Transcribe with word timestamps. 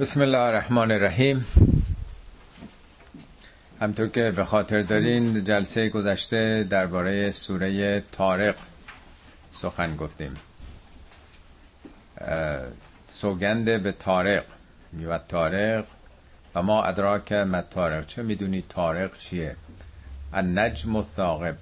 بسم 0.00 0.20
الله 0.20 0.38
الرحمن 0.38 0.90
الرحیم. 0.90 1.46
همطور 3.80 4.08
که 4.08 4.30
به 4.30 4.44
خاطر 4.44 4.82
دارین 4.82 5.44
جلسه 5.44 5.88
گذشته 5.88 6.66
درباره 6.70 7.30
سوره 7.30 8.00
تارق 8.12 8.54
سخن 9.50 9.96
گفتیم. 9.96 10.36
سوگند 13.08 13.82
به 13.82 13.92
تارق 13.92 14.44
میوت 14.92 15.28
تارق 15.28 15.84
و 16.54 16.62
ما 16.62 16.82
ادراک 16.82 17.32
مت 17.32 17.70
تارق 17.70 18.06
چه 18.06 18.22
می‌دونی 18.22 18.64
تارق 18.68 19.16
چیه؟ 19.16 19.56
النجم 20.32 20.96
الثاقب. 20.96 21.56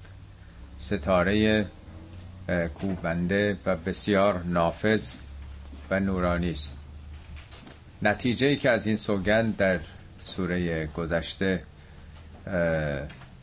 ستاره 0.78 1.66
کوبنده 2.80 3.56
و 3.66 3.76
بسیار 3.76 4.42
نافذ 4.44 5.16
و 5.90 6.00
نورانی 6.00 6.50
است. 6.50 6.75
نتیجه 8.02 8.46
ای 8.46 8.56
که 8.56 8.70
از 8.70 8.86
این 8.86 8.96
سوگند 8.96 9.56
در 9.56 9.80
سوره 10.18 10.86
گذشته 10.86 11.62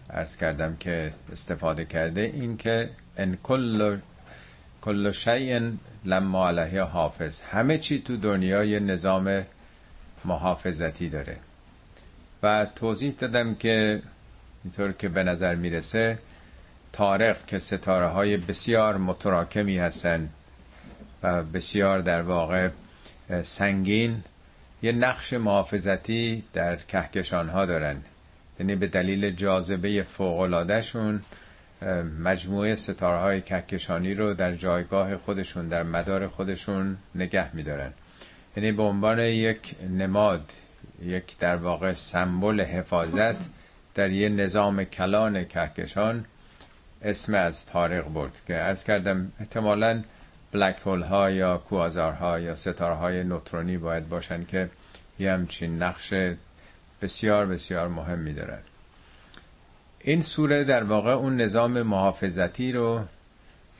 ارز 0.09 0.37
کردم 0.37 0.75
که 0.79 1.11
استفاده 1.31 1.85
کرده 1.85 2.21
این 2.21 2.57
که 2.57 2.89
ان 3.17 3.37
کل 3.43 3.97
کل 4.81 5.11
شیء 5.11 5.71
لما 6.05 6.47
علیه 6.47 6.81
حافظ. 6.81 7.41
همه 7.41 7.77
چی 7.77 8.01
تو 8.01 8.17
دنیا 8.17 8.63
یه 8.63 8.79
نظام 8.79 9.43
محافظتی 10.25 11.09
داره. 11.09 11.37
و 12.43 12.65
توضیح 12.75 13.13
دادم 13.19 13.55
که 13.55 14.01
اینطور 14.63 14.91
که 14.91 15.09
به 15.09 15.23
نظر 15.23 15.55
می‌رسه 15.55 16.19
تارق 16.93 17.45
که 17.45 17.59
ستاره 17.59 18.07
های 18.07 18.37
بسیار 18.37 18.97
متراکمی 18.97 19.77
هستن 19.77 20.29
و 21.23 21.43
بسیار 21.43 21.99
در 22.01 22.21
واقع 22.21 22.69
سنگین 23.41 24.23
یه 24.83 24.91
نقش 24.91 25.33
محافظتی 25.33 26.43
در 26.53 26.75
کهکشان 26.75 27.49
ها 27.49 27.65
دارن. 27.65 28.01
یعنی 28.59 28.75
به 28.75 28.87
دلیل 28.87 29.31
جاذبه 29.31 30.03
فوقلادهشون 30.03 31.21
مجموعه 32.23 32.75
ستاره 32.75 33.19
های 33.19 33.41
کهکشانی 33.41 34.13
رو 34.13 34.33
در 34.33 34.55
جایگاه 34.55 35.17
خودشون 35.17 35.67
در 35.67 35.83
مدار 35.83 36.27
خودشون 36.27 36.97
نگه 37.15 37.55
میدارن. 37.55 37.93
یعنی 38.57 38.71
به 38.71 38.83
عنوان 38.83 39.19
یک 39.19 39.75
نماد 39.89 40.51
یک 41.01 41.37
در 41.37 41.55
واقع 41.55 41.93
سمبل 41.93 42.61
حفاظت 42.61 43.49
در 43.95 44.11
یه 44.11 44.29
نظام 44.29 44.83
کلان 44.83 45.45
کهکشان 45.45 46.25
اسم 47.01 47.33
از 47.33 47.65
تارق 47.65 48.07
برد 48.07 48.41
که 48.47 48.63
ارز 48.63 48.83
کردم 48.83 49.31
احتمالا 49.39 50.03
بلک 50.53 50.81
هول 50.85 51.01
ها 51.01 51.31
یا 51.31 51.57
کوازارها 51.57 52.39
یا 52.39 52.55
ستاره 52.55 52.95
های 52.95 53.23
نوترونی 53.23 53.77
باید 53.77 54.09
باشن 54.09 54.43
که 54.43 54.69
یه 55.19 55.33
همچین 55.33 55.83
نقش 55.83 56.13
بسیار 57.01 57.45
بسیار 57.45 57.87
مهم 57.87 58.31
دارن. 58.31 58.59
این 59.99 60.21
سوره 60.21 60.63
در 60.63 60.83
واقع 60.83 61.11
اون 61.11 61.37
نظام 61.41 61.81
محافظتی 61.81 62.71
رو 62.71 63.01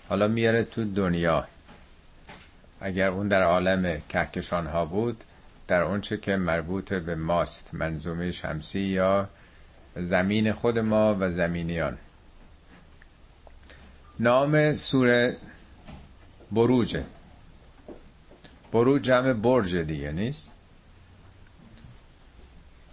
حالا 0.10 0.28
میاره 0.28 0.64
تو 0.64 0.84
دنیا. 0.94 1.48
اگر 2.82 3.10
اون 3.10 3.28
در 3.28 3.44
عالم 3.44 4.02
کهکشان 4.10 4.68
ها 4.68 4.86
بود 4.86 5.24
در 5.68 5.82
اونچه 5.82 6.18
که 6.18 6.36
مربوط 6.36 6.94
به 6.94 7.16
ماست 7.16 7.70
منظومه 7.74 8.32
شمسی 8.32 8.80
یا 8.80 9.30
زمین 9.96 10.54
خود 10.54 10.80
ما 10.80 11.18
و 11.20 11.32
زمینیان. 11.32 11.98
نام 14.20 14.76
سوره 14.76 15.38
بروجه. 16.54 17.04
بروج 18.72 19.02
جمع 19.02 19.34
برج 19.34 19.76
دیگه 19.76 20.12
نیست؟ 20.12 20.54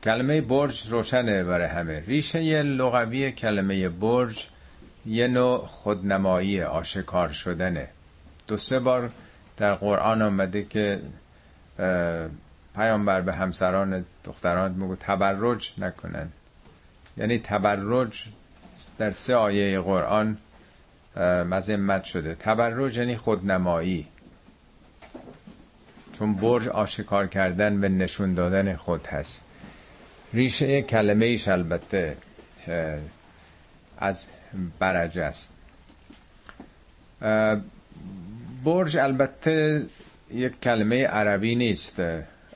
کلمه 0.02 0.40
برج 0.40 0.88
روشنه 0.88 1.44
برای 1.44 1.66
همه. 1.66 2.00
ریشه 2.06 2.62
لغوی 2.62 3.32
کلمه 3.32 3.88
برج 3.88 4.48
یه 5.06 5.28
نوع 5.28 5.66
خودنمایی 5.66 6.62
آشکار 6.62 7.28
شدنه. 7.28 7.88
دو 8.48 8.56
سه 8.56 8.78
بار 8.78 9.10
در 9.56 9.74
قرآن 9.74 10.22
آمده 10.22 10.64
که 10.64 11.00
پیامبر 12.74 13.20
به 13.20 13.32
همسران 13.32 14.04
دختران 14.24 14.72
میگو 14.72 14.96
تبرج 14.96 15.72
نکنن. 15.78 16.28
یعنی 17.16 17.38
تبرج 17.38 18.24
در 18.98 19.10
سه 19.10 19.34
آیه 19.34 19.80
قرآن 19.80 20.38
مذمت 21.16 22.04
شده. 22.04 22.34
تبرج 22.34 22.96
یعنی 22.96 23.16
خودنمایی. 23.16 24.06
چون 26.18 26.34
برج 26.34 26.68
آشکار 26.68 27.26
کردن 27.26 27.80
به 27.80 27.88
نشون 27.88 28.34
دادن 28.34 28.76
خود 28.76 29.06
هست. 29.06 29.42
ریشه 30.32 30.82
کلمه 30.82 31.26
ایش 31.26 31.48
البته 31.48 32.16
از 33.98 34.28
برج 34.78 35.18
است. 35.18 35.50
برج 38.64 38.96
البته 38.96 39.86
یک 40.34 40.60
کلمه 40.60 41.04
عربی 41.06 41.54
نیست. 41.54 42.02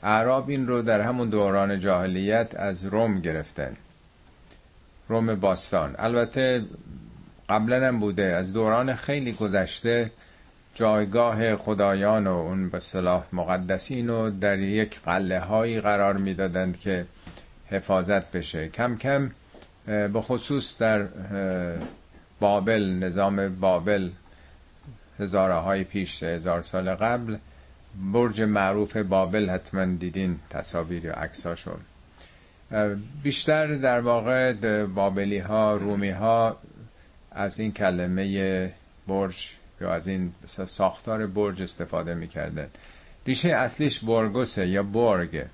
عرب 0.03 0.48
این 0.48 0.66
رو 0.66 0.82
در 0.82 1.00
همون 1.00 1.28
دوران 1.28 1.81
جاهلیت 1.81 2.54
از 2.56 2.84
روم 2.84 3.21
گرفتن. 3.21 3.76
روم 5.09 5.34
باستان. 5.34 5.94
البته 5.98 6.65
قبلا 7.49 7.88
هم 7.88 8.00
بوده. 8.00 8.25
از 8.25 8.53
دوران 8.53 8.94
خیلی 8.94 9.32
گذشته 9.32 10.10
جایگاه 10.75 11.56
خدایان 11.56 12.27
و 12.27 12.37
اون 12.37 12.69
به 12.69 12.78
صلاح 12.78 13.25
مقدسین 13.32 14.09
رو 14.09 14.31
در 14.31 14.59
یک 14.59 15.00
قله 15.00 15.41
هایی 15.41 15.81
قرار 15.81 16.16
می‌دادند 16.16 16.78
که 16.81 17.06
حفاظت 17.71 18.33
بشه. 18.33 18.69
کم 18.69 18.97
کم 18.97 19.31
به 19.87 20.21
خصوص 20.21 20.78
در 20.78 21.06
بابل 22.41 22.83
نظام 22.83 23.56
بابل 23.60 24.10
هزاره 25.19 25.54
های 25.54 25.84
پیش 25.84 26.22
هزار 26.22 26.62
سال 26.62 26.94
قبل 26.94 27.37
برج 28.12 28.43
معروف 28.43 28.97
بابل 28.97 29.50
حتما 29.50 29.84
دیدین 29.84 30.38
تصاویر 30.50 31.10
و 31.10 31.12
عکساشو. 31.12 31.71
بیشتر 33.22 33.66
در 33.66 34.00
واقع 34.00 34.53
بابلی 34.84 35.38
ها 35.38 35.77
رومی 35.77 36.10
ها 36.10 36.56
از 37.34 37.61
این 37.61 37.72
کلمه 37.72 38.72
برج 39.06 39.50
یا 39.81 39.95
از 39.95 40.09
این 40.09 40.33
ساختار 40.45 41.27
برج 41.27 41.62
استفاده 41.62 42.15
می‌کردن 42.15 42.69
ریشه 43.27 43.49
اصلیش 43.49 44.05
برگوسه 44.05 44.67
یا 44.69 44.83
برگ. 44.83 45.47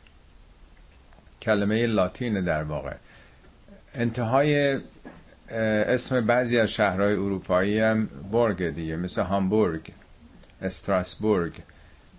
کلمه 1.43 1.87
لاتین 1.87 2.41
در 2.41 2.63
واقع. 2.63 2.95
انتهای 3.95 4.81
اسم 5.51 6.27
بعضی 6.27 6.59
از 6.59 6.69
شهرهای 6.71 7.13
اروپایی 7.13 7.81
هم 7.81 8.09
برگ 8.33 8.69
دیگه 8.71 8.97
مثل 8.97 9.23
هامبورگ 9.23 9.93
استراسبورگ. 10.63 11.53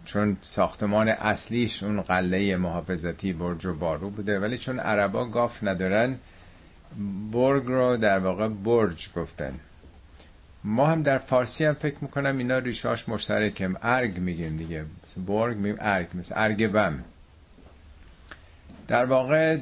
چون 0.05 0.37
ساختمان 0.41 1.09
اصلیش 1.09 1.83
اون 1.83 2.01
قله 2.01 2.55
محافظتی 2.57 3.33
برج 3.33 3.65
و 3.65 3.73
بارو 3.73 4.09
بوده 4.09 4.39
ولی 4.39 4.57
چون 4.57 4.79
عربا 4.79 5.25
گاف 5.25 5.63
ندارن 5.63 6.17
برگ 7.31 7.63
رو 7.65 7.97
در 7.97 8.19
واقع 8.19 8.47
برج 8.47 9.09
گفتن. 9.15 9.59
ما 10.63 10.87
هم 10.87 11.03
در 11.03 11.17
فارسی 11.17 11.65
هم 11.65 11.73
فکر 11.73 11.95
می‌کنم 12.01 12.37
اینا 12.37 12.57
ریشاش 12.57 13.09
مشترکم 13.09 13.75
ارگ 13.81 14.17
میگیم 14.17 14.57
دیگه. 14.57 14.85
برگ 15.27 15.57
میگیم 15.57 15.77
ارگ 15.79 16.07
مثل 16.13 16.33
ارگ 16.37 16.67
بم. 16.67 17.03
در 18.87 19.05
واقع 19.05 19.55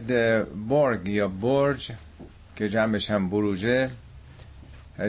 برگ 0.70 1.08
یا 1.08 1.28
برج 1.28 1.92
که 2.56 2.70
جنبش 2.70 3.12
هم 3.12 3.30
بروجه 3.30 3.90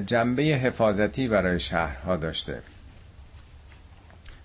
جنبه 0.06 0.42
حفاظتی 0.42 1.28
برای 1.28 1.60
شهرها 1.60 2.16
داشته. 2.16 2.62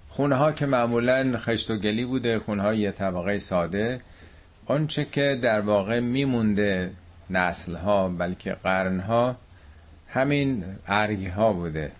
خونه 0.09 0.35
ها 0.35 0.51
که 0.51 0.65
معمولا 0.65 1.37
خشت 1.37 1.71
و 1.71 1.77
گلی 1.77 2.05
بوده 2.05 2.39
خونه 2.39 2.61
های 2.61 2.79
یه 2.79 2.91
طبقه 2.91 3.39
ساده 3.39 4.01
آنچه 4.65 5.05
که 5.05 5.39
در 5.41 5.61
واقع 5.61 5.99
میمونده 5.99 6.91
نسل 7.29 7.75
ها 7.75 8.09
بلکه 8.09 8.51
قرن 8.53 8.99
ها 8.99 9.35
همین 10.07 10.63
ارگ 10.87 11.27
ها 11.27 11.53
بوده 11.53 11.91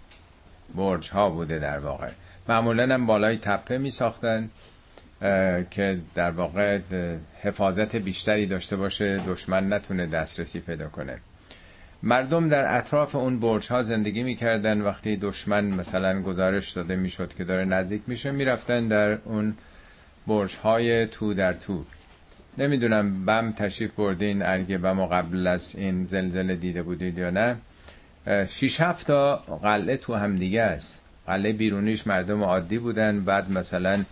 برج 0.75 1.09
ها 1.09 1.29
بوده 1.29 1.59
در 1.59 1.79
واقع. 1.79 2.09
معمولا 2.49 2.93
هم 2.93 3.05
بالای 3.05 3.37
تپه 3.37 3.77
می 3.77 3.89
ساختن 3.89 4.49
که 5.71 5.99
در 6.15 6.31
واقع 6.31 6.79
حفاظت 7.41 7.95
بیشتری 7.95 8.45
داشته 8.45 8.75
باشه 8.75 9.17
دشمن 9.17 9.73
نتونه 9.73 10.05
دسترسی 10.05 10.59
پیدا 10.59 10.87
کنه. 10.87 11.17
مردم 12.03 12.49
در 12.49 12.77
اطراف 12.77 13.15
اون 13.15 13.39
برج 13.39 13.67
ها 13.67 13.83
زندگی 13.83 14.23
می‌کردن. 14.23 14.81
وقتی 14.81 15.17
دشمن 15.17 15.65
مثلا 15.65 16.21
گزارش 16.21 16.71
داده 16.71 16.95
می‌شد 16.95 17.33
که 17.33 17.43
داره 17.43 17.65
نزدیک 17.65 18.01
میشه 18.07 18.31
می‌رفتن 18.31 18.87
در 18.87 19.11
اون 19.11 19.57
برج 20.27 20.55
های 20.55 21.07
تو 21.07 21.33
در 21.33 21.53
تو. 21.53 21.85
نمی‌دونم 22.57 23.25
بم 23.25 23.51
تشریف 23.51 23.91
بردین 23.91 24.45
ارگ 24.45 24.77
بم 24.77 24.99
و 24.99 25.07
قبل 25.07 25.47
از 25.47 25.75
این 25.75 26.05
زلزله 26.05 26.55
دیده 26.55 26.83
بودید 26.83 27.17
یا 27.17 27.29
نه. 27.29 27.55
شیش 28.47 28.81
هفت 28.81 29.07
تا 29.07 29.35
قلعه 29.35 29.97
تو 29.97 30.15
هم 30.15 30.35
دیگه 30.35 30.61
است. 30.61 31.01
قلعه 31.27 31.53
بیرونیش 31.53 32.07
مردم 32.07 32.43
عادی 32.43 32.77
بودن 32.77 33.23
بعد 33.23 33.51
مثلا 33.51 34.03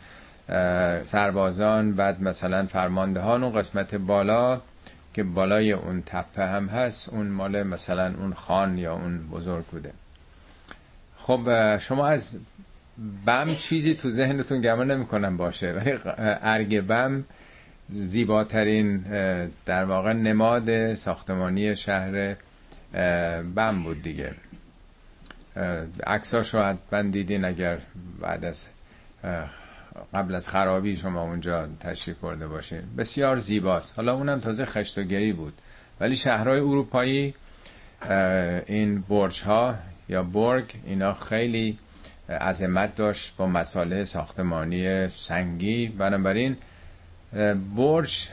سربازان 1.06 1.94
بعد 1.94 2.22
مثلا 2.22 2.66
فرماندهان 2.66 3.44
اون 3.44 3.60
قسمت 3.60 3.96
بالا 3.96 4.62
که 5.14 5.24
بالای 5.24 5.72
اون 5.72 6.04
تپه 6.06 6.46
هم 6.46 6.68
هست 6.68 7.10
اون 7.10 7.28
مال 7.28 7.64
مثلا 7.64 8.14
اون 8.20 8.34
خان 8.34 8.78
یا 8.78 8.94
اون 8.94 9.28
بزرگ 9.32 9.66
بوده. 9.66 9.92
خب 11.18 11.78
شما 11.80 12.08
از 12.08 12.34
بم 13.26 13.56
چیزی 13.56 13.96
تو 13.96 14.12
ذهنتون 14.12 14.62
گمان 14.62 14.92
نمی‌کنم 14.92 15.38
باشه 15.38 15.72
ولی 15.72 16.00
ارگ 16.44 16.82
بم 16.82 17.24
زیباترین 17.90 18.98
در 19.66 19.84
واقع 19.86 20.14
نماد 20.14 20.94
ساختمانی 20.94 21.76
شهر 21.76 22.36
بم 23.56 23.84
بود 23.84 24.02
دیگه. 24.02 24.32
عکساش 26.08 26.54
رو 26.54 26.62
حتما 26.64 27.02
دیدین 27.02 27.46
اگر 27.46 27.78
بعد 28.22 28.46
از 28.46 28.68
قبل 30.14 30.36
از 30.36 30.50
خرابی 30.50 30.96
شما 30.96 31.22
اونجا 31.24 31.68
تشریف 31.80 32.18
کرده 32.22 32.48
باشین. 32.48 32.82
بسیار 32.98 33.40
زیباست. 33.40 33.94
حالا 33.96 34.14
اونم 34.14 34.40
تازه 34.40 34.66
خشتگری 34.66 35.34
بود. 35.34 35.54
ولی 36.00 36.16
شهرهای 36.16 36.60
اروپایی 36.60 37.34
این 38.66 39.02
برج 39.02 39.42
ها 39.42 39.76
یا 40.10 40.24
برگ 40.24 40.74
اینا 40.86 41.14
خیلی 41.14 41.78
عظمت 42.30 42.96
داشت 42.96 43.34
با 43.38 43.48
مساله 43.48 44.04
ساختمانی 44.04 45.10
سنگی. 45.10 45.88
بنابراین 45.88 46.58
برج 47.76 48.30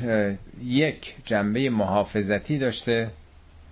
یک 0.65 1.17
جنبه 1.25 1.71
محافظتی 1.71 2.59
داشته 2.59 3.11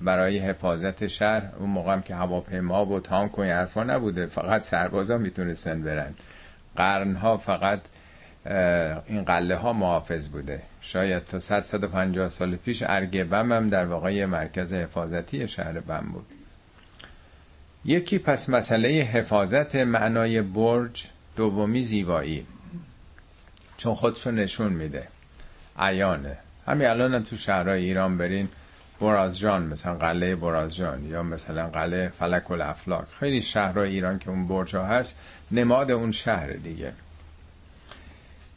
برای 0.00 0.38
حفاظت 0.38 1.06
شهر. 1.06 1.42
اون 1.58 1.70
موقع 1.70 1.92
هم 1.92 2.02
که 2.02 2.14
هواپیما 2.14 2.86
و 2.86 3.00
تانک 3.00 3.38
و 3.38 3.42
حرفا 3.42 3.84
نبوده 3.84 4.26
فقط 4.26 4.62
سربازا 4.62 5.18
می‌تونستن 5.18 5.82
برن. 5.82 6.14
قرنها 6.76 7.36
فقط 7.36 7.80
این 9.06 9.24
قله 9.24 9.56
ها 9.56 9.72
محافظ 9.72 10.28
بوده. 10.28 10.62
شاید 10.80 11.24
تا 11.24 11.38
100 11.38 11.62
150 11.62 12.28
سال 12.28 12.56
پیش 12.56 12.82
ارگ 12.86 13.22
بم 13.22 13.52
هم 13.52 13.68
در 13.68 13.84
واقع 13.84 14.24
مرکز 14.24 14.72
حفاظتی 14.72 15.48
شهر 15.48 15.80
بم 15.80 16.06
بود. 16.12 16.26
یکی 17.84 18.18
پس 18.18 18.48
مسئله 18.48 18.88
حفاظت 18.88 19.76
معنای 19.76 20.42
برج 20.42 21.06
دومی 21.36 21.84
زیبایی. 21.84 22.46
چون 23.76 23.94
خودشو 23.94 24.30
نشون 24.30 24.72
میده. 24.72 25.08
عیانه. 25.78 26.38
همین 26.66 26.86
الان 26.88 27.14
هم 27.14 27.22
تو 27.22 27.36
شهرهای 27.36 27.84
ایران 27.84 28.18
برین 28.18 28.48
برازجان 29.00 29.62
مثلا 29.66 29.94
قلعه 29.94 30.36
برازجان 30.36 31.06
یا 31.06 31.22
مثلا 31.22 31.66
قلعه 31.68 32.08
فلک 32.08 32.50
الافلاک. 32.50 33.06
خیلی 33.20 33.40
شهرهای 33.40 33.90
ایران 33.90 34.18
که 34.18 34.30
اون 34.30 34.48
برج 34.48 34.76
هست 34.76 35.18
نماد 35.50 35.90
اون 35.90 36.12
شهر 36.12 36.52
دیگه. 36.52 36.92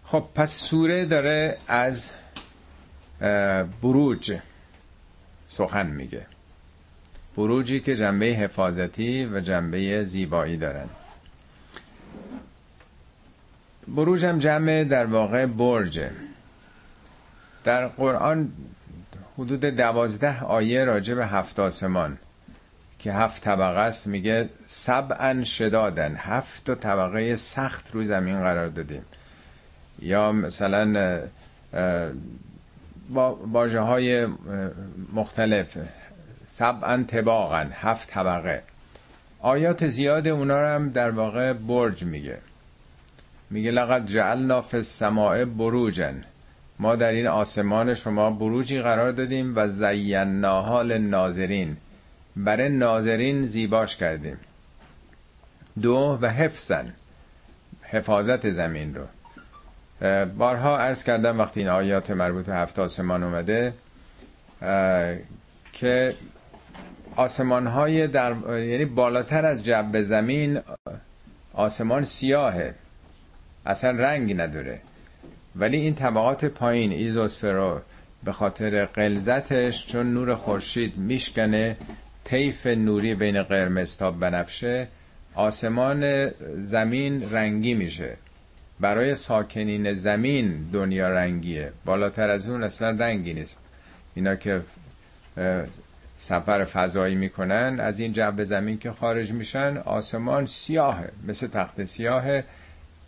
خب 0.05 0.25
پس 0.35 0.51
سوره 0.51 1.05
داره 1.05 1.57
از 1.67 2.13
بروج 3.81 4.37
سخن 5.47 5.87
میگه. 5.87 6.25
بروجی 7.37 7.79
که 7.79 7.95
جنبه 7.95 8.25
حفاظتی 8.25 9.25
و 9.25 9.39
جنبه 9.39 10.03
زیبایی 10.03 10.57
دارن. 10.57 10.89
بروج 13.87 14.25
هم 14.25 14.39
جمع 14.39 14.83
در 14.83 15.05
واقع 15.05 15.45
برجه. 15.45 16.11
در 17.63 17.87
قرآن 17.87 18.51
حدود 19.37 19.65
دوازده 19.65 20.43
آیه 20.43 20.85
راجع 20.85 21.13
به 21.13 21.25
هفت 21.25 21.59
آسمان 21.59 22.17
که 22.99 23.13
هفت 23.13 23.43
طبقه 23.43 23.79
است 23.79 24.07
میگه 24.07 24.49
سبعا 24.65 25.43
شدادن 25.43 26.15
هفت 26.17 26.71
طبقه 26.75 27.35
سخت 27.35 27.91
روی 27.91 28.05
زمین 28.05 28.39
قرار 28.39 28.67
دادیم. 28.67 29.05
یا 29.99 30.31
مثلا 30.31 31.19
با 33.51 33.67
های 33.67 34.27
مختلف 35.13 35.77
سبعا 36.45 37.03
تباقا 37.03 37.67
هفت 37.73 38.09
طبقه. 38.09 38.63
آیات 39.39 39.87
زیاد 39.87 40.27
اونا 40.27 40.61
رو 40.61 40.67
هم 40.67 40.89
در 40.89 41.11
واقع 41.11 41.53
برج 41.53 42.03
میگه. 42.03 42.37
میگه 43.49 43.71
لقد 43.71 44.05
جعلنا 44.05 44.61
فی 44.61 44.77
السماء 44.77 45.45
بروجن 45.45 46.23
ما 46.81 46.95
در 46.95 47.11
این 47.11 47.27
آسمان 47.27 47.93
شما 47.93 48.31
بروجی 48.31 48.81
قرار 48.81 49.11
دادیم 49.11 49.53
و 49.55 49.67
زیناها 49.67 50.81
للناظرین. 50.81 51.77
برای 52.35 52.69
ناظرین 52.69 53.45
زیباش 53.45 53.97
کردیم. 53.97 54.37
دو 55.81 56.17
و 56.21 56.27
حفظن. 56.27 56.93
حفاظت 57.81 58.49
زمین 58.49 58.95
رو. 58.95 59.05
بارها 60.25 60.77
عرض 60.77 61.03
کردم 61.03 61.39
وقتی 61.39 61.59
این 61.59 61.69
آیات 61.69 62.11
مربوط 62.11 62.45
به 62.45 62.53
هفت 62.53 62.79
آسمان 62.79 63.23
اومده 63.23 63.73
که 65.73 66.15
آسمان 67.15 67.67
های 67.67 68.07
در 68.07 68.35
یعنی 68.47 68.85
بالاتر 68.85 69.45
از 69.45 69.65
جو 69.65 70.03
زمین 70.03 70.59
آسمان 71.53 72.03
سیاهه. 72.03 72.73
اصلا 73.65 73.91
رنگی 73.91 74.33
نداره. 74.33 74.81
ولی 75.55 75.77
این 75.77 75.95
طبقات 75.95 76.45
پایین 76.45 76.91
ایزوسفرو 76.91 77.81
به 78.23 78.31
خاطر 78.31 78.85
قلزتش 78.85 79.87
چون 79.87 80.13
نور 80.13 80.35
خورشید 80.35 80.97
میشکنه 80.97 81.77
طیف 82.23 82.67
نوری 82.67 83.15
بین 83.15 83.43
قرمز 83.43 83.97
تا 83.97 84.11
بنفشه 84.11 84.87
آسمان 85.35 86.29
زمین 86.61 87.31
رنگی 87.31 87.73
میشه. 87.73 88.17
برای 88.79 89.15
ساکنین 89.15 89.93
زمین 89.93 90.69
دنیا 90.73 91.09
رنگیه. 91.09 91.71
بالاتر 91.85 92.29
از 92.29 92.47
اون 92.47 92.63
اصلا 92.63 92.89
رنگی 92.89 93.33
نیست. 93.33 93.59
اینا 94.15 94.35
که 94.35 94.61
سفر 96.17 96.65
فضایی 96.65 97.15
می‌کنن 97.15 97.77
از 97.79 97.99
این 97.99 98.13
جو 98.13 98.43
زمین 98.43 98.77
که 98.77 98.91
خارج 98.91 99.31
میشن 99.31 99.77
آسمان 99.77 100.45
سیاهه 100.45 101.09
مثل 101.27 101.47
تخت 101.47 101.83
سیاهه. 101.83 102.43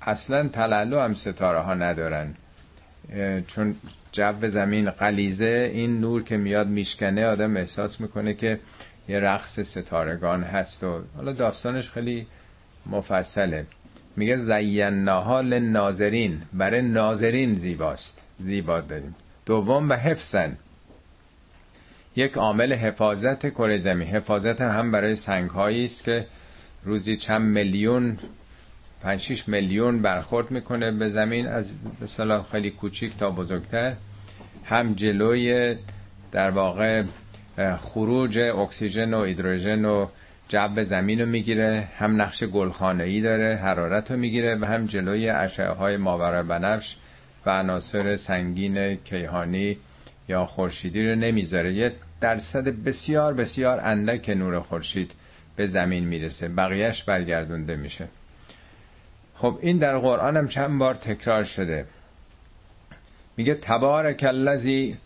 اصلا 0.05 0.47
تلالو 0.47 0.99
هم 0.99 1.13
ستاره 1.13 1.59
ها 1.59 1.73
ندارن. 1.73 2.35
چون 3.47 3.75
جو 4.11 4.49
زمین 4.49 4.89
قلیزه 4.89 5.71
این 5.73 5.99
نور 5.99 6.23
که 6.23 6.37
میاد 6.37 6.67
میشکنه 6.67 7.25
آدم 7.25 7.57
احساس 7.57 8.01
می‌کنه 8.01 8.33
که 8.33 8.59
یه 9.09 9.19
رقص 9.19 9.59
ستارگان 9.59 10.43
هست 10.43 10.83
و 10.83 11.01
حالا 11.15 11.33
داستانش 11.33 11.89
خیلی 11.89 12.27
مفصله. 12.85 13.65
میگه 14.15 14.35
زیناها 14.35 15.41
للناظرین 15.41 16.41
برای 16.53 16.81
ناظرین 16.81 17.53
زیباست. 17.53 18.23
زیبا 18.39 18.81
داریم. 18.81 19.15
دوم 19.45 19.89
و 19.89 19.93
حفظن 19.93 20.57
یک 22.15 22.33
عامل 22.33 22.73
حفاظت 22.73 23.49
کره 23.49 23.77
زمین. 23.77 24.07
حفاظت 24.07 24.61
هم 24.61 24.91
برای 24.91 25.15
سنگ 25.15 25.57
است 25.57 26.03
که 26.03 26.25
روزی 26.83 27.17
چند 27.17 27.41
میلیون 27.41 28.17
5 29.03 29.43
میلیون 29.47 30.01
برخورد 30.01 30.51
می‌کنه 30.51 30.91
به 30.91 31.09
زمین. 31.09 31.47
از 31.47 31.73
مثلا 32.01 32.43
خیلی 32.43 32.69
کوچیک 32.69 33.17
تا 33.17 33.29
بزرگتر. 33.29 33.93
هم 34.63 34.93
جلوی 34.93 35.75
در 36.31 36.49
واقع 36.49 37.03
خروج 37.79 38.39
اکسیژن 38.39 39.13
و 39.13 39.23
هیدروژن 39.23 39.85
و 39.85 40.07
جو 40.47 40.83
زمین 40.83 41.21
رو 41.21 41.25
می‌گیره. 41.25 41.87
هم 41.97 42.21
نقش 42.21 42.43
گلخانه 42.43 43.03
ای 43.03 43.21
داره 43.21 43.55
حرارت 43.55 44.11
رو 44.11 44.17
می‌گیره 44.17 44.55
و 44.55 44.65
هم 44.65 44.85
جلوی 44.85 45.29
اشعه 45.29 45.69
های 45.69 45.97
ماورا 45.97 46.43
بنفش 46.43 46.95
و 47.45 47.49
عناصر 47.49 48.15
سنگین 48.15 48.95
کیهانی 48.95 49.77
یا 50.29 50.45
خورشیدی 50.45 51.09
رو 51.09 51.15
نمی‌ذاره. 51.15 51.73
یه 51.73 51.91
درصد 52.21 52.67
بسیار 52.67 53.33
بسیار 53.33 53.79
اندک 53.79 54.29
نور 54.29 54.59
خورشید 54.59 55.11
به 55.55 55.67
زمین 55.67 56.03
می‌رسه. 56.03 56.47
بقیهش 56.47 57.03
برگردونده 57.03 57.75
میشه. 57.75 58.07
خب 59.43 59.59
این 59.61 59.77
در 59.77 59.97
قرآن 59.97 60.37
هم 60.37 60.47
چند 60.47 60.79
بار 60.79 60.95
تکرار 60.95 61.43
شده. 61.43 61.85
میگه 63.37 63.53
تبارک 63.53 64.25
الذی 64.27 64.97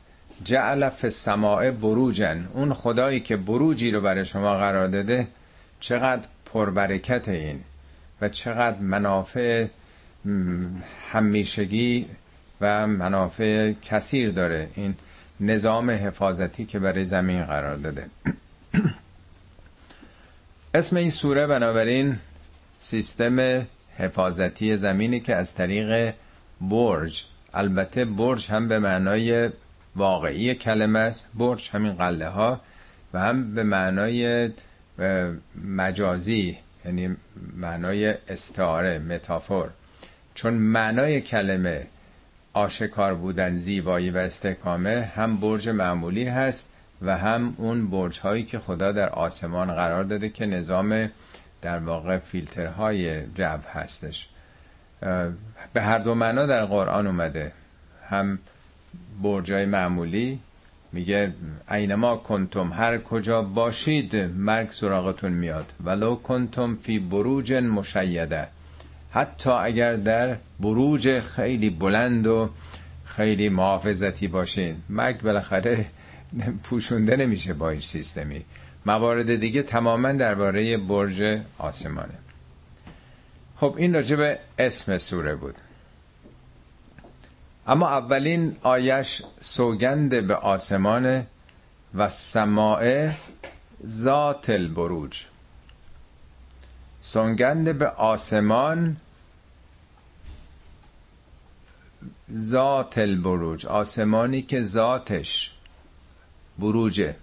جعل 0.44 0.89
فی 0.89 1.08
السماء 1.08 1.72
بروجن. 1.72 2.48
اون 2.53 2.74
خدایی 2.74 3.20
که 3.20 3.38
بروجی 3.38 3.91
رو 3.91 4.01
برای 4.01 4.25
شما 4.25 4.58
قرار 4.58 4.88
داده 4.88 5.27
چقدر 5.79 6.27
پربرکت 6.46 7.29
این 7.29 7.60
و 8.22 8.29
چقدر 8.29 8.79
منافع 8.79 9.65
همیشگی 11.12 12.06
و 12.62 12.88
منافع 12.88 13.74
کثیر 13.82 14.29
داره. 14.29 14.70
این 14.75 14.96
نظام 15.39 15.89
حفاظتی 15.89 16.65
که 16.65 16.79
برای 16.79 17.06
زمین 17.06 17.46
قرار 17.46 17.77
داده. 17.77 18.06
اسم 20.74 20.96
این 20.96 21.10
سوره 21.10 21.48
بنابراین 21.48 22.17
سیستم 22.79 23.67
حفاظتی 23.98 24.77
زمینی 24.77 25.20
که 25.20 25.36
از 25.36 25.56
طریق 25.56 26.13
برج 26.62 27.25
البته 27.54 28.06
برج 28.06 28.51
هم 28.51 28.68
به 28.68 28.80
معنای 28.80 29.50
واقعی 29.96 30.56
کلمه 30.56 31.00
است 31.00 31.25
برج 31.34 31.70
همین 31.74 31.94
قله 31.94 32.27
ها 32.27 32.62
و 33.13 33.20
هم 33.20 33.56
به 33.56 33.63
معنای 33.63 34.50
مجازی 35.66 36.58
یعنی 36.86 37.16
معنای 37.58 38.16
استعاره 38.30 39.00
متافور. 39.00 39.70
چون 40.36 40.54
معنای 40.54 41.22
کلمه 41.22 41.88
آشکار 42.54 43.16
بودن 43.16 43.58
زیبایی 43.58 44.10
و 44.10 44.18
استحکامه 44.18 45.12
هم 45.16 45.38
برج 45.38 45.70
معمولی 45.70 46.24
هست 46.24 46.70
و 47.01 47.18
هم 47.18 47.56
اون 47.58 47.89
برج 47.89 48.20
هایی 48.20 48.44
که 48.44 48.60
خدا 48.60 48.92
در 48.92 49.10
آسمان 49.10 49.75
قرار 49.75 50.04
داده 50.04 50.30
که 50.30 50.46
نظام 50.46 51.10
در 51.62 51.80
واقع 51.80 52.18
فیلترهای 52.18 53.22
جو 53.36 53.58
هستش. 53.74 54.28
به 55.74 55.82
هر 55.82 56.00
دو 56.00 56.16
معنا 56.16 56.46
در 56.46 56.66
قرآن 56.66 57.08
اومده. 57.08 57.52
هم 58.10 58.40
برجای 59.24 59.66
معمولی 59.66 60.40
میگه 60.94 61.34
اینما 61.72 62.16
کنتم 62.16 62.74
هر 62.74 62.98
کجا 62.98 63.42
باشید 63.42 64.16
مرگ 64.16 64.70
سراغتون 64.70 65.32
میاد. 65.32 65.74
ولو 65.86 66.16
کنتم 66.16 66.76
فی 66.76 67.00
بروج 67.00 67.54
مشیده. 67.54 68.48
حتی 69.12 69.50
اگر 69.50 69.96
در 69.96 70.38
بروج 70.60 71.20
خیلی 71.20 71.70
بلند 71.70 72.28
و 72.28 72.50
خیلی 73.06 73.50
محافظتی 73.50 74.28
باشین 74.28 74.76
مرگ 74.90 75.22
بالاخره 75.22 75.86
پوشونده 76.64 77.16
نمیشه 77.16 77.54
با 77.54 77.70
این 77.70 77.82
سیستمی. 77.82 78.46
موارد 78.88 79.36
دیگه 79.36 79.63
تماما 79.63 80.12
درباره 80.12 80.77
برج 80.77 81.41
آسمانه. 81.58 82.17
خب 83.60 83.75
این 83.77 83.94
راجع 83.94 84.15
به 84.15 84.39
اسم 84.60 84.98
سوره 84.98 85.36
بود. 85.36 85.56
اما 87.67 87.89
اولین 87.89 88.56
آیش 88.62 89.22
سوگند 89.39 90.27
به 90.27 90.36
آسمان 90.36 91.27
و 91.96 92.10
سماع 92.10 93.12
ذات 93.88 94.50
البروج. 94.50 95.25
سوگند 97.00 97.77
به 97.77 97.88
آسمان 97.88 98.98
ذات 102.36 102.98
البروج 102.98 103.65
آسمانی 103.65 104.41
که 104.41 104.63
ذاتش 104.63 105.51
بروجه. 106.60 107.15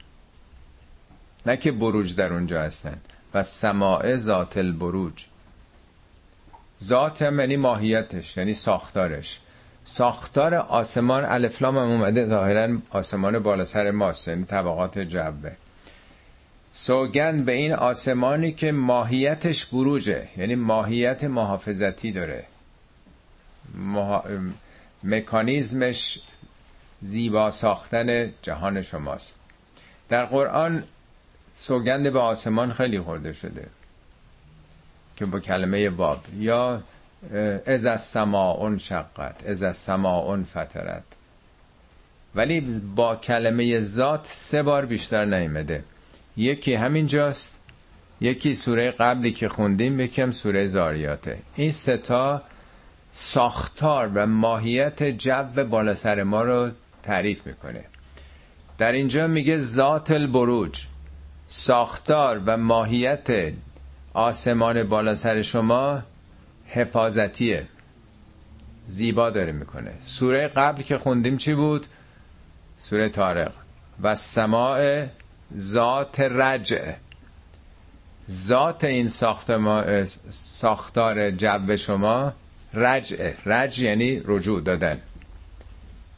نه 1.46 1.56
که 1.56 1.72
بروج 1.72 2.14
در 2.14 2.32
اونجا 2.32 2.62
هستن 2.62 2.96
و 3.34 3.42
سماع 3.42 4.16
ذات 4.16 4.56
البروج. 4.56 5.24
ذات 6.82 7.22
هم 7.22 7.40
یعنی 7.40 7.56
ماهیتش 7.56 8.36
یعنی 8.36 8.54
ساختارش. 8.54 9.40
ساختار 9.84 10.54
آسمان 10.54 11.24
الفلام 11.24 11.78
هم 11.78 11.90
اومده 11.90 12.26
ظاهرا 12.26 12.78
آسمان 12.90 13.38
بالا 13.38 13.64
سر 13.64 13.90
ماست 13.90 14.28
یعنی 14.28 14.44
طبقات 14.44 14.98
جبه 14.98 15.56
سوگند 16.76 17.44
به 17.44 17.52
این 17.52 17.72
آسمانی 17.72 18.52
که 18.52 18.72
ماهیتش 18.72 19.66
بروجه 19.66 20.28
یعنی 20.36 20.54
ماهیت 20.54 21.24
محافظتی 21.24 22.12
داره. 22.12 22.44
مها... 23.74 24.24
مکانیزمش 25.04 26.20
زیبا 27.02 27.50
ساختن 27.50 28.32
جهان 28.42 28.82
شماست. 28.82 29.40
در 30.08 30.24
قرآن 30.24 30.84
سوگند 31.54 32.12
به 32.12 32.20
آسمان 32.20 32.72
خیلی 32.72 33.00
خورده 33.00 33.32
شده 33.32 33.66
که 35.16 35.24
با 35.24 35.40
کلمه 35.40 35.90
باب 35.90 36.24
یا 36.38 36.82
از 37.66 37.86
از 37.86 38.02
سماعون 38.02 38.78
شقت 38.78 39.46
از 39.46 39.62
از 39.62 39.76
سماعون 39.76 40.44
فترت. 40.44 41.02
ولی 42.34 42.60
با 42.96 43.16
کلمه 43.16 43.80
ذات 43.80 44.26
سه 44.26 44.62
بار 44.62 44.86
بیشتر 44.86 45.24
نیمده 45.24 45.84
یکی 46.36 46.74
همینجاست 46.74 47.58
یکی 48.20 48.54
سوره 48.54 48.90
قبلی 48.90 49.32
که 49.32 49.48
خوندیم 49.48 50.00
یکم 50.00 50.30
سوره 50.30 50.66
زاریاته. 50.66 51.38
این 51.56 51.70
ستا 51.70 52.42
ساختار 53.12 54.10
و 54.14 54.26
ماهیت 54.26 55.02
جو 55.02 55.64
بالا 55.70 55.94
سر 55.94 56.22
ما 56.22 56.42
رو 56.42 56.70
تعریف 57.02 57.46
می‌کنه. 57.46 57.84
در 58.78 58.92
اینجا 58.92 59.26
میگه 59.26 59.58
ذات 59.58 60.10
البروج. 60.10 60.86
ساختار 61.48 62.42
و 62.46 62.56
ماهیت 62.56 63.52
آسمان 64.14 64.82
بالا 64.82 65.14
سر 65.14 65.42
شما 65.42 66.02
حفاظتیه. 66.66 67.66
زیبا 68.86 69.30
داره 69.30 69.52
می‌کنه. 69.52 69.92
سوره 70.00 70.48
قبل 70.48 70.82
که 70.82 70.98
خوندیم 70.98 71.36
چی 71.36 71.54
بود؟ 71.54 71.86
سوره 72.78 73.08
تارق 73.08 73.52
و 74.02 74.14
سماع 74.14 75.06
ذات 75.58 76.20
رجع. 76.20 76.92
ذات 78.30 78.84
این 78.84 79.08
ساختار 80.28 81.30
جو 81.30 81.76
شما 81.76 82.32
رجع. 82.74 83.32
رجع 83.46 83.84
یعنی 83.84 84.22
رجوع 84.24 84.60
دادن. 84.60 85.00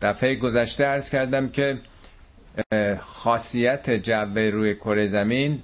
دفعه 0.02 0.34
گذشته 0.34 0.86
ارز 0.86 1.10
کردم 1.10 1.48
که 1.48 1.78
خاصیت 3.00 3.90
جو 3.90 4.34
روی 4.36 4.74
کره 4.74 5.06
زمین 5.06 5.62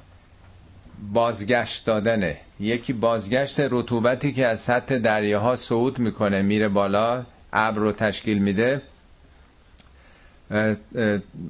بازگشت 1.12 1.84
دادنه. 1.84 2.36
یکی 2.60 2.92
بازگشت 2.92 3.60
رطوبتی 3.60 4.32
که 4.32 4.46
از 4.46 4.60
سطح 4.60 4.98
دریاها 4.98 5.56
صعود 5.56 5.98
می‌کنه 5.98 6.42
میره 6.42 6.68
بالا 6.68 7.24
ابر 7.52 7.78
رو 7.78 7.92
تشکیل 7.92 8.38
میده. 8.38 8.82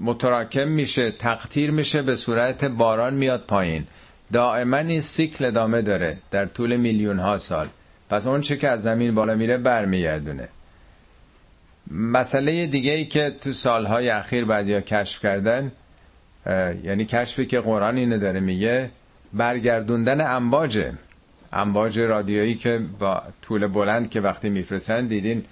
متراکم 0.01 0.69
میشه 0.69 1.11
تقطیر 1.11 1.71
میشه 1.71 2.03
به 2.03 2.17
صورت 2.17 2.65
باران 2.65 3.15
میاد 3.15 3.41
پایین. 3.41 3.87
دائما 4.33 4.77
این 4.77 5.01
سیکل 5.01 5.45
ادامه 5.45 5.83
داره 5.83 6.19
در 6.31 6.47
طول 6.47 6.77
میلیون 6.77 7.19
ها 7.19 7.39
سال. 7.39 7.69
پس 8.11 8.27
اون 8.27 8.41
چه 8.41 8.57
که 8.57 8.69
از 8.69 8.83
زمین 8.83 9.15
بالا 9.15 9.35
میره 9.35 9.59
برمیگردونه. 9.59 10.49
مسئله 11.93 12.67
دیگه 12.67 12.93
ای 12.93 13.05
که 13.05 13.31
تو 13.41 13.53
سالهای 13.53 14.09
اخیر 14.09 14.45
بعضیا 14.45 14.81
کشف 14.81 15.23
کردن 15.23 15.73
یعنی 16.85 17.05
کشفی 17.05 17.47
که 17.47 17.61
قرآن 17.61 17.97
اینو 17.97 18.19
داره 18.19 18.41
میگه 18.41 18.91
برگردوندن 19.33 20.35
امواجه 20.37 20.93
امواج 21.53 21.99
رادیویی 21.99 22.55
که 22.55 22.81
با 22.99 23.23
طول 23.43 23.67
بلند 23.67 24.11
که 24.11 24.21
وقتی 24.21 24.51
میفرستن 24.51 25.07
دیدین 25.07 25.45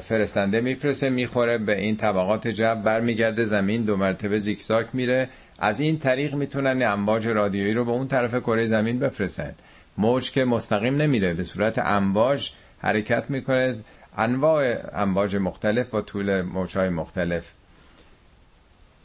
فرستنده 0.00 0.60
میفرسته 0.60 1.10
می‌خوره 1.10 1.58
به 1.58 1.80
این 1.80 1.96
طبقات 1.96 2.48
جو 2.48 2.74
برمیگرده 2.74 3.44
زمین 3.44 3.82
دو 3.82 3.96
مرتبه 3.96 4.38
زیکزاک 4.38 4.86
میره. 4.92 5.28
از 5.58 5.80
این 5.80 5.98
طریق 5.98 6.34
می‌تونن 6.34 6.82
امواج 6.82 7.26
رادیویی 7.26 7.74
رو 7.74 7.84
به 7.84 7.90
اون 7.90 8.08
طرف 8.08 8.34
کره 8.34 8.66
زمین 8.66 8.98
بفرستن. 8.98 9.54
موج 9.98 10.30
که 10.30 10.44
مستقیم 10.44 10.94
نمیره 10.96 11.34
به 11.34 11.44
صورت 11.44 11.78
امواج 11.78 12.50
حرکت 12.78 13.30
می‌کنه. 13.30 13.76
انواع 14.16 14.76
امواج 15.02 15.36
مختلف 15.36 15.86
با 15.86 16.00
طول 16.00 16.42
موجهای 16.42 16.88
مختلف. 16.88 17.52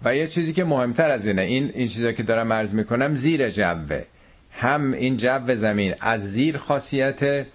و 0.04 0.16
یه 0.16 0.28
چیزی 0.28 0.54
که 0.54 0.64
مهمتر 0.64 1.10
از 1.10 1.26
اینه 1.26 1.42
این 1.42 1.72
این 1.74 1.88
چیزی 1.88 2.14
که 2.14 2.24
دارم 2.24 2.54
عرض 2.54 2.74
می‌کنم 2.74 3.16
زیر 3.16 3.50
جوه. 3.50 4.04
هم 4.52 4.92
این 4.92 5.18
جو 5.18 5.56
زمین 5.56 5.96
از 6.00 6.32
زیر 6.32 6.58
خاصیت 6.58 7.46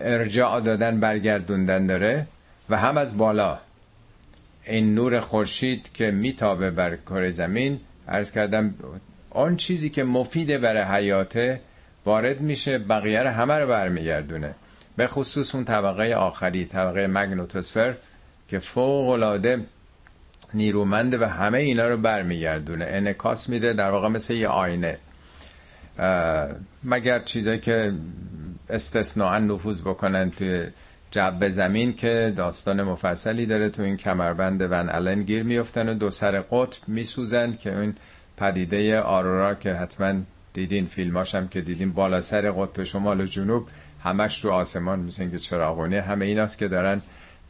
ارجاع 0.00 0.60
دادن 0.60 1.00
برگردوندن 1.00 1.86
داره 1.86 2.26
و 2.70 2.76
هم 2.76 2.96
از 2.96 3.16
بالا. 3.16 3.58
این 4.64 4.94
نور 4.94 5.20
خورشید 5.20 5.92
که 5.94 6.10
میتابه 6.10 6.70
بر 6.70 6.96
کره 6.96 7.30
زمین 7.30 7.80
عرض 8.08 8.30
کردم 8.30 8.74
آن 9.30 9.56
چیزی 9.56 9.90
که 9.90 10.04
مفیده 10.04 10.58
برای 10.58 10.82
حیاته 10.82 11.60
وارد 12.06 12.40
میشه 12.40 12.78
بقیه 12.78 13.20
رو 13.20 13.28
همه 13.28 13.54
رو 13.54 13.68
برمیگردونه. 13.68 14.54
به 14.96 15.06
خصوص 15.06 15.54
اون 15.54 15.64
طبقه 15.64 16.14
آخری 16.14 16.64
طبقه 16.64 17.06
مگنوتوسفر 17.06 17.94
که 18.48 18.58
فوق 18.58 19.08
العاده 19.08 19.60
نیرومنده 20.54 21.18
و 21.18 21.24
همه 21.24 21.58
اینا 21.58 21.88
رو 21.88 21.96
برمیگردونه. 21.96 22.84
انکاس 22.88 23.48
میده 23.48 23.72
در 23.72 23.90
واقع 23.90 24.08
مثل 24.08 24.34
یه 24.34 24.48
آینه. 24.48 24.98
مگر 26.84 27.18
چیزایی 27.18 27.58
که 27.58 27.92
استثناء 28.70 29.38
نفوذ 29.38 29.80
بکنن 29.80 30.30
توی 30.30 30.66
جو 31.10 31.48
زمین 31.50 31.96
که 31.96 32.32
داستان 32.36 32.82
مفصلی 32.82 33.46
داره 33.46 33.68
تو 33.68 33.82
این 33.82 33.96
کمربند 33.96 34.62
ون 34.62 34.88
الن 34.88 35.22
گیر 35.22 35.42
میفتن 35.42 35.88
و 35.88 35.94
دو 35.94 36.10
سر 36.10 36.40
قطب 36.40 36.88
میسوزن 36.88 37.52
که 37.52 37.78
این 37.78 37.94
پدیده 38.36 39.00
آرورا 39.00 39.54
که 39.54 39.74
حتما 39.74 40.20
دیدین 40.52 40.86
فیلماش 40.86 41.34
هم 41.34 41.48
که 41.48 41.60
دیدین 41.60 41.92
بالا 41.92 42.20
سر 42.20 42.50
قطب 42.50 42.82
شمال 42.84 43.20
و 43.20 43.26
جنوب 43.26 43.68
همش 44.02 44.44
رو 44.44 44.50
آسمان 44.50 44.98
مثل 45.00 45.30
که 45.30 45.38
چراغونه. 45.38 46.00
همه 46.00 46.24
ایناست 46.24 46.58
که 46.58 46.68
دارن 46.68 47.02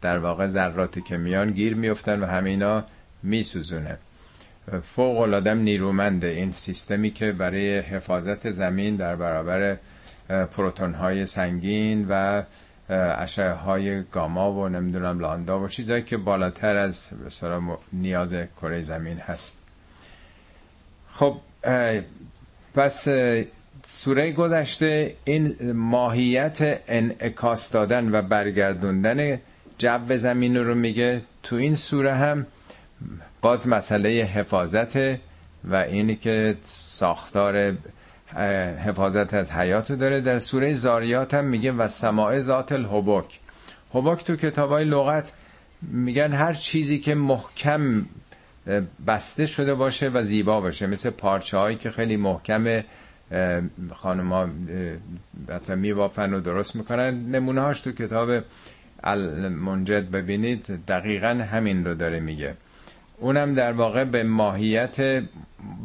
در 0.03 0.19
واقع 0.19 0.47
ذراتی 0.49 1.03
که 1.03 1.17
میان 1.17 1.51
گیر 1.51 1.75
میفتن 1.75 2.23
و 2.23 2.27
همه 2.27 2.51
اینا 2.51 2.85
میسوزونه. 3.23 3.99
فوق 4.83 5.19
العاده 5.19 5.55
نیرومنده. 5.55 6.27
این 6.27 6.53
سیستمی 6.53 7.11
که 7.11 7.33
برای 7.33 7.79
حفاظت 7.79 8.51
زمین 8.51 8.97
در 8.97 9.17
برابر 9.17 9.77
پروتون 10.29 10.95
های 10.95 11.27
سنگین 11.27 12.07
و 12.11 12.43
اشعه 13.19 13.53
های 13.53 14.03
گاما 14.03 14.53
و 14.53 14.69
نمی‌دونم 14.69 15.21
لاندا 15.21 15.61
و 15.61 15.69
چیزایی 15.69 16.03
که 16.03 16.17
بالاتر 16.17 16.77
از 16.77 17.11
مثلا 17.27 17.63
نیاز 17.93 18.35
کره 18.57 18.81
زمین 18.81 19.19
هست. 19.19 19.57
خب 21.13 21.37
پس 22.75 23.09
سوره 23.89 24.33
گذشته 24.33 25.15
این 25.25 25.73
ماهیت 25.73 26.81
انعکاس 26.89 27.71
دادن 27.71 28.15
و 28.15 28.23
برگردوندن 28.23 29.41
جو 29.79 30.17
زمین 30.17 30.57
رو 30.57 30.75
میگه 30.75 31.23
تو 31.43 31.57
این 31.57 31.75
سوره 31.75 32.15
هم 32.15 32.47
باز 33.41 33.69
مسئله 33.69 34.09
حفاظت 34.09 34.97
و 35.65 35.75
اینی 35.75 36.17
که 36.17 36.57
ساختار 36.63 37.77
حفاظت 38.85 39.35
از 39.35 39.53
حیات 39.53 39.93
داره. 39.93 40.21
در 40.21 40.39
سوره 40.39 40.73
زاریات 40.73 41.35
هم 41.35 41.45
میگه 41.45 41.73
و 41.73 41.89
سماع 41.89 42.41
ذات 42.41 42.73
الحبک. 42.73 43.41
حبک 43.91 44.25
تو 44.25 44.37
کتاب 44.37 44.71
های 44.71 44.85
لغت 44.85 45.33
میگن 45.83 46.33
هر 46.33 46.55
چیزی 46.55 46.99
که 46.99 47.15
محکم 47.15 48.07
بسته 49.07 49.47
شده 49.47 49.75
باشه 49.75 50.09
و 50.09 50.23
زیبا 50.23 50.61
باشه. 50.61 50.87
مثل 50.87 51.11
پارچه 51.11 51.59
هایی 51.59 51.77
که 51.77 51.91
خیلی 51.91 52.17
محکم 52.17 52.83
خانم 53.95 54.33
ها 54.33 54.49
میبافن 55.77 56.35
و 56.35 56.41
درست 56.41 56.77
می‌کنن. 56.77 57.31
نمونه 57.31 57.61
هاش 57.61 57.81
تو 57.81 57.93
کتاب 57.93 58.43
المنجد 59.05 60.11
ببینید 60.11 60.67
دقیقا 60.89 61.29
همین 61.29 61.85
رو 61.85 61.95
داره 61.95 62.21
میگه. 62.21 62.55
اونم 63.19 63.55
در 63.55 63.73
واقع 63.73 64.05
به 64.05 64.23
ماهیت 64.23 65.23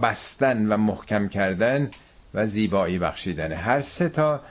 بستن 0.02 0.68
و 0.68 0.78
محکم 0.78 1.28
کردن 1.28 1.90
و 2.34 2.48
زیبایی 2.48 3.00
بخشیدن 3.00 3.54
هر 3.54 3.82
سه 3.82 4.10
تا 4.10 4.42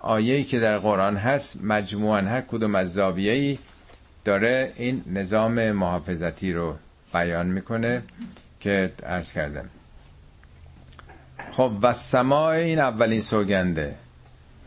آیه‌ای 0.00 0.44
که 0.44 0.60
در 0.60 0.78
قرآن 0.78 1.16
هست 1.16 1.64
مجموعا 1.64 2.20
هر 2.20 2.40
کدوم 2.40 2.74
از 2.74 2.92
زاویه‌ای 2.92 3.58
داره 4.24 4.72
این 4.76 5.02
نظام 5.06 5.70
محافظتی 5.70 6.52
رو 6.52 6.76
بیان 7.12 7.46
می‌کنه 7.46 8.02
که 8.60 8.92
عرض 9.06 9.32
کردم. 9.32 9.68
خب 11.60 11.72
و 11.82 11.92
سماع 11.92 12.48
این 12.48 12.78
اولین 12.78 13.20
سوگنده. 13.20 13.94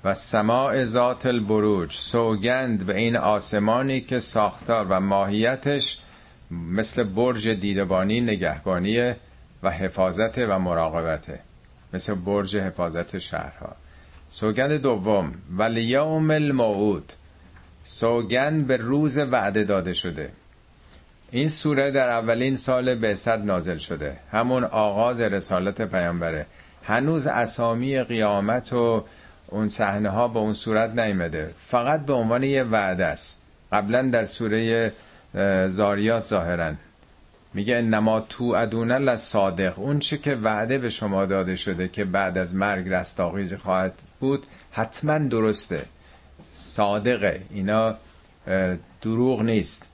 و 0.04 0.14
سماع 0.14 0.84
ذات 0.86 1.26
البروج 1.26 1.92
سوگند 1.94 2.86
به 2.86 2.98
این 2.98 3.18
آسمانی 3.18 4.02
که 4.02 4.20
ساختار 4.20 4.86
و 4.90 5.00
ماهیتش 5.00 6.00
مثل 6.52 7.04
برج 7.04 7.48
دیدبانی 7.48 8.22
نگهبانی 8.22 9.14
و 9.64 9.70
حفاظت 9.70 10.38
و 10.38 10.60
مراقبته. 10.60 11.40
مثل 11.94 12.14
برج 12.14 12.58
حفاظت 12.58 13.18
شهرها. 13.18 13.76
سوگند 14.30 14.72
دوم 14.72 15.34
ولیوم 15.58 16.32
الموعود. 16.32 17.14
سوگند 17.84 18.68
به 18.68 18.78
روز 18.78 19.18
وعده 19.18 19.64
داده 19.64 19.94
شده. 19.94 20.32
این 21.32 21.50
سوره 21.50 21.92
در 21.92 22.10
اولین 22.10 22.56
سال 22.56 22.96
بعثت 22.96 23.40
نازل 23.40 23.78
شده. 23.78 24.18
همون 24.32 24.64
آغاز 24.64 25.22
رسالت 25.22 25.82
پیامبره. 25.82 26.46
هنوز 26.84 27.28
اسامی 27.28 28.04
قیامت 28.04 28.74
و 28.74 29.04
اون 29.48 29.70
صحنه 29.70 30.10
ها 30.10 30.28
به 30.28 30.40
اون 30.40 30.54
صورت 30.54 31.00
نیمده 31.00 31.52
فقط 31.68 32.06
به 32.06 32.14
عنوان 32.14 32.44
یه 32.44 32.64
وعده 32.64 33.06
است. 33.06 33.42
قبلا 33.72 34.02
در 34.02 34.24
سوره 34.24 34.94
زاریات 35.68 36.24
ظاهرا. 36.24 36.74
میگه 37.54 37.78
انما 37.78 38.20
تو 38.20 38.44
ادون 38.44 39.16
صادق 39.16 39.80
اون 39.80 40.00
چه 40.00 40.18
که 40.18 40.36
وعده 40.36 40.78
به 40.78 40.90
شما 40.90 41.26
داده 41.26 41.56
شده 41.56 41.88
که 41.88 42.06
بعد 42.06 42.38
از 42.38 42.56
مرگ 42.56 42.90
رستاخیز 42.90 43.54
خواهد 43.54 43.94
بود 44.20 44.46
حتما 44.72 45.18
درسته. 45.18 45.86
صادقه. 46.52 47.42
اینا 47.50 47.96
دروغ 49.02 49.42
نیست. 49.42 49.88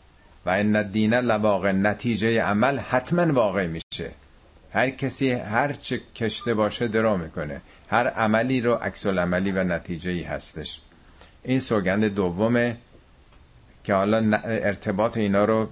و 0.46 0.50
این 0.50 0.76
الدین 0.76 1.14
لواقع. 1.14 1.72
نتیجه 1.72 2.42
عمل 2.42 2.78
حتما 2.78 3.34
واقع 3.34 3.68
میشه. 3.68 4.12
هر 4.74 4.90
کسی 4.90 5.32
هر 5.32 5.74
چه 5.74 6.02
کشته 6.16 6.54
باشه 6.54 6.88
درو 6.88 7.18
می‌کنه. 7.18 7.62
هر 7.90 8.08
عملی 8.08 8.62
رو 8.62 8.74
عکس 8.74 9.06
عملی 9.06 9.52
و 9.52 9.64
نتیجه 9.64 10.12
ای 10.12 10.24
هستش. 10.24 10.82
این 11.44 11.60
سوگند 11.60 12.06
دومه 12.06 12.78
که 13.84 13.94
حالا 13.94 14.38
ارتباط 14.44 15.18
اینا 15.18 15.46
رو 15.46 15.70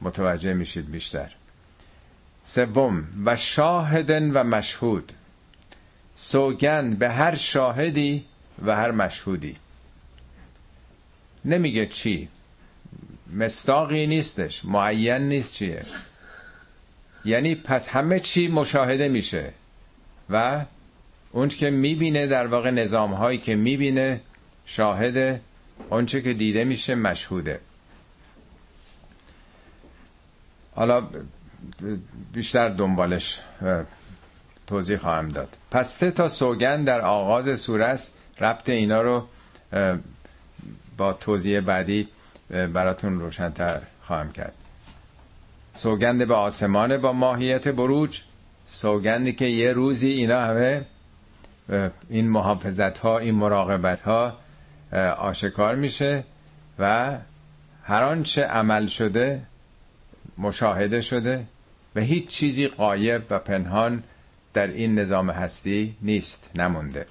متوجه 0.00 0.54
میشید 0.54 0.90
بیشتر. 0.90 1.34
سوم 2.44 3.04
و 3.24 3.36
شاهدن 3.36 4.30
و 4.30 4.44
مشهود. 4.44 5.12
سوگند 6.14 6.98
به 6.98 7.10
هر 7.10 7.34
شاهدی 7.34 8.24
و 8.66 8.76
هر 8.76 8.90
مشهودی. 8.90 9.56
نمیگه 11.44 11.86
چی. 11.86 12.28
مستاقی 13.36 14.06
نیستش. 14.06 14.64
معین 14.64 15.28
نیست 15.28 15.52
چیه. 15.52 15.84
یعنی 17.24 17.54
پس 17.54 17.88
همه 17.88 18.20
چی 18.20 18.48
مشاهده 18.48 19.08
میشه. 19.08 19.52
و 20.30 20.64
اون 21.32 21.48
که 21.48 21.70
می‌بینه 21.70 22.26
در 22.26 22.46
واقع 22.46 22.70
نظام 22.70 23.14
هایی 23.14 23.38
که 23.38 23.56
می‌بینه 23.56 24.20
شاهده 24.66 25.40
اونچه 25.90 26.22
که 26.22 26.34
دیده 26.34 26.64
میشه 26.64 26.94
مشهوده. 26.94 27.60
حالا 30.74 31.08
بیشتر 32.32 32.68
دنبالش 32.68 33.40
توضیح 34.66 34.96
خواهم 34.96 35.28
داد. 35.28 35.56
پس 35.70 35.98
سه 35.98 36.10
تا 36.10 36.28
سوگن 36.28 36.84
در 36.84 37.00
آغاز 37.00 37.60
سوره 37.60 37.84
است. 37.84 38.14
ربط 38.40 38.68
اینا 38.68 39.02
رو 39.02 39.26
با 40.96 41.12
توضیح 41.12 41.60
بعدی 41.60 42.08
براتون 42.50 43.20
روشنتر 43.20 43.80
خواهم 44.02 44.32
کرد. 44.32 44.54
سوگند 45.74 46.28
به 46.28 46.34
آسمان 46.34 46.96
با 46.96 47.12
ماهیت 47.12 47.68
بروج 47.68 48.22
سوگندی 48.66 49.32
که 49.32 49.44
یه 49.44 49.72
روزی 49.72 50.08
اینا 50.08 50.40
همه 50.40 50.86
این 52.10 52.30
محافظت 52.30 52.98
ها 52.98 53.18
این 53.18 53.34
مراقبت 53.34 54.00
ها 54.00 54.36
آشکار 55.18 55.74
میشه 55.74 56.24
و 56.78 57.18
هر 57.84 58.02
آنچه 58.02 58.44
عمل 58.44 58.86
شده 58.86 59.42
مشاهده 60.38 61.00
شده 61.00 61.46
و 61.94 62.00
هیچ 62.00 62.26
چیزی 62.26 62.68
قایب 62.68 63.22
و 63.30 63.38
پنهان 63.38 64.02
در 64.52 64.66
این 64.66 64.98
نظام 64.98 65.30
هستی 65.30 65.96
نیست 66.02 66.50
نمونده 66.54 67.06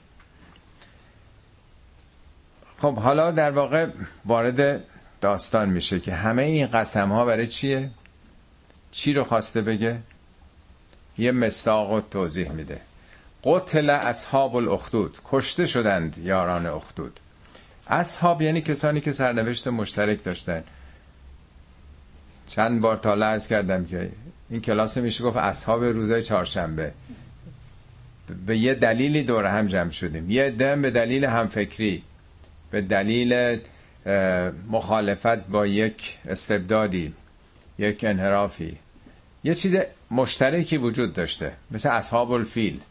خب 2.78 2.98
حالا 2.98 3.32
در 3.32 3.52
واقع 3.52 3.88
وارد 4.26 4.84
داستان 5.22 5.70
میشه 5.70 6.00
که 6.00 6.14
همه 6.14 6.42
این 6.44 6.68
قسم 6.68 7.12
ها 7.12 7.26
برای 7.26 7.48
چیه؟ 7.48 7.90
چی 8.92 9.14
رو 9.14 9.24
خواسته 9.24 9.62
بگه؟ 9.62 10.00
یه 11.18 11.32
مستاق 11.32 12.04
توضیح 12.12 12.52
میده. 12.52 12.82
قتل 13.44 13.90
اصحاب 13.90 14.56
الاخدود. 14.56 15.18
کشته 15.26 15.66
شدند 15.66 16.18
یاران 16.18 16.66
اخدود. 16.66 17.20
اصحاب 17.88 18.42
یعنی 18.42 18.62
کسانی 18.62 19.02
که 19.02 19.12
سرنوشت 19.12 19.68
مشترک 19.68 20.24
داشتن. 20.24 20.64
چند 22.48 22.82
بار 22.82 22.98
تا 22.98 23.14
عرض 23.14 23.48
کردم 23.48 23.86
که 23.86 24.10
این 24.50 24.62
کلاس 24.62 24.98
میشه 24.98 25.24
گفت 25.24 25.38
اصحاب 25.38 25.84
روزای 25.84 26.24
چهارشنبه. 26.24 26.92
به 28.46 28.58
یه 28.58 28.74
دلیلی 28.74 29.24
دور 29.24 29.46
هم 29.46 29.68
جمع 29.68 29.90
شدیم. 29.90 30.32
یه 30.32 30.50
دم 30.50 30.82
به 30.82 30.92
دلیل 30.92 31.26
همفکری. 31.26 32.04
به 32.72 32.82
دلیل 32.82 33.60
مخالفت 34.70 35.48
با 35.48 35.68
یک 35.68 36.18
استبدادی. 36.28 37.14
یک 37.80 38.04
انحرافی. 38.04 38.78
یه 39.44 39.54
چیز 39.54 39.78
مشترکی 40.12 40.78
وجود 40.78 41.14
داشته. 41.14 41.52
مثل 41.72 41.90
اصحاب 41.90 42.32
الفیل. 42.32 42.82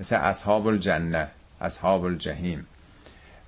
مثل 0.00 0.16
اصحاب 0.16 0.66
الجنه. 0.66 1.28
اصحاب 1.60 2.04
الجهیم 2.04 2.66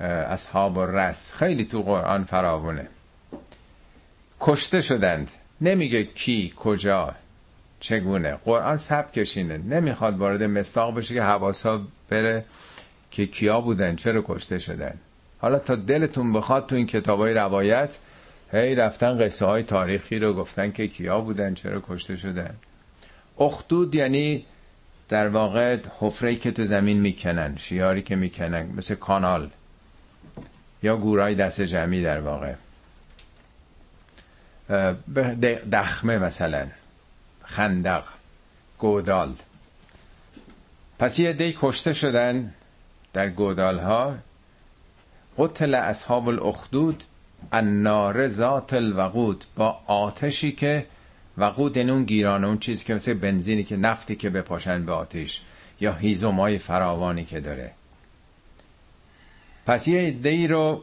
اصحاب 0.01 0.79
الرس. 0.79 1.33
خیلی 1.33 1.65
تو 1.65 1.83
قرآن 1.83 2.25
فراونه. 2.25 2.89
کشته 4.41 4.81
شدند. 4.81 5.31
نمیگه 5.61 6.05
کی 6.05 6.53
کجا 6.57 7.15
چگونه. 7.81 8.35
قرآن 8.45 8.77
سب 8.77 9.13
کشینه. 9.13 9.59
نمی‌خواد 9.59 10.19
وارد 10.19 10.43
مستاق 10.43 10.95
بشه 10.95 11.15
که 11.15 11.23
حواسا 11.23 11.81
بره 12.09 12.45
که 13.11 13.27
کیا 13.27 13.61
بودن 13.61 13.97
چرا 13.97 14.25
کشته 14.29 14.59
شدن. 14.59 14.95
حالا 15.39 15.59
تا 15.59 15.77
دلتون 15.77 16.33
بخواد 16.33 16.67
تو 16.67 16.77
این 16.77 16.87
کتاب 16.87 17.21
های 17.21 17.35
روایت 17.35 17.99
هی 18.53 18.75
رفتن 18.75 19.25
قصه 19.25 19.47
های 19.47 19.63
تاریخی 19.63 20.19
رو 20.19 20.35
گفتن 20.35 20.73
که 20.73 20.89
کیا 20.89 21.21
بودن 21.21 21.55
چرا 21.55 21.83
کشته 21.89 22.17
شدن. 22.17 22.57
اخدود 23.39 23.95
یعنی 23.95 24.47
در 25.09 25.29
واقع 25.29 25.79
حفره 25.99 26.37
که 26.37 26.51
تو 26.51 26.65
زمین 26.65 27.01
می‌کنن 27.01 27.57
شیاری 27.57 28.03
که 28.03 28.17
می‌کنن 28.17 28.67
مثل 28.77 28.95
کانال 28.95 29.51
یا 30.83 30.97
گورای 30.97 31.35
دست 31.35 31.61
جمعی 31.61 32.03
در 32.03 32.21
واقع. 32.21 32.55
دخمه 35.73 36.19
مثلا 36.19 36.67
خندق 37.45 38.05
گودال. 38.79 39.35
پس 40.99 41.19
یه 41.19 41.33
دی 41.33 41.57
کشته 41.59 41.93
شدن 41.93 42.55
در 43.13 43.29
گودال 43.29 43.79
ها 43.79 44.15
قتل 45.39 45.75
اصحاب 45.75 46.29
الاخدود 46.29 47.05
النار 47.53 48.29
ذات 48.29 48.73
الوقود 48.73 49.45
با 49.57 49.79
آتشی 49.87 50.53
که 50.53 50.87
وقود 51.39 51.79
این 51.79 51.91
اون 51.91 52.05
گیرانه 52.05 52.47
اون 52.47 52.59
چیزی 52.59 52.85
که 52.85 52.95
مثل 52.95 53.15
بنزینی 53.15 53.65
که 53.65 53.77
نفتی 53.77 54.17
که 54.17 54.31
بپاشن 54.31 54.87
به 54.87 54.93
آتش 54.93 55.43
یا 55.81 55.93
هیزومای 55.93 56.59
فراوانی 56.59 57.25
که 57.25 57.41
داره. 57.41 57.71
پس 59.67 59.89
یه 59.89 60.17
ای 60.25 60.47
رو 60.47 60.83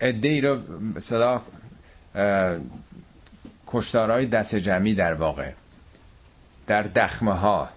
ای 0.00 0.40
رو 0.40 0.58
صدا 1.00 1.42
کشتارهای 3.66 4.26
دست 4.26 4.56
جمعی 4.56 4.94
در 4.94 5.14
واقع 5.14 5.52
در 6.66 6.82
دخمه 6.82 7.32
ها 7.34 7.68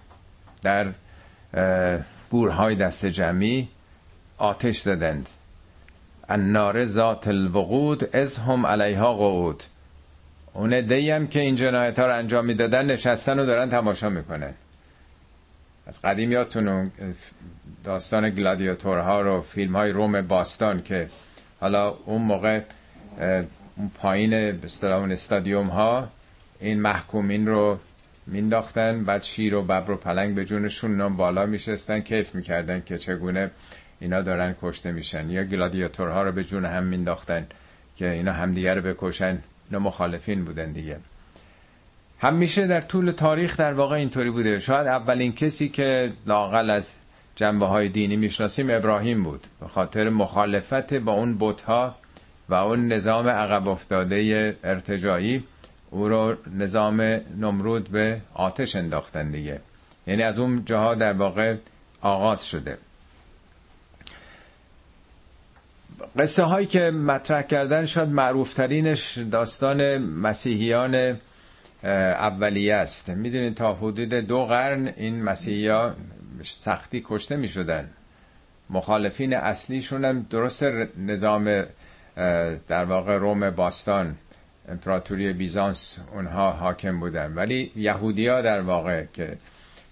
در 0.62 0.92
گورهای 2.30 2.76
دست 2.76 3.06
جمعی 3.06 3.68
آتش 4.38 4.80
زدند. 4.80 5.28
النار 6.28 6.84
ذات 6.84 7.28
الوقود 7.28 8.16
از 8.16 8.38
هم 8.38 8.66
علیها 8.66 9.14
قعود. 9.14 9.62
اون 10.52 10.72
هم 10.72 11.26
که 11.26 11.40
این 11.40 11.56
جنایت 11.56 11.98
ها 11.98 12.06
رو 12.06 12.14
انجام 12.14 12.44
می‌دادن 12.44 12.86
نشستن 12.86 13.38
و 13.38 13.46
دارن 13.46 13.68
تماشا 13.68 14.08
می‌کنن. 14.08 14.54
از 15.86 16.02
قدیم 16.02 16.32
یادتون 16.32 16.90
داستان 17.84 18.30
گلادیاتورها 18.30 19.20
رو 19.20 19.40
فیلم 19.42 19.76
های 19.76 19.92
روم 19.92 20.22
باستان 20.22 20.82
که 20.82 21.08
حالا 21.60 21.88
اون 21.88 22.22
موقع 22.22 22.60
اون 23.76 23.90
پایین 23.94 24.30
به 24.80 24.94
اون 24.94 25.12
استادیوم 25.12 25.66
ها 25.66 26.08
این 26.60 26.80
محکومین 26.80 27.46
رو 27.46 27.78
مینداختن 28.26 29.04
بعد 29.04 29.22
شیر 29.22 29.54
و 29.54 29.62
ببر 29.62 29.90
و 29.90 29.96
پلنگ 29.96 30.34
به 30.34 30.44
جونشون 30.44 30.96
نام 30.96 31.16
بالا 31.16 31.46
میشستن 31.46 32.00
کیف 32.00 32.34
می‌کردن 32.34 32.82
که 32.86 32.98
چگونه 32.98 33.50
اینا 34.04 34.22
دارن 34.22 34.54
کشته 34.62 34.92
میشن. 34.92 35.30
یا 35.30 35.44
گلادیاتورها 35.44 36.22
رو 36.22 36.32
به 36.32 36.44
جون 36.44 36.64
هم 36.64 36.84
مینداختن 36.84 37.46
که 37.96 38.10
اینا 38.10 38.32
همدیگه 38.32 38.74
رو 38.74 38.82
بکشن. 38.82 39.38
اینا 39.66 39.78
مخالفین 39.78 40.44
بودن 40.44 40.72
دیگه. 40.72 40.98
همیشه 42.18 42.66
در 42.66 42.80
طول 42.80 43.10
تاریخ 43.10 43.56
در 43.56 43.72
واقع 43.72 43.96
اینطوری 43.96 44.30
بوده. 44.30 44.58
شاید 44.58 44.86
اولین 44.86 45.32
کسی 45.32 45.68
که 45.68 46.12
لاقل 46.26 46.70
از 46.70 46.94
جنبه 47.36 47.66
های 47.66 47.88
دینی 47.88 48.16
می‌شناسیم 48.16 48.70
ابراهیم 48.70 49.22
بود. 49.22 49.46
به 49.60 49.68
خاطر 49.68 50.08
مخالفت 50.08 50.94
با 50.94 51.12
اون 51.12 51.36
بتها 51.40 51.96
و 52.48 52.54
اون 52.54 52.88
نظام 52.88 53.28
عقب 53.28 53.68
افتاده 53.68 54.56
ارتجایی 54.64 55.44
او 55.90 56.08
رو 56.08 56.36
نظام 56.56 57.00
نمرود 57.40 57.88
به 57.88 58.20
آتش 58.34 58.76
انداختن 58.76 59.30
دیگه. 59.30 59.60
یعنی 60.06 60.22
از 60.22 60.38
اون 60.38 60.64
جاها 60.64 60.94
در 60.94 61.12
واقع 61.12 61.56
آغاز 62.00 62.46
شده. 62.46 62.78
قصه 66.18 66.42
هایی 66.42 66.66
که 66.66 66.90
مطرح 66.90 67.42
کردن 67.42 67.86
شاید 67.86 68.08
معروفترینش 68.08 69.18
داستان 69.18 69.98
مسیحیان 69.98 71.16
اولیه 71.84 72.74
است. 72.74 73.10
می‌دونید 73.10 73.54
تا 73.54 73.74
حدود 73.74 74.14
دو 74.14 74.44
قرن 74.46 74.92
این 74.96 75.22
مسیحی 75.22 75.90
سختی 76.42 77.02
کشته 77.06 77.36
می 77.36 77.48
شدن 77.48 77.90
مخالفین 78.70 79.34
اصلیشون 79.34 80.04
هم 80.04 80.26
درست 80.30 80.62
نظام 80.98 81.62
در 82.68 82.84
واقع 82.84 83.16
روم 83.16 83.50
باستان 83.50 84.16
امپراتوری 84.68 85.32
بیزانس 85.32 85.98
اونها 86.12 86.50
حاکم 86.50 87.00
بودن. 87.00 87.34
ولی 87.34 87.72
یهودی 87.76 88.28
ها 88.28 88.42
در 88.42 88.60
واقع 88.60 89.04
که 89.12 89.36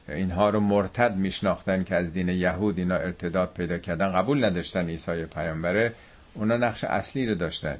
اینها 0.09 0.51
رو 0.51 0.61
مرتد 0.61 1.17
میشناختن 1.17 1.85
که 1.85 1.95
از 1.95 2.13
دین 2.13 2.29
یهود 2.29 2.79
اینا 2.79 2.95
ارتداد 2.95 3.53
پیدا 3.57 3.79
کردن. 3.79 4.13
قبول 4.13 4.45
نداشتن 4.45 4.89
عیسی 4.89 5.25
پیامبره. 5.25 5.93
اونا 6.35 6.57
نقش 6.57 6.85
اصلی 6.85 7.27
رو 7.27 7.35
داشتن. 7.35 7.79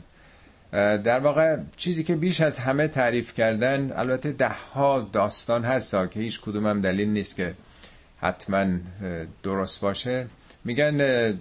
در 0.73 1.21
واقع 1.21 1.57
چیزی 1.77 2.05
که 2.05 2.17
بیش 2.17 2.41
از 2.41 2.59
همه 2.59 2.89
تعریف 2.89 3.35
کردن 3.35 3.93
البته 3.97 4.33
ده 4.33 4.49
ها 4.49 5.09
داستان 5.13 5.65
هست 5.65 5.91
که 5.91 6.21
هیچ 6.21 6.41
کدوم 6.41 6.81
دلیل 6.81 7.09
نیست 7.09 7.37
که 7.37 7.55
حتما 8.21 8.67
درست 9.43 9.81
باشه. 9.81 10.27
میگن 10.65 11.39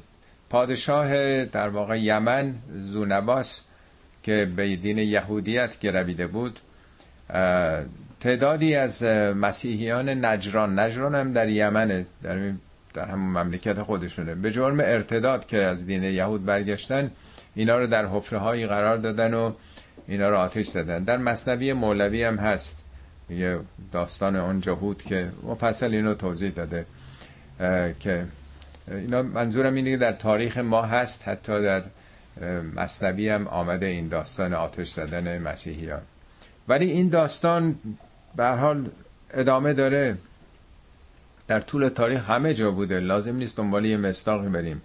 پادشاه 0.49 1.45
در 1.45 1.69
واقع 1.69 1.99
یمن 1.99 2.55
زونباس 2.75 3.63
که 4.23 4.51
به 4.55 4.75
دین 4.75 4.97
یهودیت 4.97 5.79
گرویده 5.79 6.27
بود 6.27 6.59
تعدادی 8.21 8.75
از 8.75 9.03
مسیحیان 9.35 10.09
نجران 10.09 10.79
نجران 10.79 11.15
هم 11.15 11.33
در 11.33 11.49
یمنه 11.49 12.05
در, 12.23 12.51
در 12.93 13.05
همون 13.05 13.43
مملکت 13.43 13.81
خودشونه. 13.81 14.35
به 14.35 14.51
جرم 14.51 14.79
ارتداد 14.79 15.45
که 15.45 15.57
از 15.57 15.85
دین 15.85 16.03
یهود 16.03 16.45
برگشتن 16.45 17.11
اینا 17.55 17.79
رو 17.79 17.87
در 17.87 18.05
حفره 18.05 18.39
هایی 18.39 18.67
قرار 18.67 18.97
دادن 18.97 19.33
و 19.33 19.51
اینا 20.07 20.29
رو 20.29 20.37
آتش 20.37 20.67
زدن. 20.67 21.03
در 21.03 21.17
مصنوی 21.17 21.73
مولوی 21.73 22.23
هم 22.23 22.35
هست. 22.35 22.77
یه 23.29 23.59
داستان 23.91 24.35
اون 24.35 24.61
جهود 24.61 25.03
که 25.03 25.31
مفصل 25.43 25.93
اینو 25.93 26.13
توضیح 26.13 26.51
داده. 26.51 26.85
که 27.99 28.25
اینا 28.87 29.21
منظورم 29.21 29.75
اینه 29.75 29.97
در 29.97 30.11
تاریخ 30.11 30.57
ما 30.57 30.81
هست 30.81 31.27
حتی 31.27 31.61
در 31.61 31.83
مصنوی 32.75 33.29
هم 33.29 33.47
آمده 33.47 33.85
این 33.85 34.07
داستان 34.07 34.53
آتش 34.53 34.89
زدن 34.89 35.37
مسیحیان. 35.37 36.01
ولی 36.67 36.91
این 36.91 37.09
داستان 37.09 37.75
به 38.35 38.47
حال 38.47 38.89
ادامه 39.33 39.73
داره. 39.73 40.17
در 41.47 41.59
طول 41.59 41.89
تاریخ 41.89 42.29
همه 42.29 42.53
جا 42.53 42.71
بوده. 42.71 42.99
لازم 42.99 43.35
نیست 43.35 43.57
دنبال 43.57 43.85
یه 43.85 43.97
مستاقی 43.97 44.49
بریم. 44.49 44.81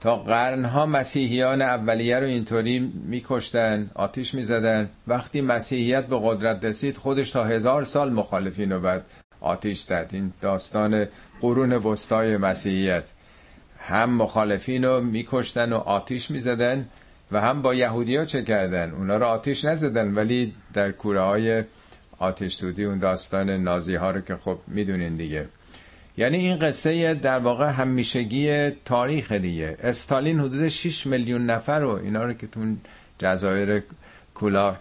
تا 0.00 0.16
قرنها 0.16 0.86
مسیحیان 0.86 1.62
اولیه 1.62 2.18
رو 2.18 2.26
اینطوری 2.26 2.92
میکشتن 3.04 3.90
آتیش 3.94 4.34
می‌زدن. 4.34 4.90
وقتی 5.06 5.40
مسیحیت 5.40 6.06
به 6.06 6.20
قدرت 6.22 6.64
رسید 6.64 6.96
خودش 6.96 7.30
تا 7.30 7.44
هزار 7.44 7.84
سال 7.84 8.12
مخالفین 8.12 8.72
رو 8.72 8.80
بعد 8.80 9.04
آتیش 9.40 9.80
زد. 9.80 10.10
این 10.12 10.32
داستان 10.40 11.06
قرون 11.40 11.72
وسطای 11.72 12.36
مسیحیت. 12.36 13.04
هم 13.78 14.10
مخالفین 14.10 14.84
رو 14.84 15.00
میکشتن 15.00 15.72
و 15.72 15.76
آتیش 15.76 16.30
می‌زدن 16.30 16.88
و 17.32 17.40
هم 17.40 17.62
با 17.62 17.74
یهودی 17.74 18.16
ها 18.16 18.24
چه 18.24 18.42
کردن؟ 18.42 18.90
اونا 18.90 19.16
رو 19.16 19.26
آتیش 19.26 19.64
نزدن 19.64 20.14
ولی 20.14 20.54
در 20.72 20.92
کوره 20.92 21.20
های 21.20 21.64
آتش 22.18 22.60
دودی 22.60 22.84
اون 22.84 22.98
داستان 22.98 23.50
نازی 23.50 23.94
ها 23.94 24.10
رو 24.10 24.20
که 24.20 24.36
خب 24.36 24.58
می‌دونین 24.66 25.16
دیگه. 25.16 25.48
یعنی 26.16 26.36
این 26.36 26.58
قصه 26.58 27.14
در 27.14 27.38
واقع 27.38 27.66
همیشگی 27.70 28.70
تاریخ 28.70 29.32
دیگه. 29.32 29.76
استالین 29.82 30.40
حدود 30.40 30.68
6 30.68 31.06
میلیون 31.06 31.46
نفر 31.46 31.78
رو 31.80 31.90
اینا 31.90 32.24
رو 32.24 32.32
که 32.32 32.46
تو 32.46 32.60
جزایر 33.18 33.82
کولاک 34.34 34.78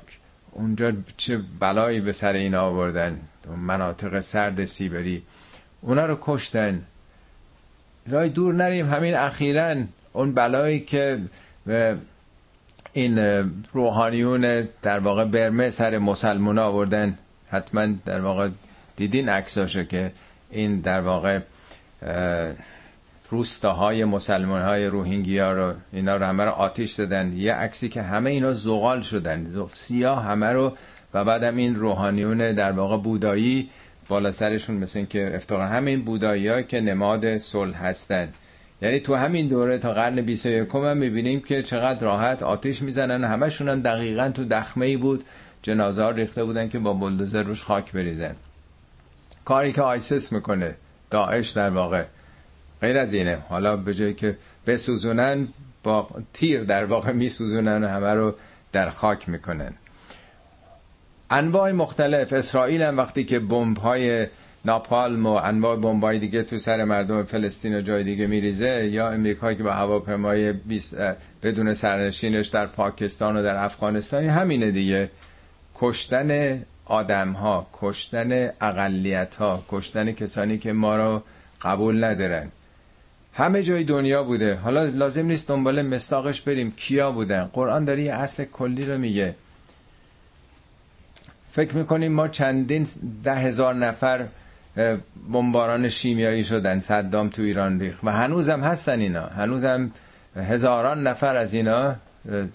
اونجا 0.51 0.91
چه 1.17 1.39
بلایی 1.59 1.99
به 2.01 2.11
سر 2.11 2.33
اینا 2.33 2.61
آوردن 2.61 3.19
مناطق 3.57 4.19
سرد 4.19 4.65
سیبری 4.65 5.23
اونا 5.81 6.05
رو 6.05 6.17
کشتن. 6.21 6.83
رای 8.07 8.29
دور 8.29 8.53
نریم 8.53 8.89
همین 8.89 9.15
اخیرا 9.15 9.75
اون 10.13 10.33
بلایی 10.33 10.79
که 10.79 11.19
این 12.93 13.19
روحانیون 13.73 14.67
در 14.81 14.99
واقع 14.99 15.25
برمه 15.25 15.69
سر 15.69 15.97
مسلمان 15.97 16.59
آوردن. 16.59 17.17
حتما 17.53 17.87
در 18.05 18.21
واقع 18.21 18.49
دیدین 18.95 19.29
عکساشو 19.29 19.83
که 19.83 20.11
این 20.51 20.79
در 20.79 21.01
واقع 21.01 21.39
روستاهای 23.29 24.05
مسلمان 24.05 24.61
های 24.61 24.85
روهینگی 24.85 25.37
ها 25.39 25.51
رو 25.51 25.73
اینا 25.93 26.15
رو 26.15 26.25
همه 26.25 26.43
رو 26.43 26.51
آتیش 26.51 26.93
دادن. 26.93 27.33
یه 27.37 27.53
عکسی 27.53 27.89
که 27.89 28.01
همه 28.01 28.29
اینا 28.29 28.53
زغال 28.53 29.01
شدن. 29.01 29.67
سیاه 29.71 30.23
همه 30.23 30.47
رو 30.47 30.77
و 31.13 31.25
بعدم 31.25 31.55
این 31.55 31.75
روحانیون 31.75 32.51
در 32.51 32.71
واقع 32.71 32.97
بودایی 32.97 33.69
بالا 34.07 34.31
سرشون 34.31 34.75
مثل 34.75 34.99
این 34.99 35.07
که 35.07 35.35
افتقار 35.35 35.61
همین 35.61 36.01
بودایی 36.01 36.47
ها 36.47 36.61
که 36.61 36.81
نماد 36.81 37.37
صلح 37.37 37.85
هستن. 37.85 38.29
یعنی 38.81 38.99
تو 38.99 39.15
همین 39.15 39.47
دوره 39.47 39.77
تا 39.77 39.93
قرن 39.93 40.21
21 40.21 40.69
هم 40.75 40.97
می‌بینیم 40.97 41.41
که 41.41 41.63
چقدر 41.63 42.05
راحت 42.05 42.43
آتیش 42.43 42.81
می‌زنن. 42.81 43.23
همشون 43.23 43.69
هم 43.69 43.81
دقیقا 43.81 44.29
تو 44.29 44.45
دخمه 44.45 44.85
ای 44.85 44.97
بود. 44.97 45.23
جنازه 45.63 46.09
ریخته 46.09 46.43
بودن 46.43 46.69
که 46.69 46.79
با 46.79 46.93
بلدوزر 46.93 47.43
روش 47.43 47.63
خاک 47.63 47.91
بریزن. 47.91 48.35
کاری 49.45 49.73
که 49.73 49.81
آیسس 49.81 50.31
می‌کنه 50.31 50.75
داعش 51.09 51.49
در 51.49 51.69
واقع. 51.69 52.05
غیر 52.81 52.97
از 52.97 53.13
اینه. 53.13 53.37
حالا 53.49 53.77
به 53.77 53.93
جایی 53.93 54.13
که 54.13 54.37
بسوزونن 54.67 55.47
با 55.83 56.09
تیر 56.33 56.63
در 56.63 56.85
واقع 56.85 57.11
میسوزونن 57.11 57.83
و 57.83 57.87
همه 57.87 58.13
رو 58.13 58.35
در 58.71 58.89
خاک 58.89 59.29
می‌کنن. 59.29 59.73
انواع 61.31 61.71
مختلف. 61.71 62.33
اسرائیل 62.33 62.81
هم 62.81 62.97
وقتی 62.97 63.23
که 63.23 63.39
بمب 63.39 63.77
های 63.77 64.27
ناپالم 64.65 65.25
و 65.25 65.29
انواع 65.29 65.75
بمبای 65.75 66.19
دیگه 66.19 66.43
تو 66.43 66.57
سر 66.57 66.83
مردم 66.83 67.23
فلسطین 67.23 67.75
و 67.75 67.81
جای 67.81 68.03
دیگه 68.03 68.27
میریزه 68.27 68.89
یا 68.91 69.09
امریکا 69.09 69.53
که 69.53 69.63
با 69.63 69.71
هواپیمای 69.71 70.53
بدون 71.43 71.73
سرنشینش 71.73 72.47
در 72.47 72.67
پاکستان 72.67 73.37
و 73.37 73.43
در 73.43 73.63
افغانستان 73.63 74.23
همینه 74.23 74.71
دیگه. 74.71 75.09
کشتن 75.83 76.61
آدم 76.85 77.31
ها 77.31 77.67
کشتن 77.73 78.49
اقلیت 78.61 79.35
ها 79.35 79.63
کشتن 79.69 80.11
کسانی 80.11 80.57
که 80.57 80.73
ما 80.73 80.95
رو 80.95 81.23
قبول 81.61 82.03
ندارن. 82.03 82.51
همه 83.33 83.63
جای 83.63 83.83
دنیا 83.83 84.23
بوده. 84.23 84.55
حالا 84.55 84.83
لازم 84.83 85.25
نیست 85.25 85.47
دنبال 85.47 85.81
مستاقش 85.81 86.41
بریم. 86.41 86.71
کیا 86.71 87.11
بودن؟ 87.11 87.49
قرآن 87.53 87.85
داره 87.85 88.03
یه 88.03 88.13
اصل 88.13 88.45
کلی 88.45 88.85
رو 88.85 88.97
میگه. 88.97 89.35
فکر 91.51 91.75
می‌کنیم 91.75 92.11
ما 92.11 92.27
چندین 92.27 92.87
ده 93.23 93.35
هزار 93.35 93.73
نفر 93.73 94.27
بمباران 95.33 95.89
شیمیایی 95.89 96.43
شدن. 96.43 96.79
صدام 96.79 97.29
تو 97.29 97.41
ایران 97.41 97.79
ریخ 97.79 97.95
و 98.03 98.11
هنوزم 98.11 98.61
هستن 98.61 98.99
اینا. 98.99 99.25
هنوزم 99.25 99.91
هزاران 100.35 101.07
نفر 101.07 101.35
از 101.35 101.53
اینا 101.53 101.95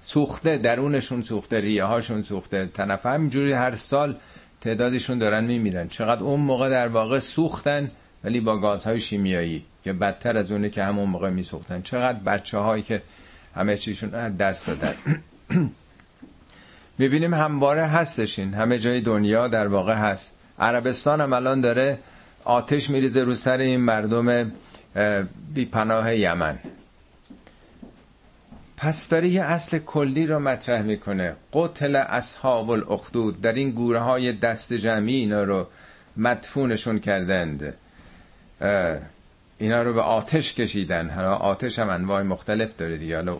سوخته 0.01 0.59
درونشون 0.59 1.23
سوخته 1.23 1.61
ریه 1.61 1.85
هاشون 1.85 2.23
سوخته. 2.23 2.67
تنف 2.67 3.07
همینجوری 3.07 3.53
هر 3.53 3.77
سال 3.77 4.17
تعدادشون 4.61 5.19
دارن 5.19 5.45
میمیرن. 5.45 5.89
چقدر 5.89 6.23
اون 6.23 6.41
موقع 6.41 6.69
در 6.71 6.89
واقع 6.89 7.19
سوختن 7.19 7.91
ولی 8.25 8.41
با 8.41 8.59
گازهای 8.59 9.01
شیمیایی 9.01 9.65
که 9.85 9.93
بدتر 9.93 10.37
از 10.37 10.53
اونه 10.53 10.71
که 10.71 10.85
همون 10.85 11.09
موقع 11.09 11.31
میسوختن. 11.31 11.83
چقدر 11.83 12.19
بچه 12.19 12.59
هایی 12.59 12.83
که 12.83 13.03
همه 13.55 13.77
چیشون 13.77 14.11
دست 14.37 14.67
دادن. 14.67 14.95
می‌بینیم 16.99 17.35
همواره 17.35 17.87
هستشین. 17.87 18.55
همه 18.55 18.79
جای 18.79 19.01
دنیا 19.01 19.49
در 19.49 19.67
واقع 19.67 19.95
هست. 19.95 20.35
عربستان 20.59 21.21
هم 21.21 21.33
الان 21.33 21.61
داره 21.61 21.99
آتش 22.45 22.91
میریزه 22.91 23.25
رو 23.25 23.35
سر 23.35 23.59
این 23.59 23.81
مردم 23.81 24.53
بی 25.55 25.65
پناه 25.65 26.17
یمن. 26.17 26.59
پس 28.81 29.09
داره 29.09 29.29
یه 29.29 29.43
اصل 29.43 29.79
کلی 29.79 30.27
رو 30.27 30.39
مطرح 30.39 30.83
می‌کنه. 30.83 31.37
قتل 31.53 31.97
اصحاب 31.97 32.71
الاخدود 32.71 33.41
در 33.41 33.53
این 33.53 33.71
گوره 33.71 33.99
های 33.99 34.33
دست 34.33 34.73
جمعی 34.73 35.15
اینا 35.15 35.43
رو 35.43 35.67
مدفونشون 36.17 36.99
کردند. 36.99 37.75
اینا 39.59 39.83
رو 39.83 39.95
به 39.95 40.01
آتش 40.01 40.55
کشیدن. 40.55 41.11
حالا 41.11 41.35
آتش 41.35 41.79
هم 41.79 41.89
انواع 41.89 42.23
مختلف 42.23 42.77
داره 42.77 42.97
دیگه. 42.97 43.17
حالا 43.17 43.39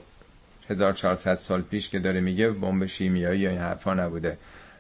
1400 0.71 1.35
سال 1.35 1.63
پیش 1.63 1.89
که 1.89 1.99
داره 1.99 2.21
میگه 2.21 2.51
بمب 2.51 2.87
شیمیایی 2.87 3.41
یا 3.41 3.51
این 3.51 3.59
حرفا 3.59 3.95
نبوده. 3.95 4.39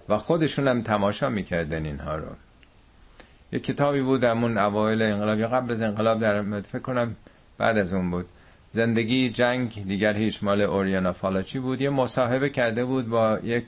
و 0.09 0.19
خودشون 0.19 0.69
هم 0.69 0.83
تماشا 0.83 1.29
می‌کردن 1.29 1.85
اینها 1.85 2.17
رو. 2.17 2.27
یه 3.53 3.59
کتابی 3.59 4.01
بود 4.01 4.25
همون 4.25 4.59
اوایل 4.59 5.03
انقلاب 5.03 5.39
یا 5.39 5.49
قبل 5.49 5.73
از 5.73 5.83
انقلاب 5.83 6.21
در 6.21 6.61
فکر 6.61 6.79
کنم 6.79 7.17
بعد 7.59 7.79
از 7.79 7.93
اون 7.93 8.11
بود. 8.11 8.29
زندگی 8.73 9.31
جنگ 9.31 9.85
دیگر 9.87 10.17
هیچ 10.17 10.45
مال 10.45 10.61
اوریانا 10.61 11.13
فالاچی 11.13 11.59
بود. 11.59 11.81
یه 11.81 11.91
مصاحبه 11.91 12.51
کرده 12.51 12.85
بود 12.85 13.09
با 13.09 13.39
یک 13.45 13.65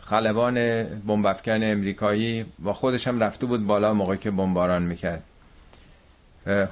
خلبان 0.00 0.82
بمبافکن 0.82 1.62
امریکایی 1.62 2.44
و 2.64 2.72
خودش 2.72 3.08
هم 3.08 3.22
رفته 3.22 3.46
بود 3.46 3.66
بالا 3.66 3.94
موقعی 3.94 4.18
که 4.18 4.30
بمباران 4.30 4.82
می‌کرد. 4.82 5.22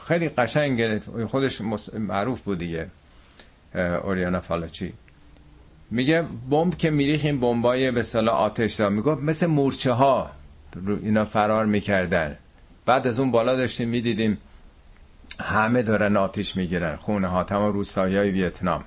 خیلی 0.08 0.28
قشنگ 0.28 0.98
خودش 1.26 1.60
معروف 1.98 2.40
بود 2.40 2.58
دیگه 2.58 2.86
اوریانا 4.04 4.40
فالاچی. 4.40 4.92
میگه 5.90 6.24
بمب 6.50 6.76
که 6.76 6.90
میریخ 6.90 7.24
این 7.24 7.40
بمبای 7.40 7.90
به 7.90 8.02
صلاح 8.02 8.34
آتش 8.34 8.74
دا 8.74 8.88
می‌گفت 8.90 9.22
مثل 9.22 9.46
مورچه 9.46 9.92
ها 9.92 10.30
اینا 11.02 11.24
فرار 11.24 11.66
می‌کردن. 11.66 12.36
بعد 12.86 13.06
از 13.06 13.18
اون 13.20 13.30
بالا 13.30 13.56
داشتیم 13.56 13.88
می‌دیدیم 13.88 14.38
همه 15.40 15.82
دارن 15.82 16.16
آتیش 16.16 16.56
می‌گیرن. 16.56 16.96
خونه 16.96 17.28
ها 17.28 17.44
تمام 17.44 17.72
روستایی 17.72 18.16
های 18.16 18.30
ویتنام. 18.30 18.84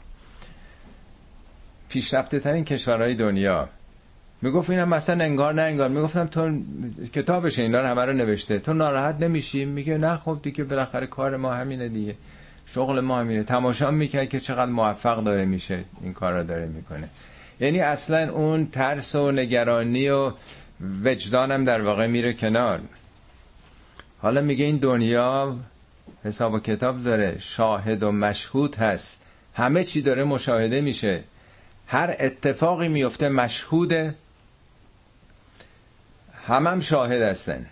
پیشرفته 1.90 2.40
ترین 2.40 2.66
کشورهای 2.66 3.16
دنیا. 3.16 3.70
می‌گفت 4.42 4.70
اینم 4.70 4.90
مثلا 4.90 5.24
انگار 5.24 5.54
نه 5.54 5.62
انگار. 5.62 5.90
می‌گفتم 5.90 6.28
تو 6.28 6.60
کتابش 7.14 7.60
اینا 7.60 7.82
رو 7.82 7.88
همه 7.88 8.06
رو 8.06 8.14
نوشته. 8.14 8.60
تو 8.60 8.74
ناراحت 8.74 9.16
نمیشی؟ 9.20 9.66
میگه 9.66 9.98
نه 9.98 10.18
خب 10.18 10.40
دیگه 10.44 10.64
بالاخره 10.64 11.08
کار 11.08 11.38
ما 11.38 11.54
همینه 11.54 11.88
دیگه. 11.88 12.16
شغل 12.66 13.00
ما 13.00 13.20
همینه. 13.20 13.44
تماشا 13.44 13.92
می‌کرد 13.92 14.30
که 14.30 14.40
چقدر 14.40 14.72
موفق 14.72 15.24
داره 15.24 15.46
میشه. 15.46 15.84
این 16.02 16.14
کار 16.14 16.34
رو 16.34 16.44
داره 16.44 16.66
می‌کنه. 16.66 17.10
یعنی 17.60 17.80
اصلا 17.80 18.32
اون 18.32 18.66
ترس 18.66 19.16
و 19.16 19.32
نگرانی 19.32 20.10
و 20.10 20.32
وجدانم 21.04 21.64
در 21.64 21.82
واقع 21.82 22.08
میره 22.08 22.34
کنار. 22.34 22.80
حالا 24.22 24.42
میگه 24.42 24.66
این 24.66 24.78
دنیا 24.78 25.56
حساب 26.24 26.54
و 26.54 26.60
کتاب 26.60 27.04
داره 27.04 27.38
شاهد 27.40 28.04
و 28.04 28.12
مشهود 28.12 28.76
هست. 28.76 29.22
همه 29.54 29.84
چی 29.84 30.02
داره 30.02 30.24
مشاهده 30.24 30.82
میشه. 30.82 31.24
هر 31.88 32.16
اتفاقی 32.20 32.88
میفته 32.88 33.30
مشهوده 33.30 34.16
همم 36.48 36.80
شاهد 36.80 37.22
هستن. 37.22 37.66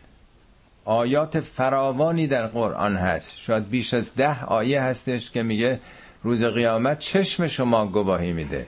آیات 0.85 1.39
فراوانی 1.39 2.27
در 2.27 2.47
قرآن 2.47 2.95
هست. 2.95 3.33
شاید 3.37 3.69
بیش 3.69 3.93
از 3.93 4.15
ده 4.15 4.43
آیه 4.43 4.81
هستش 4.81 5.31
که 5.31 5.43
میگه 5.43 5.79
روز 6.23 6.43
قیامت 6.43 6.99
چشم 6.99 7.47
شما 7.47 7.87
گواهی 7.87 8.33
میده. 8.33 8.67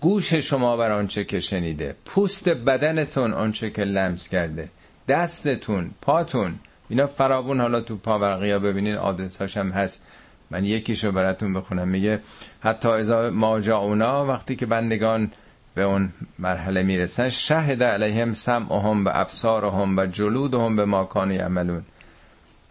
گوش 0.00 0.34
شما 0.34 0.76
بر 0.76 0.90
آنچه 0.90 1.24
که 1.24 1.40
شنیده. 1.40 1.96
پوست 2.04 2.48
بدنتون 2.48 3.32
آنچه 3.32 3.70
که 3.70 3.84
لمس 3.84 4.28
کرده. 4.28 4.68
دستتون 5.08 5.90
پاتون. 6.00 6.58
اینا 6.88 7.06
فرابون 7.06 7.60
حالا 7.60 7.80
تو 7.80 7.96
پاورقیا 7.96 8.58
ببینین 8.58 8.94
آدرس 8.94 9.36
هاشم 9.36 9.68
هست. 9.68 10.06
من 10.50 10.64
یکیشو 10.64 11.12
براتون 11.12 11.54
بخونم. 11.54 11.88
میگه 11.88 12.20
حتی 12.60 12.88
ازا 12.88 13.30
ما 13.30 13.60
جاونا 13.60 14.26
وقتی 14.26 14.56
که 14.56 14.66
بندگان 14.66 15.30
به 15.74 15.82
اون 15.82 16.12
مرحله 16.38 16.82
می‌رسن 16.82 17.28
شهد 17.28 17.82
علیهم 17.82 18.34
سمعهم 18.34 19.04
و 19.04 19.10
ابصارهم 19.12 19.98
و 19.98 20.06
جلودهم 20.06 20.76
به 20.76 20.84
ماکانی 20.84 21.36
عملون 21.36 21.82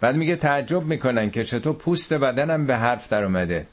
بعد 0.01 0.15
میگه 0.15 0.35
تعجب 0.35 0.83
می‌کنن 0.83 1.31
که 1.31 1.43
چطور 1.43 1.73
پوست 1.73 2.13
بدنم 2.13 2.65
به 2.65 2.77
حرف 2.77 3.09
در 3.09 3.23
اومده. 3.23 3.67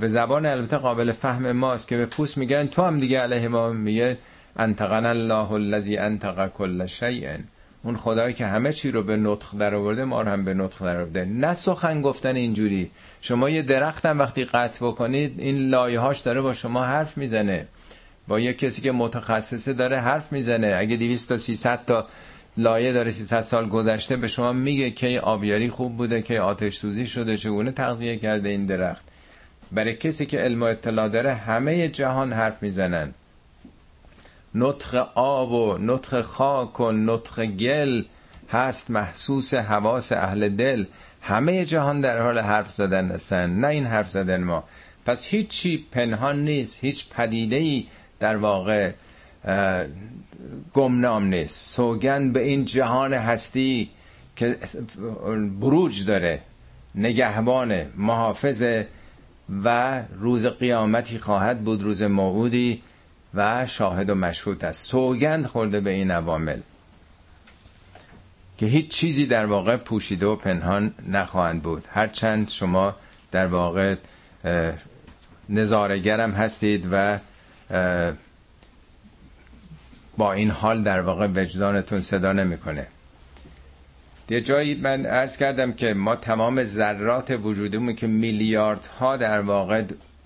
به 0.00 0.08
زبان 0.08 0.46
البته 0.46 0.76
قابل 0.76 1.12
فهم 1.12 1.52
ماست 1.52 1.88
که 1.88 1.96
به 1.96 2.06
پوست 2.06 2.38
میگن 2.38 2.66
تو 2.66 2.82
هم 2.82 3.00
دیگه 3.00 3.20
علیه 3.20 3.48
ما. 3.48 3.70
میگه 3.70 4.18
انتقن 4.56 5.06
الله 5.06 5.52
الذی 5.52 5.96
انتق 5.96 6.48
کل 6.48 6.86
شیء. 6.86 7.36
اون 7.84 7.96
خدایی 7.96 8.34
که 8.34 8.46
همه 8.46 8.72
چی 8.72 8.90
رو 8.90 9.02
به 9.02 9.16
نطق 9.16 9.58
در 9.58 9.74
آورده 9.74 10.04
ما 10.04 10.22
رو 10.22 10.30
هم 10.30 10.44
به 10.44 10.54
نطق 10.54 10.84
در 10.84 10.96
آورده 10.96 11.24
نه 11.24 11.54
سخن 11.54 12.02
گفتن 12.02 12.36
اینجوری. 12.36 12.90
شما 13.20 13.50
یه 13.50 13.62
درختم 13.62 14.18
وقتی 14.18 14.44
قطع 14.44 14.86
بکنید 14.86 15.40
این 15.40 15.58
لایه 15.58 16.00
هاش 16.00 16.20
داره 16.20 16.40
با 16.40 16.52
شما 16.52 16.84
حرف 16.84 17.18
می‌زنه. 17.18 17.66
با 18.28 18.40
یه 18.40 18.52
کسی 18.52 18.82
که 18.82 18.92
متخصصه 18.92 19.72
داره 19.72 20.00
حرف 20.00 20.32
می‌زنه. 20.32 20.76
اگه 20.78 20.96
200 20.96 21.28
تا 21.28 21.38
300 21.38 21.84
تا 21.84 22.06
لایه 22.56 22.92
داره 22.92 23.10
300 23.10 23.42
سال 23.42 23.68
گذشته 23.68 24.16
به 24.16 24.28
شما 24.28 24.52
میگه 24.52 24.90
که 24.90 25.20
آبیاری 25.20 25.70
خوب 25.70 25.96
بوده 25.96 26.22
که 26.22 26.40
آتش 26.40 26.76
سوزی 26.76 27.06
شده 27.06 27.36
چگونه 27.36 27.72
تغذیه 27.72 28.16
کرده 28.16 28.48
این 28.48 28.66
درخت. 28.66 29.04
برای 29.72 29.94
کسی 29.94 30.26
که 30.26 30.38
علم 30.38 30.62
و 30.62 30.64
اطلاع 30.64 31.08
داره 31.08 31.34
همه 31.34 31.88
جهان 31.88 32.32
حرف 32.32 32.62
می‌زنن. 32.62 33.14
نطق 34.54 35.08
آب 35.14 35.52
و 35.52 35.78
نطق 35.78 36.20
خاک 36.20 36.80
و 36.80 36.92
نطق 36.92 37.46
گل 37.46 38.02
هست 38.50 38.90
محسوس 38.90 39.54
حواس 39.54 40.12
اهل 40.12 40.48
دل. 40.48 40.84
همه 41.22 41.64
جهان 41.64 42.00
در 42.00 42.22
حال 42.22 42.38
حرف 42.38 42.70
زدن 42.70 43.08
هستن 43.08 43.50
نه 43.50 43.66
این 43.66 43.86
حرف 43.86 44.08
زدن 44.10 44.44
ما. 44.44 44.64
پس 45.06 45.24
هیچی 45.24 45.86
پنهان 45.92 46.44
نیست 46.44 46.84
هیچ 46.84 47.08
پدیده 47.08 47.56
ای 47.56 47.86
در 48.20 48.36
واقع 48.36 48.92
گمنام 50.74 51.24
نیست. 51.24 51.74
سوگن 51.74 52.32
به 52.32 52.42
این 52.42 52.64
جهان 52.64 53.12
هستی 53.12 53.90
که 54.36 54.58
بروج 55.60 56.06
داره 56.06 56.40
نگهبان 56.94 57.86
محافظ 57.96 58.82
و 59.64 60.02
روز 60.18 60.46
قیامتی 60.46 61.18
خواهد 61.18 61.64
بود 61.64 61.82
روز 61.82 62.02
موعودی. 62.02 62.82
و 63.34 63.66
شاهد 63.66 64.10
و 64.10 64.14
مشهود 64.14 64.64
است. 64.64 64.90
سوگند 64.90 65.46
خورده 65.46 65.80
به 65.80 65.90
این 65.90 66.10
عوامل 66.10 66.60
که 68.58 68.66
هیچ 68.66 68.88
چیزی 68.88 69.26
در 69.26 69.46
واقع 69.46 69.76
پوشیده 69.76 70.26
و 70.26 70.36
پنهان 70.36 70.94
نخواهند 71.08 71.62
بود. 71.62 71.88
هرچند 71.90 72.48
شما 72.48 72.96
در 73.32 73.46
واقع 73.46 73.96
نظارگرم 75.48 76.30
هستید 76.30 76.88
و 76.92 77.18
با 80.16 80.32
این 80.32 80.50
حال 80.50 80.82
در 80.82 81.00
واقع 81.00 81.28
وجدانتون 81.34 82.02
صدا 82.02 82.32
نمی‌کنه. 82.32 82.86
یه 84.30 84.40
جایی 84.40 84.74
من 84.74 85.06
عرض 85.06 85.36
کردم 85.36 85.72
که 85.72 85.94
ما 85.94 86.16
تمام 86.16 86.62
ذرات 86.62 87.30
وجودمون 87.30 87.94
که 87.94 88.06
میلیاردها 88.06 89.16
در 89.16 89.40
واقع 89.40 89.82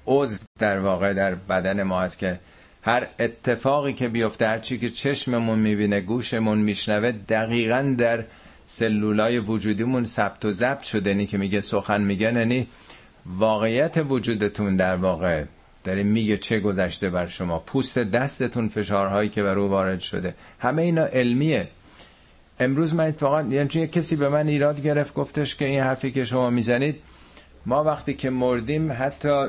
عضو 0.07 0.39
در 0.59 0.79
واقع 0.79 1.13
در 1.13 1.35
بدن 1.35 1.83
ما 1.83 2.01
هست 2.01 2.19
که 2.19 2.39
هر 2.89 3.07
اتفاقی 3.19 3.93
که 3.93 4.09
بیفته 4.09 4.49
هر 4.49 4.59
چی 4.59 4.79
که 4.79 4.91
چشممون 4.91 5.59
می‌بینه 5.59 6.01
گوشمون 6.01 6.59
میشنوه 6.59 7.13
دقیقا 7.13 7.95
در 7.99 8.25
سلولای 8.67 9.39
وجودیمون 9.39 10.07
ثبت 10.07 10.45
و 10.45 10.53
ضبط 10.53 10.83
شده. 10.83 11.15
نی 11.15 11.27
که 11.27 11.39
میگه 11.39 11.61
سخن 11.61 12.01
میگه 12.01 12.33
یعنی 12.33 12.67
واقعیت 13.27 13.97
وجودتون 14.09 14.77
در 14.77 14.97
واقع 14.97 15.45
داره 15.85 16.03
میگه 16.03 16.37
چه 16.37 16.61
گذشته 16.61 17.11
بر 17.11 17.27
شما. 17.27 17.59
پوست 17.59 17.99
دستتون 17.99 18.69
فشارهایی 18.69 19.29
که 19.29 19.43
بر 19.43 19.59
او 19.59 19.71
وارد 19.71 20.01
شده. 20.01 20.35
همه 20.59 20.83
اینا 20.83 21.05
علمیه. 21.05 21.69
امروز 22.61 22.95
من 22.95 23.07
اتفاقا 23.07 23.43
یعنی 23.43 23.69
چون 23.69 23.87
کسی 23.87 24.17
به 24.17 24.29
من 24.29 24.49
ایراد 24.49 24.83
گرفت 24.83 25.15
گفتش 25.15 25.57
که 25.57 25.65
این 25.65 25.81
حرفی 25.81 26.13
که 26.13 26.25
شما 26.25 26.51
می‌زنید 26.51 26.97
ما 27.67 27.85
وقتی 27.85 28.15
که 28.15 28.31
مردیم 28.31 28.93
حتی 28.93 29.47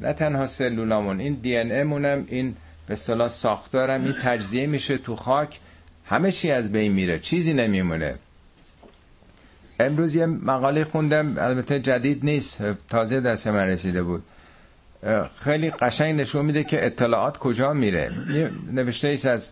نه 0.00 0.12
تنها 0.12 0.46
سلولامون 0.46 1.20
این 1.20 1.34
دی 1.34 1.56
ان 1.56 1.72
امونم 1.72 2.24
این 2.28 2.54
به 2.86 2.92
اصطلاح 2.94 3.28
ساختارم 3.28 4.04
این 4.04 4.14
تجزیه 4.22 4.66
میشه 4.66 4.98
تو 4.98 5.16
خاک. 5.16 5.58
همه 6.06 6.32
چی 6.32 6.50
از 6.50 6.72
بین 6.72 6.92
میره 6.92 7.18
چیزی 7.18 7.52
نمیمونه. 7.52 8.14
امروز 9.80 10.14
یه 10.14 10.26
مقاله 10.26 10.84
خوندم 10.84 11.34
البته 11.38 11.80
جدید 11.80 12.24
نیست 12.24 12.62
تازه 12.88 13.20
دست 13.20 13.46
من 13.46 13.66
رسیده 13.66 14.02
بود. 14.02 14.22
خیلی 15.40 15.70
قشنگ 15.70 16.20
نشون 16.20 16.44
میده 16.44 16.64
که 16.64 16.86
اطلاعات 16.86 17.38
کجا 17.38 17.72
میره. 17.72 18.12
یه 18.30 18.50
نوشته 18.72 19.08
ایست 19.08 19.26
از 19.26 19.50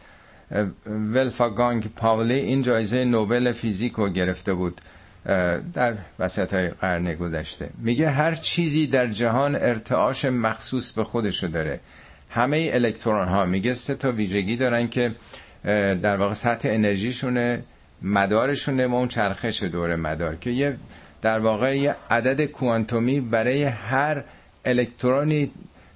ولفاگانگ 0.87 1.91
پاولی 1.97 2.35
این 2.35 2.63
جایزه 2.63 3.05
نوبل 3.05 3.53
فیزیک 3.53 3.93
رو 3.93 4.09
گرفته 4.09 4.55
بود 4.55 4.81
در 5.75 5.95
وسط 6.19 6.55
های 6.55 6.69
قرن 6.69 7.15
گذشته. 7.15 7.71
میگه 7.79 8.11
هر 8.11 8.35
چیزی 8.35 8.87
در 8.87 9.07
جهان 9.07 9.55
ارتعاش 9.55 10.25
مخصوص 10.25 10.93
به 10.93 11.05
خودشو 11.05 11.47
داره. 11.47 11.81
همه 12.35 12.71
الکترون 12.73 13.29
ها 13.29 13.45
میگه 13.45 13.75
سه 13.75 13.95
تا 13.95 14.13
ویژگی 14.13 14.57
دارن 14.57 14.89
که 14.89 15.15
در 16.03 16.17
واقع 16.17 16.35
سطح 16.35 16.69
انرژیشونه 16.73 17.63
مدارشونه 18.03 18.87
ما 18.87 18.99
اون 18.99 19.09
چرخش 19.09 19.63
دور 19.63 19.97
مدار 19.97 20.37
که 20.37 20.51
یه 20.51 20.77
در 21.23 21.39
واقع 21.39 21.79
یه 21.79 21.97
عدد 22.11 22.45
کوانتومی 22.45 23.21
برای 23.21 23.65
هر 23.65 24.25
الکترونی 24.65 25.51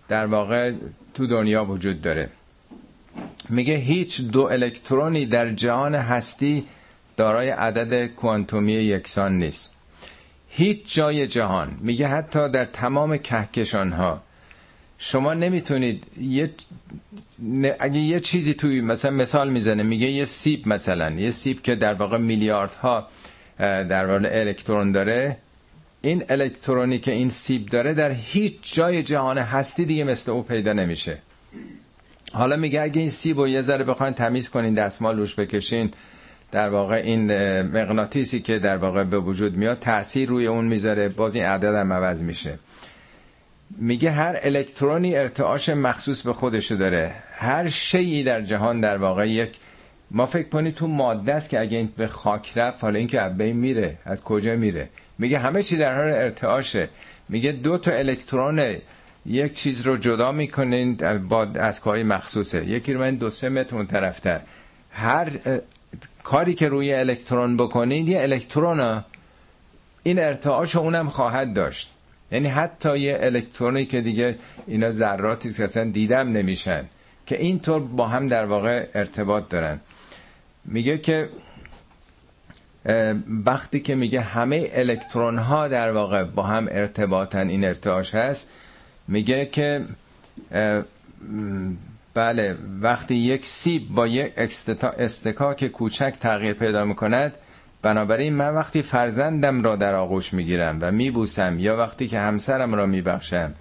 در 0.08 0.26
واقع 0.26 0.72
تو 1.14 1.26
دنیا 1.26 1.64
وجود 1.64 2.02
داره. 2.02 2.28
میگه 3.48 3.74
هیچ 3.74 4.20
دو 4.20 4.42
الکترونی 4.42 5.26
در 5.26 5.50
جهان 5.50 5.94
هستی 5.94 6.64
دارای 7.16 7.50
عدد 7.50 8.06
کوانتومی 8.06 8.72
یکسان 8.72 9.38
نیست. 9.38 9.72
هیچ 10.48 10.94
جای 10.94 11.26
جهان 11.26 11.78
میگه 11.80 12.08
حتی 12.08 12.48
در 12.48 12.64
تمام 12.64 13.18
کهکشان 13.18 13.92
ها 13.92 14.22
شما 14.98 15.34
نمی‌تونید 15.34 16.04
یه 16.20 16.50
اگه 17.80 17.98
یه 17.98 18.20
چیزی 18.20 18.54
توی 18.54 18.80
مثلا 18.80 19.10
مثال 19.10 19.50
می‌زنه 19.50 19.82
میگه 19.82 20.06
یه 20.06 20.24
سیب 20.24 20.68
مثلا 20.68 21.10
یه 21.10 21.30
سیب 21.30 21.62
که 21.62 21.74
در 21.74 21.94
واقع 21.94 22.18
میلیاردها 22.18 23.08
در 23.58 24.06
واقع 24.06 24.28
الکترون 24.32 24.92
داره. 24.92 25.36
این 26.02 26.24
الکترونی 26.28 26.98
که 26.98 27.12
این 27.12 27.30
سیب 27.30 27.66
داره 27.66 27.94
در 27.94 28.10
هیچ 28.10 28.74
جای 28.74 29.02
جهان 29.02 29.38
هستی 29.38 29.84
دیگه 29.84 30.04
مثل 30.04 30.30
او 30.32 30.42
پیدا 30.42 30.72
نمیشه. 30.72 31.18
حالا 32.32 32.56
میگه 32.56 32.82
اگه 32.82 33.00
این 33.00 33.10
سیب 33.10 33.38
و 33.38 33.48
یه 33.48 33.62
ذره 33.62 33.84
بخواین 33.84 34.14
تمیز 34.14 34.48
کنین 34.48 34.74
دستمال 34.74 35.16
روش 35.16 35.34
بکشین 35.34 35.90
در 36.52 36.68
واقع 36.68 36.94
این 36.94 37.32
مغناطیسی 37.62 38.40
که 38.40 38.58
در 38.58 38.76
واقع 38.76 39.04
به 39.04 39.18
وجود 39.18 39.56
میاد 39.56 39.78
تاثیر 39.78 40.28
روی 40.28 40.46
اون 40.46 40.64
می‌ذاره. 40.64 41.08
باز 41.08 41.34
این 41.34 41.44
عدد 41.44 41.74
هم 41.74 41.92
عوض 41.92 42.22
میشه. 42.22 42.58
میگه 43.70 44.10
هر 44.10 44.38
الکترونی 44.42 45.16
ارتعاش 45.16 45.68
مخصوص 45.68 46.22
به 46.22 46.32
خودشو 46.32 46.74
داره. 46.74 47.14
هر 47.32 47.68
شیعی 47.68 48.22
در 48.22 48.40
جهان 48.40 48.80
در 48.80 48.96
واقع 48.96 49.28
یک 49.28 49.56
ما 50.10 50.26
فکر 50.26 50.48
کنید 50.48 50.74
تو 50.74 50.86
ماده 50.86 51.34
است 51.34 51.48
که 51.48 51.60
اگه 51.60 51.78
این 51.78 51.92
به 51.96 52.06
خاک 52.06 52.58
رفت 52.58 52.84
حالا 52.84 52.98
این 52.98 53.08
که 53.08 53.20
بین 53.20 53.56
میره. 53.56 53.98
از 54.04 54.24
کجا 54.24 54.56
میره؟ 54.56 54.88
میگه 55.18 55.38
همه 55.38 55.62
چی 55.62 55.76
در 55.76 55.96
حال 55.96 56.12
ارتعاشه. 56.12 56.88
میگه 57.28 57.52
دو 57.52 57.78
تا 57.78 57.90
الکترون 57.90 58.76
یک 59.26 59.54
چیز 59.54 59.82
رو 59.82 59.96
جدا 59.96 60.32
می‌کنین 60.32 60.94
با 61.28 61.44
دستگاهی 61.44 62.02
مخصوصه. 62.02 62.66
یکی 62.66 62.92
رو 62.92 63.00
من 63.00 63.14
دو 63.14 63.30
سه 63.30 63.48
متر 63.48 63.76
اون 63.76 63.86
طرفتر. 63.86 64.40
هر 64.90 65.28
کاری 66.22 66.54
که 66.54 66.68
روی 66.68 66.94
الکترون 66.94 67.56
بکنید 67.56 68.08
یه 68.08 68.22
الکترون 68.22 69.04
این 70.02 70.18
ارتعاش 70.18 70.76
اونم 70.76 71.08
خواهد 71.08 71.54
داشت. 71.54 71.95
یعنی 72.32 72.48
حتی 72.48 72.98
یه 72.98 73.18
الکترونی 73.20 73.84
که 73.84 74.00
دیگه 74.00 74.36
اینا 74.66 74.90
ذراتی 74.90 75.50
که 75.50 75.64
اصلا 75.64 75.84
دیدم 75.90 76.28
نمیشن 76.32 76.84
که 77.26 77.40
اینطور 77.40 77.80
با 77.80 78.06
هم 78.06 78.28
در 78.28 78.44
واقع 78.44 78.86
ارتباط 78.94 79.48
دارن. 79.48 79.80
میگه 80.64 80.98
که 80.98 81.28
وقتی 83.46 83.80
که 83.80 83.94
میگه 83.94 84.20
همه 84.20 84.68
الکترون 84.72 85.38
ها 85.38 85.68
در 85.68 85.92
واقع 85.92 86.24
با 86.24 86.42
هم 86.42 86.68
ارتباطن 86.70 87.48
این 87.48 87.64
ارتعاش 87.64 88.14
هست 88.14 88.48
میگه 89.08 89.46
که 89.46 89.84
بله 92.14 92.56
وقتی 92.80 93.14
یک 93.14 93.46
سیب 93.46 93.88
با 93.88 94.06
یک 94.06 94.32
استکاک 94.98 95.66
کوچک 95.66 96.14
تغییر 96.20 96.52
پیدا 96.52 96.84
می‌کند 96.84 97.32
بنابراین 97.86 98.34
من 98.34 98.54
وقتی 98.54 98.82
فرزندم 98.82 99.62
را 99.62 99.76
در 99.76 99.94
آغوش 99.94 100.34
می‌گیرم 100.34 100.78
و 100.80 100.92
میبوسم 100.92 101.58
یا 101.58 101.76
وقتی 101.76 102.08
که 102.08 102.18
همسرم 102.18 102.74
را 102.74 102.86
میبخشم 102.86 103.54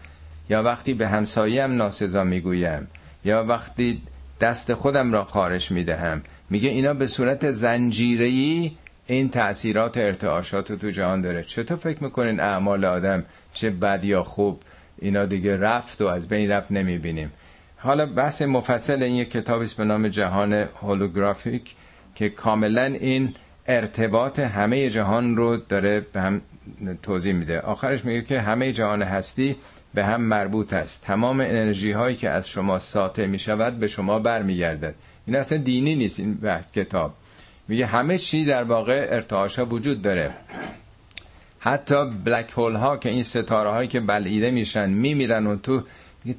یا 0.50 0.64
وقتی 0.64 0.94
به 0.94 1.08
همسایم 1.08 1.76
ناسزا 1.76 2.24
می‌گویم 2.24 2.88
یا 3.26 3.44
وقتی 3.44 4.02
دست 4.42 4.74
خودم 4.74 5.14
را 5.14 5.24
خارش 5.24 5.72
می‌دهم 5.72 6.22
میگه 6.50 6.70
اینا 6.70 6.94
به 6.94 7.08
صورت 7.08 7.52
زنجیری 7.52 8.78
این 9.08 9.30
تأثیرات 9.30 9.98
ارتعاشات 9.98 10.72
تو 10.72 10.90
جهان 10.90 11.22
داره. 11.22 11.44
چطور 11.44 11.78
فکر 11.78 12.04
می‌کنین 12.04 12.40
اعمال 12.40 12.86
آدم 12.86 13.24
چه 13.54 13.70
بد 13.70 14.06
یا 14.06 14.24
خوب؟ 14.24 14.62
اینا 15.00 15.26
دیگه 15.26 15.58
رفت 15.58 16.02
و 16.02 16.08
از 16.08 16.28
بین 16.28 16.52
رفت 16.52 16.72
نمی‌بینیم. 16.72 17.32
حالا 17.78 18.06
بحث 18.06 18.42
مفصل 18.42 19.04
این 19.04 19.16
یک 19.16 19.32
کتابی 19.32 19.66
به 19.78 19.84
نام 19.84 20.08
جهان 20.08 20.54
هولوگرافیک 20.54 21.76
که 22.16 22.30
کاملا 22.30 22.86
این 22.86 23.34
ارتباط 23.68 24.40
همه 24.40 24.90
جهان 24.90 25.36
رو 25.36 25.58
داره 25.58 26.00
به 26.14 26.22
هم 26.22 26.42
توضیح 27.04 27.34
میده. 27.34 27.60
آخرش 27.60 28.06
میگه 28.06 28.22
که 28.22 28.42
همه 28.42 28.72
جهان 28.72 29.02
هستی 29.02 29.56
به 29.94 30.06
هم 30.06 30.22
مربوط 30.22 30.74
است. 30.74 31.02
تمام 31.02 31.40
انرژی 31.40 31.92
هایی 31.92 32.16
که 32.16 32.30
از 32.30 32.50
شما 32.50 32.80
ساطع 32.80 33.26
می 33.26 33.40
شود 33.40 33.80
به 33.80 33.88
شما 33.88 34.20
برمیگردد. 34.20 34.96
این 35.26 35.36
اصلا 35.36 35.58
دینی 35.58 35.96
نیست 35.96 36.20
این 36.20 36.34
بحث 36.34 36.72
کتاب. 36.72 37.14
میگه 37.68 37.86
همه 37.86 38.18
چی 38.18 38.46
در 38.46 38.64
واقع 38.64 39.08
ارتعاش 39.10 39.60
ها 39.60 39.66
وجود 39.66 40.02
داره. 40.02 40.32
حتی 41.60 42.06
بلک 42.26 42.52
هول 42.52 42.76
ها 42.76 42.98
که 42.98 43.10
این 43.10 43.24
ستاره 43.24 43.70
هایی 43.70 43.88
که 43.88 44.00
بلعیده 44.00 44.52
میشن 44.52 44.90
میمیرن 44.90 45.48
و 45.48 45.56
تو 45.56 45.84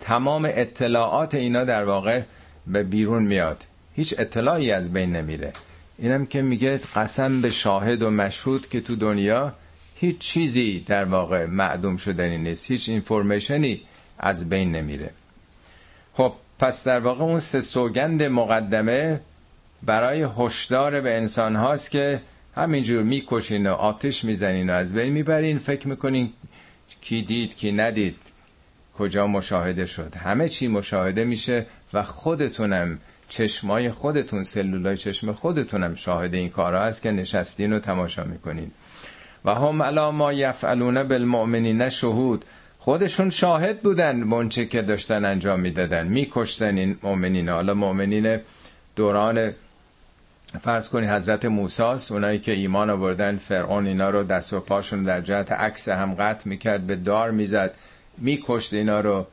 تمام 0.01 0.49
اطلاعات 0.53 1.35
اینا 1.35 1.65
در 1.65 1.85
واقع 1.85 2.23
به 2.67 2.83
بیرون 2.83 3.25
میاد. 3.25 3.65
هیچ 3.95 4.15
اطلاعی 4.19 4.73
از 4.73 4.93
بین 4.93 5.17
نمیره. 5.17 5.53
اینم 5.99 6.27
که 6.27 6.43
میگه 6.43 6.81
قسم 6.97 7.41
به 7.41 7.51
شاهد 7.51 8.03
و 8.03 8.11
مشهود 8.11 8.69
که 8.69 8.81
تو 8.81 8.97
دنیا 8.97 9.53
هیچ 9.95 10.19
چیزی 10.19 10.81
در 10.87 11.05
واقع 11.05 11.47
معدوم 11.47 11.97
شدنی 11.97 12.39
نیست. 12.39 12.71
هیچ 12.71 12.89
اینفورمیشنی 12.89 13.83
از 14.19 14.49
بین 14.49 14.73
نمیره. 14.73 15.11
خب 16.15 16.33
پس 16.59 16.85
در 16.85 17.01
واقع 17.01 17.25
اون 17.25 17.39
سه 17.39 17.61
سوگند 17.61 18.23
مقدمه 18.23 19.21
برای 19.83 20.27
هشدار 20.39 21.01
به 21.01 21.17
انسان 21.17 21.57
هاست 21.57 21.91
که 21.91 22.21
همینجور 22.57 23.03
می‌کشین 23.03 23.67
و 23.67 23.73
آتش 23.73 24.25
می‌زنین 24.25 24.71
و 24.71 24.73
از 24.73 24.95
بین 24.95 25.13
می‌برین. 25.13 25.59
فکر 25.59 25.89
می‌کنین 25.89 26.33
کی 27.01 27.23
دید 27.23 27.57
کی 27.57 27.73
ندید 27.73 28.17
کجا 28.99 29.27
مشاهده 29.27 29.87
شد. 29.87 30.15
همه 30.15 30.49
چی 30.49 30.69
مشاهده 30.69 31.25
میشه 31.25 31.67
و 31.93 32.03
خودتونم 32.03 32.99
چشمای 33.29 33.91
خودتون 33.91 34.45
سلولای 34.45 34.97
چشم 34.97 35.33
خودتونم 35.33 35.95
شاهد 35.95 36.35
این 36.35 36.49
کارها 36.49 36.83
هست 36.83 37.03
که 37.03 37.11
نشستین 37.11 37.73
و 37.73 37.79
تماشا 37.79 38.25
می‌کنین. 38.25 38.71
و 39.45 39.55
هم 39.55 39.83
علا 39.83 40.11
ما 40.11 40.33
یفعلون 40.33 41.03
بالمؤمنین 41.03 41.89
شهود. 41.89 42.45
خودشون 42.79 43.31
شاهد 43.31 43.81
بودن 43.81 44.17
منچه 44.17 44.67
که 44.67 44.83
داشتن 44.83 45.25
انجام 45.25 45.61
می‌دادن. 45.61 46.07
میکشتن 46.07 46.77
این 46.77 46.99
مؤمنین. 47.03 47.49
حالا 47.49 47.75
مؤمنین 47.75 48.39
دوران 48.97 49.53
فرض 50.61 50.89
کنید 50.89 51.11
حضرت 51.11 51.45
موساس 51.45 52.13
اونایی 52.13 52.39
که 52.39 52.53
ایمان 52.53 52.91
آوردن 52.91 53.37
فرعون 53.37 53.87
اینا 53.87 54.11
رو 54.11 54.23
دست 54.23 54.53
و 54.53 54.61
پاشون 54.61 55.03
در 55.03 55.21
جهت 55.21 55.53
عکس 55.53 55.89
هم 55.89 56.15
قطع 56.15 56.49
می‌کرد 56.49 56.87
به 56.87 56.97
دار 56.97 57.31
می‌زد 57.31 57.75
میکشت 58.19 58.75
اینا 58.75 59.01
رو. 59.01 59.27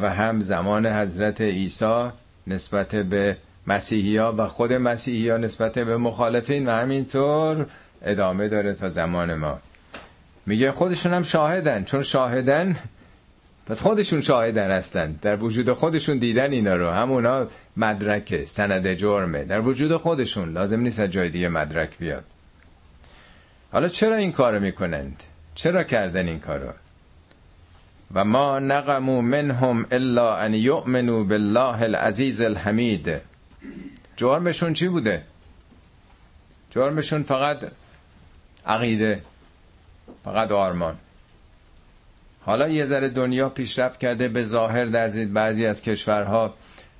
و 0.00 0.10
هم 0.10 0.40
زمان 0.40 0.86
حضرت 0.86 1.40
عیسی 1.40 2.08
نسبت 2.46 2.94
به 2.94 3.36
مسیحی 3.66 4.16
ها 4.16 4.34
و 4.38 4.48
خود 4.48 4.72
مسیحی 4.72 5.28
ها 5.28 5.36
نسبت 5.36 5.78
به 5.78 5.96
مخالفین 5.96 6.68
و 6.68 6.70
همینطور 6.70 7.66
ادامه 8.02 8.48
داره 8.48 8.74
تا 8.74 8.88
زمان 8.88 9.34
ما. 9.34 9.58
میگه 10.46 10.72
خودشون 10.72 11.12
هم 11.12 11.22
شاهدن. 11.22 11.84
چون 11.84 12.02
شاهدن 12.02 12.76
پس 13.66 13.80
خودشون 13.80 14.20
شاهدن 14.20 14.70
هستن. 14.70 15.18
در 15.22 15.36
وجود 15.36 15.72
خودشون 15.72 16.18
دیدن 16.18 16.52
اینا 16.52 16.76
رو. 16.76 16.90
همونا 16.90 17.46
مدرک 17.76 18.44
سند 18.44 18.94
جرمه. 18.94 19.44
در 19.44 19.60
وجود 19.60 19.96
خودشون. 19.96 20.52
لازم 20.52 20.80
نیست 20.80 21.00
از 21.00 21.10
جای 21.10 21.30
دیگه 21.30 21.48
مدرک 21.48 21.98
بیاد. 21.98 22.24
حالا 23.72 23.88
چرا 23.88 24.14
این 24.14 24.32
کارو 24.32 24.60
می‌کنند؟ 24.60 25.22
چرا 25.54 25.82
کردن 25.82 26.28
این 26.28 26.40
کارو؟ 26.40 26.72
و 28.14 28.24
ما 28.24 28.58
نقمو 28.58 29.22
منهم 29.22 29.86
الا 29.92 30.36
ان 30.36 30.54
یؤمنوا 30.54 31.24
بالله 31.24 31.82
العزیز 31.82 32.40
الحمید. 32.40 33.20
جرمشون 34.16 34.72
چی 34.72 34.88
بوده؟ 34.88 35.22
جرمشون 36.70 37.22
فقط 37.22 37.64
عقیده 38.66 39.22
فقط 40.24 40.52
آرمان. 40.52 40.96
حالا 42.40 42.68
یه 42.68 42.86
ذره 42.86 43.08
دنیا 43.08 43.48
پیشرفت 43.48 44.00
کرده 44.00 44.28
به 44.28 44.44
ظاهر 44.44 44.84
در 44.84 45.08
بعضی 45.08 45.66
از 45.66 45.82
کشورها 45.82 46.54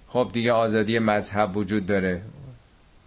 خب 0.09 0.31
دیگه 0.33 0.53
آزادی 0.53 0.99
مذهب 0.99 1.57
وجود 1.57 1.87
داره. 1.87 2.23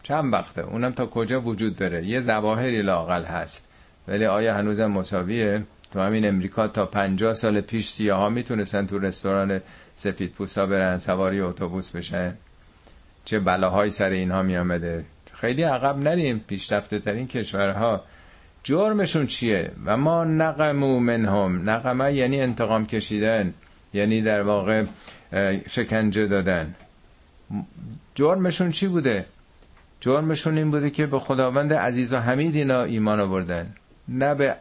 چند 0.04 0.34
وقته؟ 0.34 0.62
اونم 0.62 0.92
تا 0.92 1.06
کجا 1.06 1.42
وجود 1.42 1.76
داره؟ 1.76 2.06
یه 2.06 2.20
زواهری 2.20 2.82
لاقل 2.82 3.24
هست. 3.24 3.68
ولی 4.08 4.26
آیا 4.26 4.54
هنوزم 4.56 4.86
مساویه؟ 4.86 5.64
تو 5.92 6.00
همین 6.00 6.28
امریکا 6.28 6.68
تا 6.68 6.86
پنجاه 6.86 7.34
سال 7.34 7.62
پیش 7.62 7.90
سیاه 7.90 8.20
ها 8.20 8.30
می‌تونستن 8.30 8.86
تو 8.86 9.00
رستوران 9.00 9.62
سفید 9.96 10.32
پوستا 10.32 10.66
برن 10.66 10.98
سواری 10.98 11.40
اتوبوس 11.42 11.92
بشن. 11.92 12.34
چه 13.26 13.40
بلاهای 13.40 13.90
سر 13.90 14.10
اینها 14.10 14.44
میامده 14.44 15.06
خیلی 15.34 15.64
عقب 15.64 15.98
نریم. 15.98 16.40
پیشرفته 16.48 17.00
ترین 17.00 17.28
کشورها. 17.28 18.04
جرمشون 18.64 19.28
چیه؟ 19.28 19.72
و 19.86 19.98
ما 19.98 20.24
نقمو 20.24 21.00
منهم. 21.00 21.70
نقمه 21.70 22.14
یعنی 22.14 22.42
انتقام 22.42 22.86
کشیدن. 22.86 23.54
یعنی 23.94 24.22
در 24.22 24.42
واقع 24.42 24.86
شکنجه 25.70 26.28
دادن. 26.28 26.76
جرمشون 28.16 28.72
چی 28.72 28.88
بوده؟ 28.88 29.26
جرمشون 30.00 30.58
این 30.58 30.72
بوده 30.72 30.90
که 30.90 31.06
به 31.06 31.20
خداوند 31.20 31.74
عزیز 31.74 32.14
و 32.14 32.18
حمید 32.18 32.56
اینا 32.56 32.84
ایمان 32.84 33.20
آوردن. 33.20 33.74
نه 34.08 34.36
به 34.36 34.56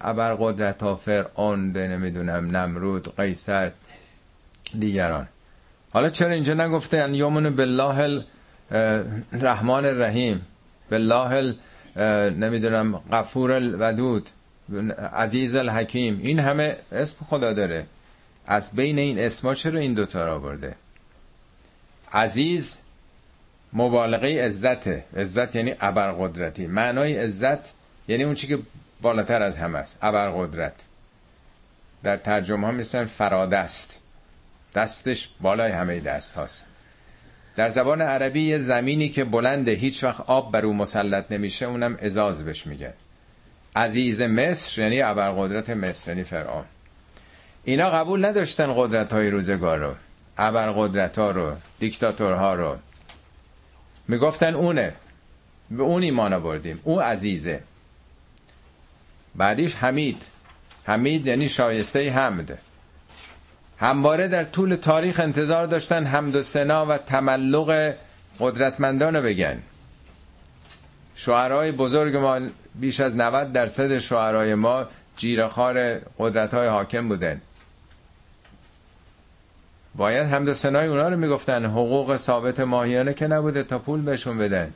ابرقدرت 0.00 0.82
ها 0.82 0.96
فرعون 0.96 1.72
نمی‌دونم 1.72 2.56
نمرود 2.56 3.16
قیصر 3.16 3.72
دیگران. 4.78 5.28
حالا 5.92 6.08
چرا 6.08 6.32
اینجا 6.32 6.54
نگفته 6.54 6.98
ان 6.98 7.14
یومن 7.14 7.56
بالله 7.56 8.24
الرحمن 9.32 9.84
الرحیم 9.84 10.46
بالله 10.90 11.54
نمی‌دونم 12.30 13.00
غفور 13.12 13.52
الودود 13.52 14.30
عزیز 15.12 15.54
الحکیم. 15.54 16.20
این 16.22 16.38
همه 16.38 16.76
اسم 16.92 17.16
خدا 17.30 17.52
داره. 17.52 17.86
از 18.46 18.72
بین 18.72 18.98
این 18.98 19.18
اسما 19.18 19.54
چرا 19.54 19.80
این 19.80 19.94
دوتا 19.94 20.24
را 20.24 20.38
برده؟ 20.38 20.74
عزیز 22.12 22.78
مبالغه 23.72 24.44
عزت 24.44 24.88
عزت 25.16 25.56
یعنی 25.56 25.74
ابرقدرتی 25.80 26.66
معنای 26.66 27.16
عزت 27.16 27.72
یعنی 28.08 28.24
اون 28.24 28.34
چی 28.34 28.46
که 28.46 28.58
بالاتر 29.02 29.42
از 29.42 29.58
همه 29.58 29.78
است. 29.78 29.98
ابرقدرت. 30.02 30.84
در 32.02 32.16
ترجمه 32.16 32.66
ها 32.66 32.72
مثل 32.72 33.04
فرادست. 33.04 34.00
دستش 34.74 35.28
بالای 35.40 35.72
همه 35.72 36.00
دست 36.00 36.34
هاست. 36.34 36.66
در 37.56 37.70
زبان 37.70 38.02
عربی 38.02 38.42
یه 38.42 38.58
زمینی 38.58 39.08
که 39.08 39.24
بلنده 39.24 39.72
هیچ 39.72 40.04
وقت 40.04 40.20
آب 40.20 40.52
بر 40.52 40.66
او 40.66 40.74
مسلط 40.74 41.32
نمیشه 41.32 41.66
اونم 41.66 41.98
ازاز 42.02 42.44
بهش 42.44 42.66
میگه 42.66 42.92
عزیز 43.76 44.20
مصر 44.20 44.82
یعنی 44.82 45.02
ابرقدرت 45.02 45.70
مصر 45.70 46.10
یعنی 46.10 46.24
فرعون. 46.24 46.64
اینا 47.64 47.90
قبول 47.90 48.24
نداشتن 48.24 48.74
قدرت 48.76 49.12
های 49.12 49.30
روزگار 49.30 49.78
رو. 49.78 49.94
ابرقدرت 50.38 51.18
ها 51.18 51.30
رو 51.30 51.56
دیکتاتورها 51.78 52.54
رو. 52.54 52.76
می‌گفتن 54.08 54.54
اونه. 54.54 54.92
به 55.70 55.82
اون 55.82 56.02
ایمان 56.02 56.32
آوردیم. 56.32 56.80
او 56.84 57.00
عزیزه. 57.00 57.60
بعدیش 59.36 59.74
حمید. 59.74 60.22
حمید 60.84 61.26
یعنی 61.26 61.48
شایسته 61.48 62.10
حمد. 62.10 62.58
همواره 63.78 64.28
در 64.28 64.44
طول 64.44 64.74
تاریخ 64.74 65.20
انتظار 65.20 65.66
داشتن 65.66 66.04
حمد 66.04 66.34
و 66.34 66.42
سنا 66.42 66.86
و 66.86 66.98
تملق 66.98 67.94
قدرتمندان 68.40 69.16
رو 69.16 69.22
بگن. 69.22 69.62
شعرهای 71.14 71.72
بزرگ 71.72 72.16
ما 72.16 72.40
بیش 72.74 73.00
از 73.00 73.16
90 73.16 73.52
درصد 73.52 73.98
شعرهای 73.98 74.54
ما 74.54 74.86
جیرخار 75.16 75.98
قدرت 76.18 76.54
های 76.54 76.68
حاکم 76.68 77.08
بودن. 77.08 77.40
باید 79.94 80.26
حمد 80.26 80.48
و 80.48 80.54
سنای 80.54 80.86
اونا 80.86 81.08
رو 81.08 81.16
می‌گفتن 81.16 81.64
حقوق 81.64 82.16
ثابت 82.16 82.60
ماهیانه 82.60 83.14
که 83.14 83.26
نبوده 83.26 83.62
تا 83.62 83.78
پول 83.78 84.00
بهشون 84.00 84.38
بدن. 84.38 84.72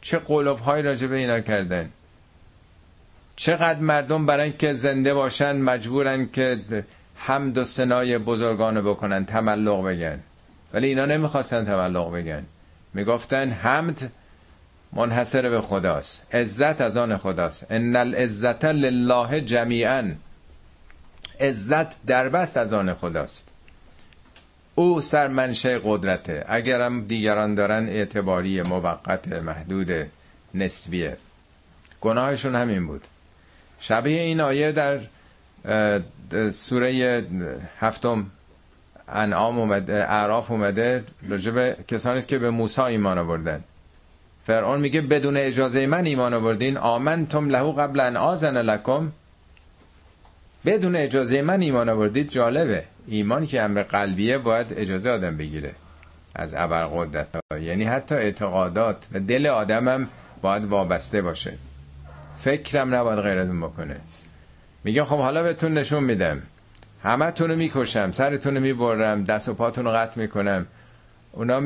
چه 0.00 0.18
قلوب 0.18 0.58
های 0.58 0.82
راجع 0.82 1.06
به 1.06 1.16
اینا 1.16 1.40
کردن. 1.40 1.90
چقدر 3.36 3.78
مردم 3.78 4.26
برای 4.26 4.52
که 4.52 4.74
زنده 4.74 5.14
باشن 5.14 5.56
مجبورن 5.56 6.28
که 6.32 6.58
حمد 7.14 7.58
و 7.58 7.64
سنای 7.64 8.18
بزرگانه 8.18 8.82
بکنن 8.82 9.24
تملق 9.24 9.84
بگن. 9.86 10.20
ولی 10.72 10.86
اینا 10.86 11.06
نمی‌خواستن 11.06 11.64
تملق 11.64 12.12
بگن. 12.12 12.44
می‌گفتن 12.94 13.50
حمد 13.50 14.12
منحصر 14.92 15.48
به 15.50 15.60
خداست 15.60 16.34
عزت 16.34 16.80
از 16.80 16.96
آن 16.96 17.16
خداست. 17.16 17.66
ان 17.70 17.96
العزت 17.96 18.64
لله 18.64 19.40
جمیعا 19.40 20.14
عزت 21.40 22.06
دربست 22.06 22.56
از 22.56 22.72
آن 22.72 22.94
خداست. 22.94 23.48
او 24.74 25.00
سرمنشه 25.00 25.80
قدرته. 25.84 26.44
اگرم 26.48 27.04
دیگران 27.04 27.54
دارن 27.54 27.88
اعتباری 27.88 28.62
موقت 28.62 29.28
محدود 29.28 29.90
نسبیه. 30.54 31.16
گناهشون 32.00 32.54
همین 32.54 32.86
بود. 32.86 33.04
شبیه 33.80 34.20
این 34.20 34.40
آیه 34.40 34.72
در 34.72 35.00
سوره 36.50 37.22
هفتم 37.80 38.26
انعام 39.08 39.58
اومده 39.58 39.94
اعراف 39.94 40.50
اومده 40.50 41.04
راجب 41.28 41.86
کسانی 41.86 42.20
که 42.20 42.38
به 42.38 42.50
موسی 42.50 42.80
ایمان 42.80 43.18
آوردن. 43.18 43.64
فرعون 44.46 44.80
میگه 44.80 45.00
بدون 45.00 45.36
اجازه 45.36 45.86
من 45.86 46.06
ایمان 46.06 46.34
آوردین 46.34 46.76
آمنتم 46.76 47.48
له 47.48 47.72
قبل 47.72 48.00
ان 48.00 48.16
آذن 48.16 48.62
لکم. 48.62 49.12
بدون 50.66 50.96
اجازه 50.96 51.42
من 51.42 51.60
ایمان 51.60 51.88
آوردید 51.88 52.28
جالبه. 52.28 52.84
ایمان 53.06 53.46
که 53.46 53.62
امر 53.62 53.82
قلبیه 53.82 54.38
باید 54.38 54.66
اجازه 54.76 55.10
آدم 55.10 55.36
بگیره. 55.36 55.74
از 56.34 56.54
ابرقدرت 56.56 57.26
یعنی 57.60 57.84
حتی 57.84 58.14
اعتقادات. 58.14 59.06
و 59.12 59.20
دل 59.20 59.46
آدمم 59.46 60.08
باید 60.42 60.64
وابسته 60.64 61.22
باشه. 61.22 61.52
فکرم 62.44 62.94
نباید 62.94 63.18
غیر 63.18 63.38
از 63.38 63.48
اون 63.48 63.60
بکنه. 63.60 63.96
میگه 64.84 65.04
خب 65.04 65.18
حالا 65.18 65.42
بهتون 65.42 65.74
نشون 65.74 66.04
میدم. 66.04 66.42
همه 67.02 67.24
رو 67.24 67.56
می‌کشم 67.56 68.12
سرتون 68.12 68.54
رو 68.54 68.60
می‌برم 68.60 69.24
دست 69.24 69.48
و 69.48 69.54
پاتون 69.54 69.84
رو 69.84 69.90
قطع 69.90 70.20
می‌کنم. 70.20 70.66
اونا 71.32 71.60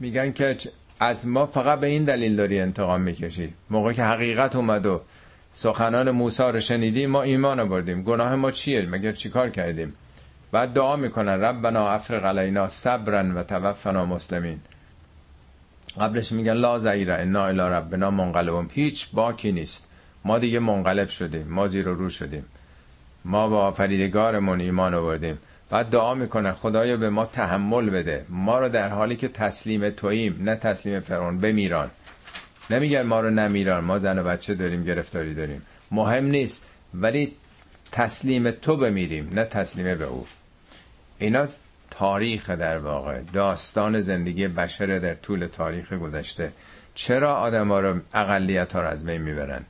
میگن 0.00 0.32
که 0.32 0.56
از 1.00 1.28
ما 1.28 1.46
فقط 1.46 1.80
به 1.80 1.86
این 1.86 2.04
دلیل 2.04 2.36
داری 2.36 2.60
انتقام 2.60 3.00
می‌کشی. 3.00 3.54
موقع 3.70 3.92
که 3.92 4.04
حقیقت 4.04 4.56
اومد 4.56 4.86
و 4.86 5.00
سخنان 5.50 6.10
موسی 6.10 6.42
رو 6.42 6.60
شنیدیم 6.60 7.10
ما 7.10 7.22
ایمان 7.22 7.60
آوردیم. 7.60 8.02
گناه 8.02 8.34
ما 8.34 8.50
چیه؟ 8.50 8.86
مگر 8.86 9.12
چیکار 9.12 9.50
کردیم؟ 9.50 9.94
بعد 10.52 10.72
دعا 10.72 10.96
می‌کنن 10.96 11.40
ربنا 11.40 11.88
افرق 11.88 12.24
علینا 12.24 12.68
صبرا 12.68 13.24
و 13.34 13.42
توفنا 13.42 14.04
مسلمین. 14.04 14.60
قبلش 15.98 16.32
میگن 16.32 16.52
لا 16.52 16.78
زیره 16.78 17.14
انا 17.14 17.46
الی 17.46 17.58
ربنا 17.58 18.10
منقلبون. 18.10 18.70
هیچ 18.74 19.08
باکی 19.12 19.52
نیست. 19.52 19.88
ما 20.24 20.38
دیگه 20.38 20.58
منقلب 20.58 21.08
شدیم 21.08 21.46
ما 21.48 21.66
زیر 21.66 21.88
و 21.88 21.94
رو 21.94 22.10
شدیم. 22.10 22.44
ما 23.24 23.48
با 23.48 23.66
آفریدگارمون 23.66 24.60
ایمان 24.60 24.94
آوردیم. 24.94 25.38
بعد 25.70 25.90
دعا 25.90 26.14
می‌کنن 26.14 26.52
خدایا 26.52 26.96
به 26.96 27.10
ما 27.10 27.24
تحمل 27.24 27.90
بده. 27.90 28.24
ما 28.28 28.58
رو 28.58 28.68
در 28.68 28.88
حالی 28.88 29.16
که 29.16 29.28
تسلیم 29.28 29.90
توییم 29.90 30.38
نه 30.40 30.54
تسلیم 30.54 31.00
فرعون 31.00 31.38
بمیران 31.38 31.90
نمیگن 32.70 33.02
ما 33.02 33.20
رو 33.20 33.30
نمیران 33.30 33.84
ما 33.84 33.98
زن 33.98 34.18
و 34.18 34.24
بچه 34.24 34.54
داریم 34.54 34.84
گرفتاری 34.84 35.34
داریم. 35.34 35.62
مهم 35.90 36.24
نیست 36.24 36.64
ولی 36.94 37.32
تسلیم 37.92 38.50
تو 38.50 38.76
بمیریم 38.76 39.30
نه 39.32 39.44
تسلیم 39.44 39.98
به 39.98 40.04
او. 40.04 40.26
اینا 41.18 41.48
تاریخ 41.98 42.50
در 42.50 42.78
واقع. 42.78 43.20
داستان 43.32 44.00
زندگی 44.00 44.48
بشر 44.48 44.98
در 44.98 45.14
طول 45.14 45.46
تاریخ 45.46 45.92
گذشته. 45.92 46.52
چرا 46.94 47.34
آدم 47.34 47.68
ها 47.68 47.80
رو 47.80 48.00
اقلیت 48.14 48.72
ها 48.72 48.80
رو 48.82 48.88
از 48.88 49.04
بین 49.04 49.22
می‌برن؟ 49.22 49.64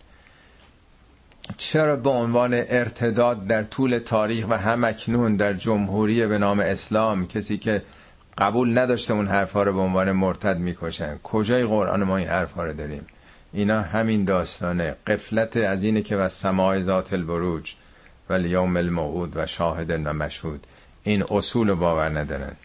چرا 1.56 1.96
به 1.96 2.10
عنوان 2.10 2.54
ارتداد 2.54 3.46
در 3.46 3.64
طول 3.64 3.98
تاریخ 3.98 4.46
و 4.48 4.58
همکنون 4.58 5.36
در 5.36 5.52
جمهوری 5.52 6.26
به 6.26 6.38
نام 6.38 6.60
اسلام 6.60 7.26
کسی 7.26 7.58
که 7.58 7.82
قبول 8.38 8.78
نداشته 8.78 9.14
اون 9.14 9.26
حرفا 9.28 9.62
رو 9.62 9.72
به 9.72 9.80
عنوان 9.80 10.12
مرتد 10.12 10.58
می‌کشن؟ 10.58 11.18
کجای 11.22 11.64
قرآن 11.64 12.02
ما 12.02 12.16
این 12.16 12.28
حرفا 12.28 12.64
رو 12.64 12.72
داریم؟ 12.72 13.06
اینا 13.52 13.82
همین 13.82 14.24
داستانه. 14.24 14.96
قفلت 15.06 15.56
از 15.56 15.82
اینه 15.82 16.02
که 16.02 16.16
و 16.16 16.28
سماع 16.28 16.80
ذات 16.80 17.12
البروج 17.12 17.74
و 18.30 18.40
یوم 18.40 18.76
الموعود 18.76 19.32
و 19.36 19.46
شاهد 19.46 19.90
و 19.90 20.12
مشهود. 20.12 20.66
این 21.04 21.24
اصول 21.30 21.74
باور 21.74 22.08
ندارن. 22.18 22.56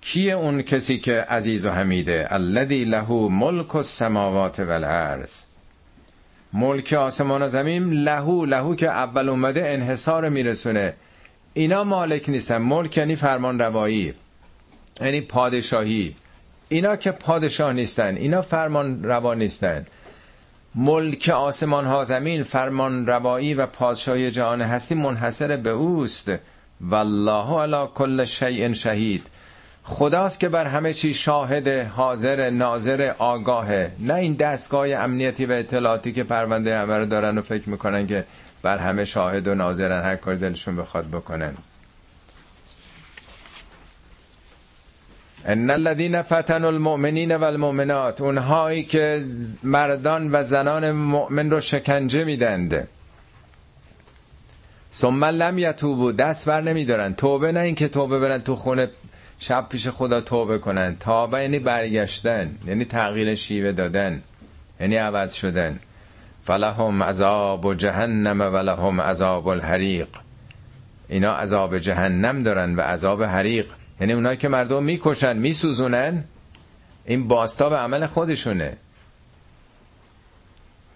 کیه 0.00 0.32
اون 0.34 0.62
کسی 0.62 0.98
که 0.98 1.12
عزیز 1.12 1.64
و 1.64 1.70
حمیده؟ 1.70 2.26
الذی 2.30 2.84
له 2.84 3.10
ملک 3.12 3.76
السماوات 3.76 4.60
والارض 4.60 5.44
ملک 6.52 6.92
آسمان 6.92 7.42
و 7.42 7.48
زمین 7.48 7.90
لهو 7.90 8.44
لهو 8.44 8.74
که 8.74 8.88
اول 8.88 9.28
اومده 9.28 9.70
انحصار 9.70 10.28
میرسونه. 10.28 10.94
اینا 11.54 11.84
مالک 11.84 12.28
نیستن. 12.28 12.58
ملک 12.58 12.96
یعنی 12.96 13.16
فرمان 13.16 13.58
روایی 13.58 14.14
یعنی 15.00 15.20
پادشاهی. 15.20 16.16
اینا 16.68 16.96
که 16.96 17.10
پادشاه 17.10 17.72
نیستن 17.72 18.16
اینا 18.16 18.42
فرمان 18.42 19.04
روا 19.04 19.34
نیستن. 19.34 19.86
ملک 20.74 21.28
آسمان 21.28 21.86
ها 21.86 22.04
زمین 22.04 22.42
فرمان 22.42 23.06
روایی 23.06 23.54
و 23.54 23.66
پادشاهی 23.66 24.30
جهان 24.30 24.62
هستی 24.62 24.94
منحصر 24.94 25.56
به 25.56 25.70
اوست. 25.70 26.30
والله 26.80 27.60
علی 27.60 27.88
کل 27.94 28.24
شیء 28.24 28.72
شهید. 28.72 29.26
خداست 29.84 30.40
که 30.40 30.48
بر 30.48 30.66
همه 30.66 30.92
چی 30.92 31.14
شاهد 31.14 31.68
حاضر 31.68 32.50
ناظر 32.50 33.14
آگاهه 33.18 33.92
نه 33.98 34.14
این 34.14 34.34
دستگاه 34.34 34.90
امنیتی 34.90 35.46
و 35.46 35.52
اطلاعاتی 35.52 36.12
که 36.12 36.24
پرونده 36.24 36.78
همه 36.78 36.98
رو 36.98 37.06
دارن 37.06 37.38
و 37.38 37.42
فکر 37.42 37.68
می‌کنن 37.68 38.06
که 38.06 38.24
بر 38.62 38.78
همه 38.78 39.04
شاهد 39.04 39.48
و 39.48 39.54
ناظرن 39.54 40.02
هر 40.02 40.16
کار 40.16 40.34
دلشون 40.34 40.76
بخواد 40.76 41.06
بکنن. 41.06 41.54
ان 45.48 45.70
الذين 45.70 46.22
فتنوا 46.22 46.70
المؤمنین 46.70 47.36
والمؤمنات 47.36 48.20
اونهایی 48.20 48.82
که 48.82 49.24
مردان 49.62 50.30
و 50.32 50.42
زنان 50.42 50.92
مؤمن 50.92 51.50
رو 51.50 51.60
شکنجه 51.60 52.24
میدند. 52.24 52.88
ثم 54.92 55.24
لم 55.24 55.58
یتوبوا 55.58 56.12
دست 56.12 56.48
بر 56.48 56.60
نمیدارن 56.60 57.14
توبه 57.14 57.52
نه 57.52 57.60
اینکه 57.60 57.88
توبه 57.88 58.18
برن 58.18 58.38
تو 58.38 58.56
خونه 58.56 58.88
شب 59.38 59.66
پیش 59.68 59.88
خدا 59.88 60.20
توبه 60.20 60.58
کنن. 60.58 60.96
توبه 61.00 61.42
یعنی 61.42 61.58
برگشتن 61.58 62.50
یعنی 62.66 62.84
تغییر 62.84 63.34
شیوه 63.34 63.72
دادن 63.72 64.22
یعنی 64.80 64.96
عوض 64.96 65.32
شدن. 65.32 65.78
فلهم 66.44 67.02
عذاب 67.02 67.64
و 67.64 67.74
جهنم 67.74 68.40
و 68.40 68.56
لهم 68.56 69.00
عذاب 69.00 69.48
الحریق. 69.48 70.08
اینا 71.08 71.32
عذاب 71.32 71.78
جهنم 71.78 72.42
دارن 72.42 72.76
و 72.76 72.80
عذاب 72.80 73.22
حریق. 73.22 73.66
یعنی 74.00 74.12
اونایی 74.12 74.36
که 74.36 74.48
مردم 74.48 74.82
می‌کشن 74.82 75.36
میسوزونن 75.36 76.24
این 77.04 77.28
باستا 77.28 77.68
به 77.68 77.76
عمل 77.76 78.06
خودشونه. 78.06 78.76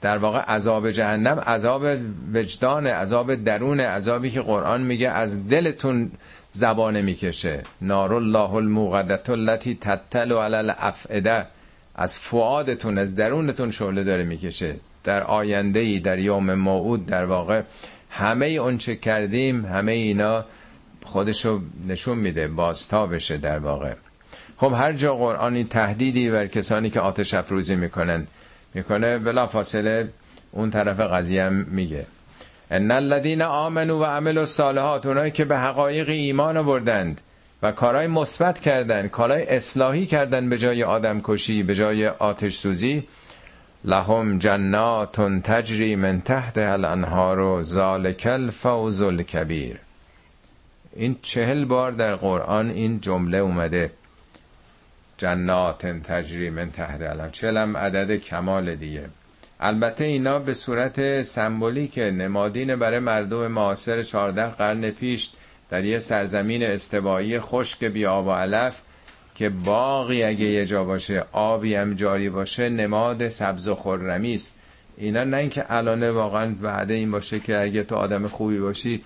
در 0.00 0.18
واقع 0.18 0.38
عذاب 0.38 0.90
جهنم 0.90 1.38
عذاب 1.38 1.86
وجدان 2.34 2.86
عذاب 2.86 3.34
درون 3.34 3.80
عذابی 3.80 4.30
که 4.30 4.40
قرآن 4.40 4.80
میگه 4.80 5.09
از 5.09 5.48
دلتون 5.48 6.12
زبانه 6.50 7.02
می‌کشه. 7.02 7.62
نار 7.80 8.14
الله 8.14 8.55
الموقدت 8.55 9.30
التي 9.30 9.74
تتل 9.74 10.32
علی 10.32 10.55
الافئده. 10.55 11.46
از 11.94 12.18
فعادتون 12.18 12.98
از 12.98 13.14
درونتون 13.14 13.70
شعله 13.70 14.05
داره 14.05 14.24
می‌کشه. 14.24 14.76
در 15.05 15.22
آینده 15.22 15.78
ای 15.78 15.98
در 16.00 16.18
یوم 16.18 16.55
موعود 16.55 17.07
در 17.07 17.24
واقع 17.24 17.62
همه 18.11 18.46
اون 18.46 18.78
چه 18.78 18.96
کردیم 18.96 19.64
همه 19.64 19.92
اینا 19.92 20.44
خودشو 21.05 21.61
نشون 21.88 22.18
میده 22.18 22.48
بازتا 22.48 23.07
بشه 23.07 23.36
در 23.36 23.59
واقع. 23.59 23.94
خب 24.57 24.72
هر 24.76 24.92
جا 24.92 25.16
قرآنی 25.16 25.64
تهدیدی 25.64 26.30
بر 26.30 26.46
کسانی 26.46 26.90
که 26.90 27.00
آتش 27.00 27.34
افروزی 27.34 27.76
می‌کنن 27.76 28.26
می‌کنه 28.74 29.18
بلا 29.18 29.46
فاصله 29.46 30.09
اون 30.52 30.70
طرف 30.70 31.00
قضیه 31.00 31.44
هم 31.44 31.52
میگه. 31.52 32.07
ان 32.70 32.90
الذين 32.90 33.42
آمنوا 33.42 33.98
و 33.98 34.05
عملوا 34.05 34.40
الصالحات 34.40 35.07
اونایی 35.07 35.30
که 35.30 35.44
به 35.44 35.59
حقایق 35.59 36.09
ایمان 36.09 36.57
آوردند 36.57 37.20
و 37.62 37.72
کارهای 37.72 38.07
مثبت 38.07 38.61
کردن 38.61 39.09
کارهای 39.09 39.46
اصلاحی 39.46 40.07
کردن 40.07 40.48
به 40.48 40.59
جای 40.59 40.82
آدم 40.82 41.20
کشی 41.24 41.62
به 41.62 41.74
جای 41.74 42.09
آتش 42.09 42.57
سوزی 42.57 43.05
لهم 43.84 44.38
جنات 44.38 45.20
تجری 45.42 45.96
من 45.96 46.20
تحت 46.20 46.59
الانهار 46.59 47.38
و 47.38 47.62
ذالک 47.62 48.26
الفوز 48.30 49.02
الکبیر. 49.02 49.84
این 50.97 51.16
چهل 51.22 51.64
بار 51.64 51.92
در 51.92 52.16
قرآن 52.16 52.70
این 52.70 53.01
جمله 53.01 53.38
اومده. 53.38 53.90
جنات 55.16 55.86
تجری 55.86 56.51
من 56.51 56.70
تحت 56.70 57.01
الانهار 57.01 57.30
چهلم 57.30 57.76
عدد 57.76 58.16
کمال 58.16 58.74
دیگه. 58.74 59.09
البته 59.61 60.05
اینا 60.05 60.38
به 60.38 60.55
صورت 60.55 61.22
سمبولیک 61.22 61.99
نمادین 61.99 62.76
برای 62.76 62.99
مردم 62.99 63.47
معاصر 63.47 64.03
14 64.03 64.47
قرن 64.47 64.90
پیش 64.90 65.30
در 65.70 65.84
یه 65.84 65.99
سرزمین 65.99 66.62
استوایی 66.62 67.40
خشک 67.40 67.84
بی 67.84 68.07
آب 68.07 68.26
و 68.26 68.30
علف 68.30 68.80
که 69.34 69.49
باقی 69.49 70.22
اگه 70.22 70.45
یه 70.45 70.66
جا 70.66 70.84
باشه 70.84 71.24
آبی 71.32 71.74
هم 71.74 71.95
جاری 71.95 72.30
باشه 72.30 72.68
نماد 72.68 73.28
سبز 73.28 73.68
و 73.68 73.74
خرمی 73.74 74.34
است. 74.34 74.55
اینا 74.97 75.24
نه 75.24 75.36
اینکه 75.36 75.64
الان 75.68 76.11
واقعا 76.11 76.55
وعده 76.62 76.95
این 76.95 77.11
باشه 77.11 77.40
که 77.40 77.61
اگه 77.61 77.82
تو 77.82 77.95
آدم 77.95 78.28
خوبی 78.28 78.59
باشی 78.59 79.03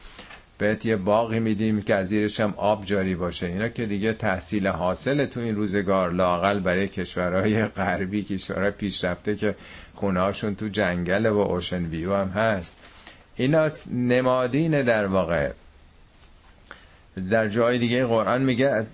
بهت 0.58 0.86
یه 0.86 0.96
باقی 0.96 1.40
میدیم 1.40 1.82
که 1.82 1.94
از 1.94 2.12
هم 2.12 2.54
آب 2.56 2.84
جاری 2.84 3.14
باشه. 3.14 3.46
اینا 3.46 3.68
که 3.68 3.86
دیگه 3.86 4.12
تحصیل 4.12 4.66
حاصل 4.66 5.26
تو 5.26 5.40
این 5.40 5.56
روزگار 5.56 6.12
لاقل 6.12 6.60
برای 6.60 6.88
کشورهای 6.88 7.64
غربی 7.64 8.24
کشورهای 8.24 8.70
پیشرفته 8.70 9.36
که 9.36 9.54
خونه 9.94 10.20
هاشون 10.20 10.54
تو 10.54 10.68
جنگل 10.68 11.26
و 11.26 11.38
اوشن 11.38 11.84
ویو 11.84 12.14
هم 12.14 12.28
هست. 12.28 12.76
اینا 13.36 13.70
نمادین 13.92 14.82
در 14.82 15.06
واقع. 15.06 15.50
در 17.30 17.48
جای 17.48 17.78
دیگه 17.78 18.06
قرآن 18.06 18.42
میگه 18.42 18.86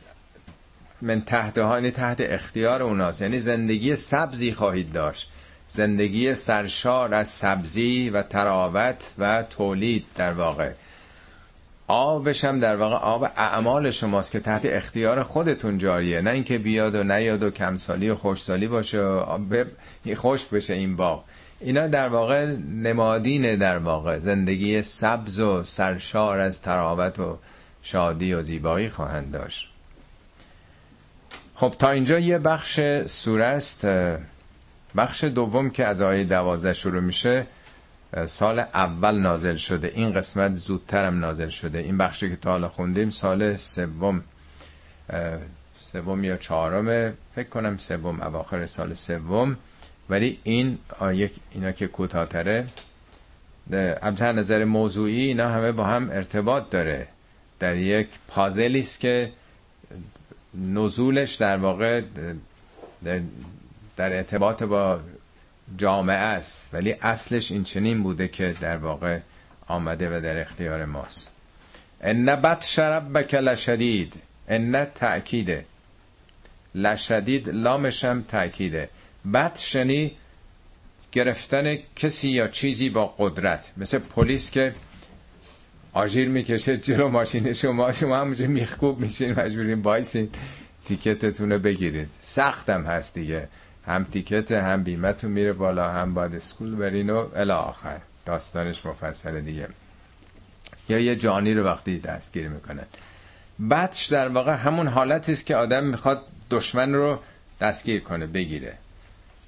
من 1.02 1.20
تحت 1.20 1.58
هانی 1.58 1.90
تحت 1.90 2.20
اختیار 2.20 2.82
اوناست. 2.82 3.22
یعنی 3.22 3.40
زندگی 3.40 3.96
سبزی 3.96 4.52
خواهید 4.52 4.92
داشت. 4.92 5.30
زندگی 5.68 6.34
سرشار 6.34 7.14
از 7.14 7.28
سبزی 7.28 8.10
و 8.10 8.22
تراوت 8.22 9.14
و 9.18 9.42
تولید 9.42 10.04
در 10.16 10.32
واقع. 10.32 10.72
آبش 11.88 12.44
هم 12.44 12.60
در 12.60 12.76
واقع 12.76 12.96
آب 12.96 13.24
اعمال 13.36 13.90
شماست 13.90 14.30
که 14.30 14.40
تحت 14.40 14.62
اختیار 14.64 15.22
خودتون 15.22 15.78
جاریه. 15.78 16.20
نه 16.20 16.30
اینکه 16.30 16.58
بیاد 16.58 16.94
و 16.94 17.04
نیاد 17.04 17.42
و 17.42 17.50
کمسالی 17.50 18.10
و 18.10 18.14
خوشسالی 18.14 18.66
باشه 18.66 19.00
و 19.00 19.38
خشک 20.14 20.50
بشه 20.50 20.74
این 20.74 20.96
باغ. 20.96 21.24
اینا 21.60 21.86
در 21.86 22.08
واقع 22.08 22.46
نمادینه 22.70 23.56
در 23.56 23.78
واقع. 23.78 24.18
زندگی 24.18 24.82
سبز 24.82 25.40
و 25.40 25.62
سرشار 25.64 26.38
از 26.38 26.62
تراوت 26.62 27.18
و 27.18 27.38
شادی 27.82 28.34
و 28.34 28.42
زیبایی 28.42 28.88
خواهند 28.88 29.32
داشت. 29.32 29.68
خب 31.54 31.74
تا 31.78 31.90
اینجا 31.90 32.18
یه 32.18 32.38
بخش 32.38 32.80
سوره 33.06 33.44
است. 33.44 33.86
بخش 34.96 35.24
دوم 35.24 35.70
که 35.70 35.84
از 35.84 36.02
آیه 36.02 36.24
دوازده 36.24 36.72
شروع 36.72 37.00
میشه. 37.00 37.46
سال 38.26 38.58
اول 38.58 39.14
نازل 39.14 39.56
شده. 39.56 39.92
این 39.94 40.12
قسمت 40.12 40.54
زودترم 40.54 41.20
نازل 41.20 41.48
شده. 41.48 41.78
این 41.78 41.98
بخشی 41.98 42.30
که 42.30 42.36
تا 42.36 42.50
حالا 42.50 42.68
خوندیم 42.68 43.10
سال 43.10 43.56
سوم 43.56 44.22
سوم 45.82 46.24
یا 46.24 46.36
چهارم 46.36 47.14
فکر 47.34 47.48
کنم 47.48 47.76
سوم 47.76 48.20
اواخر 48.20 48.66
سال 48.66 48.94
سوم. 48.94 49.56
ولی 50.10 50.38
این 50.42 50.78
آیه 50.98 51.30
اینا 51.50 51.72
که 51.72 51.86
کوتاه‌تره. 51.86 52.66
البته 53.72 54.32
نظر 54.32 54.64
موضوعی 54.64 55.20
اینا 55.20 55.48
همه 55.48 55.72
با 55.72 55.84
هم 55.84 56.10
ارتباط 56.10 56.70
داره. 56.70 57.08
در 57.58 57.76
یک 57.76 58.08
پازلی 58.28 58.80
است 58.80 59.00
که 59.00 59.32
نزولش 60.54 61.34
در 61.34 61.56
واقع 61.56 62.02
در 63.96 64.16
ارتباط 64.16 64.62
با 64.62 65.00
جامعه 65.78 66.16
است 66.16 66.68
ولی 66.72 66.92
اصلش 67.02 67.52
این 67.52 67.64
چنین 67.64 68.02
بوده 68.02 68.28
که 68.28 68.54
در 68.60 68.76
واقع 68.76 69.18
آمده 69.66 70.18
و 70.18 70.20
در 70.20 70.40
اختیار 70.40 70.84
ماست. 70.84 71.30
ان 72.00 72.36
بط 72.36 72.64
شرب 72.64 73.18
بک 73.18 73.34
لشدید 73.34 74.14
ان 74.48 74.84
تأکیده 74.84 75.64
لشدید 76.74 77.48
لامش 77.48 78.04
هم 78.04 78.22
تأکیده 78.22 78.88
بط 79.34 79.58
شنی 79.58 80.12
گرفتن 81.12 81.76
کسی 81.96 82.28
یا 82.28 82.48
چیزی 82.48 82.90
با 82.90 83.06
قدرت. 83.18 83.72
مثل 83.76 83.98
پلیس 83.98 84.50
که 84.50 84.74
آژیر 85.92 86.28
می‌کشه 86.28 86.76
جلو 86.76 87.08
ماشین 87.08 87.52
شما 87.52 87.92
شما 87.92 88.18
همونجا 88.18 88.46
میخکوب 88.46 89.00
میشین 89.00 89.40
مجبورین 89.40 89.82
بایسین 89.82 90.30
ticket 90.88 91.31
تون 91.31 91.52
رو 91.52 91.58
بگیرید. 91.58 92.08
سختم 92.20 92.82
هست 92.82 93.14
دیگه. 93.14 93.48
هم 93.86 94.04
ticket 94.04 94.52
هم 94.52 94.82
بیمتون 94.82 95.30
میره 95.30 95.52
بالا 95.52 95.90
هم 95.90 96.14
باید 96.14 96.34
school 96.34 96.74
برین 96.74 97.10
و 97.10 97.26
الی 97.36 97.50
آخر. 97.50 97.98
داستانش 98.26 98.86
مفصل 98.86 99.40
دیگه. 99.40 99.68
یا 100.88 100.98
یه 100.98 101.16
جانی 101.16 101.54
رو 101.54 101.64
وقتی 101.64 101.98
دستگیر 101.98 102.48
می‌کنن. 102.48 102.84
بدش 103.70 104.06
در 104.06 104.28
واقع 104.28 104.52
همون 104.52 104.86
حالتی 104.86 105.32
است 105.32 105.46
که 105.46 105.56
آدم 105.56 105.84
می‌خواد 105.84 106.22
دشمن 106.50 106.92
رو 106.92 107.18
دستگیر 107.60 108.00
کنه 108.00 108.26
بگیره. 108.26 108.74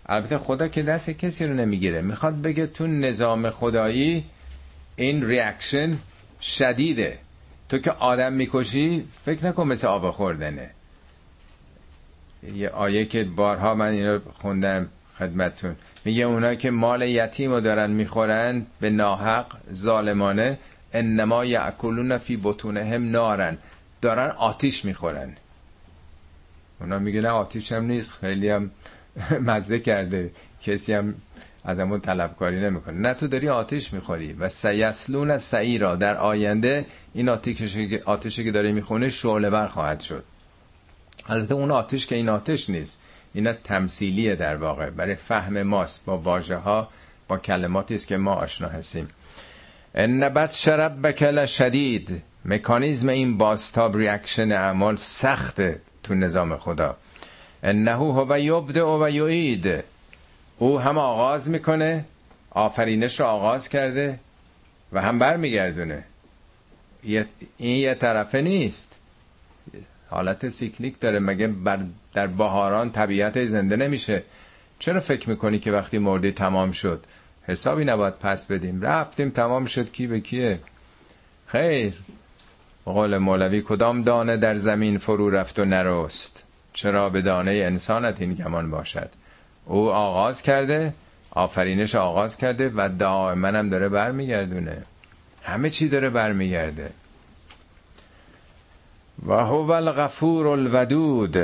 البته 0.06 0.38
خدا 0.38 0.68
که 0.68 0.82
دست 0.82 1.10
کسی 1.10 1.46
رو 1.46 1.54
نمی‌گیره. 1.54 2.02
می‌خواد 2.02 2.42
بگه 2.42 2.66
تو 2.66 2.86
نظام 2.86 3.50
خدایی 3.50 4.24
این 4.96 5.26
reaction 5.28 5.98
شدیده. 6.40 7.18
تو 7.68 7.78
که 7.78 7.90
آدم 7.90 8.32
می‌کشی 8.32 9.04
فکر 9.24 9.46
نکن 9.46 9.66
مثل 9.66 9.86
آب 9.86 10.10
خوردنه. 10.10 10.70
یه 12.54 12.68
آیه 12.68 13.04
که 13.04 13.24
بارها 13.24 13.74
من 13.74 13.90
اینو 13.90 14.18
خوندم 14.34 14.88
خدمتون 15.18 15.76
میگه 16.04 16.24
اونا 16.24 16.54
که 16.54 16.70
مال 16.70 17.02
یتیم 17.02 17.50
رو 17.50 17.60
دارن 17.60 17.90
می‌خورن 17.90 18.66
به 18.80 18.90
ناحق 18.90 19.46
ظالمانه 19.72 20.58
انما 20.92 21.44
یعکلون 21.44 22.18
فی 22.18 22.40
بطونهم 22.42 23.10
نارن 23.10 23.58
دارن 24.02 24.30
آتیش 24.30 24.84
می‌خورن. 24.84 25.36
اونا 26.80 26.98
میگه 26.98 27.20
نه 27.20 27.28
آتیش 27.28 27.72
هم 27.72 27.84
نیست. 27.84 28.12
خیلی 28.12 28.50
هم 28.50 28.70
مزه 29.50 29.78
کرده. 29.78 30.30
کسی 30.62 30.92
هم 30.92 31.14
از 31.64 31.78
همون 31.78 32.00
طلبکاری 32.00 32.60
نمی‌کنه. 32.60 32.98
نه 32.98 33.14
تو 33.14 33.26
داری 33.26 33.48
آتیش 33.48 33.92
می‌خوری. 33.92 34.32
و 34.32 34.48
سیصلون 34.48 35.38
سعیرا. 35.38 35.96
در 35.96 36.16
آینده 36.16 36.86
این 37.14 37.28
آتیشی 38.04 38.44
که 38.44 38.50
داره 38.50 38.72
می‌خونه 38.72 39.08
شعله 39.08 39.50
بر 39.50 39.66
خواهد 39.66 40.00
شد. 40.00 40.24
البته 41.28 41.54
اون 41.54 41.70
آتش 41.70 42.06
که 42.06 42.14
این 42.14 42.28
آتش 42.28 42.70
نیست. 42.70 43.00
اینا 43.34 43.52
تمثیلیه 43.52 44.34
در 44.34 44.56
واقع. 44.56 44.90
برای 44.90 45.14
فهم 45.14 45.62
ماست 45.62 46.04
با 46.04 46.18
واژه 46.18 46.56
ها 46.56 46.88
با 47.28 47.38
کلماتی 47.38 47.94
است 47.94 48.06
که 48.06 48.16
ما 48.16 48.34
آشنا 48.34 48.68
هستیم. 48.68 49.08
إن 49.98 50.52
بطش 50.52 51.06
ربک 51.06 51.46
لشدید 51.46 52.22
مکانیزم 52.44 53.08
این 53.08 53.38
بازتاب 53.38 53.96
reaction 53.96 54.52
اعمال 54.52 54.96
سخته 54.96 55.80
تو 56.02 56.14
نظام 56.14 56.56
خدا. 56.56 56.96
انه 57.62 57.92
هو 57.92 58.38
یبدع 58.38 58.84
و 58.84 59.10
یعید. 59.10 59.84
او 60.58 60.80
هم 60.80 60.98
آغاز 60.98 61.50
می‌کنه 61.50 62.04
آفرینش 62.50 63.20
رو 63.20 63.26
آغاز 63.26 63.68
کرده 63.68 64.18
و 64.92 65.02
هم 65.02 65.18
برمیگردونه. 65.18 66.04
این 67.02 67.76
یه 67.76 67.94
طرفه 67.94 68.40
نیست. 68.40 68.95
حالت 70.16 70.48
سیکلیک 70.48 71.00
داره. 71.00 71.18
مگه 71.18 71.46
بر 71.46 71.78
در 72.14 72.26
بهاران 72.26 72.90
طبیعت 72.90 73.44
زنده 73.46 73.76
نمیشه؟ 73.76 74.22
چرا 74.78 75.00
فکر 75.00 75.30
می‌کنی 75.30 75.58
که 75.58 75.72
وقتی 75.72 75.98
مردی 75.98 76.32
تمام 76.32 76.72
شد؟ 76.72 77.04
حسابی 77.42 77.84
نباید 77.84 78.14
پس 78.14 78.44
بدیم. 78.44 78.82
رفتیم 78.82 79.30
تمام 79.30 79.64
شد. 79.64 79.92
کی 79.92 80.06
به 80.06 80.20
کیه؟ 80.20 80.58
خیر. 81.46 81.94
قول 82.84 83.18
مولوی 83.18 83.62
کدام 83.62 84.02
دانه 84.02 84.36
در 84.36 84.56
زمین 84.56 84.98
فرو 84.98 85.30
رفت 85.30 85.58
و 85.58 85.64
نرست؟ 85.64 86.44
چرا 86.72 87.10
به 87.10 87.22
دانه 87.22 87.50
انسانت 87.50 88.20
این 88.20 88.34
گمان 88.34 88.70
باشد؟ 88.70 89.08
او 89.64 89.90
آغاز 89.90 90.42
کرده 90.42 90.94
آفرینش 91.30 91.94
آغاز 91.94 92.36
کرده 92.36 92.72
و 92.76 92.88
دائما 92.98 93.48
هم 93.48 93.68
داره 93.68 93.88
برمیگردونه. 93.88 94.82
همه 95.42 95.70
چی 95.70 95.88
داره 95.88 96.10
برمیگرده. 96.10 96.90
و 99.24 99.32
هو 99.32 99.70
الغفور 99.70 100.46
الودود. 100.46 101.36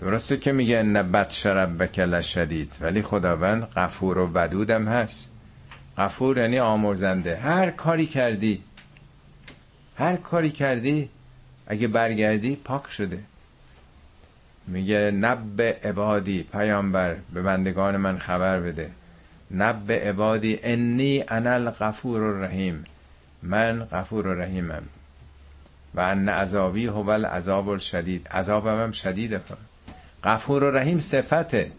درسته 0.00 0.36
که 0.36 0.52
میگه 0.52 0.82
نبت 0.82 1.30
شرب 1.30 1.82
بکل 1.82 2.20
شدید 2.20 2.72
ولی 2.80 3.02
خداوند 3.02 3.62
غفور 3.62 4.18
و 4.18 4.30
ودودم 4.34 4.88
هست. 4.88 5.30
غفور 5.98 6.38
یعنی 6.38 6.58
آمرزنده. 6.58 7.36
هر 7.36 7.70
کاری 7.70 8.06
کردی 8.06 8.62
هر 9.96 10.16
کاری 10.16 10.50
کردی 10.50 11.08
اگه 11.66 11.88
برگردی 11.88 12.56
پاک 12.56 12.90
شده. 12.90 13.18
میگه 14.66 15.10
نب 15.10 15.62
عبادی 15.62 16.42
پیامبر 16.42 17.16
به 17.32 17.42
بندگان 17.42 17.96
من 17.96 18.18
خبر 18.18 18.60
بده. 18.60 18.90
نب 19.50 19.92
عبادی 19.92 20.58
انی 20.62 21.24
انا 21.28 21.50
الغفور 21.50 22.22
الرحیم. 22.22 22.84
من 23.42 23.84
غفور 23.84 24.26
و 24.26 24.34
رحیمم 24.34 24.82
و 25.94 26.00
ان 26.00 26.28
عذابی 26.28 26.86
هو 26.86 27.10
العذاب 27.10 27.68
الشدید. 27.68 28.28
عذابم 28.28 28.82
هم 28.82 28.92
شدیده 28.92 29.40
غفور 30.24 30.64
و 30.64 30.70
رحیم 30.70 30.98
صفته. 30.98 31.72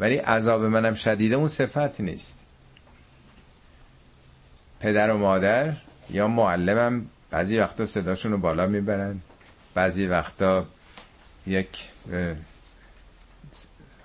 ولی 0.00 0.16
عذاب 0.16 0.64
منم 0.64 0.94
شدیده 0.94 1.34
اون 1.34 1.48
صفت 1.48 2.00
نیست. 2.00 2.38
پدر 4.80 5.10
و 5.10 5.18
مادر 5.18 5.72
یا 6.10 6.28
معلمم 6.28 7.06
بعضی 7.30 7.58
وقتا 7.58 7.86
صداشون 7.86 8.32
رو 8.32 8.38
بالا 8.38 8.66
می‌برن. 8.66 9.20
بعضی 9.74 10.06
وقتا 10.06 10.66
یک 11.46 11.88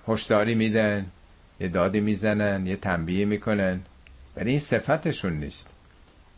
هشداری 0.08 0.54
میدن 0.54 1.06
یه 1.60 1.68
دادی 1.68 2.00
می‌زنن 2.00 2.66
یه 2.66 2.76
تنبیه 2.76 3.24
می‌کنن. 3.24 3.80
ولی 4.36 4.50
این 4.50 4.60
صفتشون 4.60 5.32
نیست. 5.32 5.68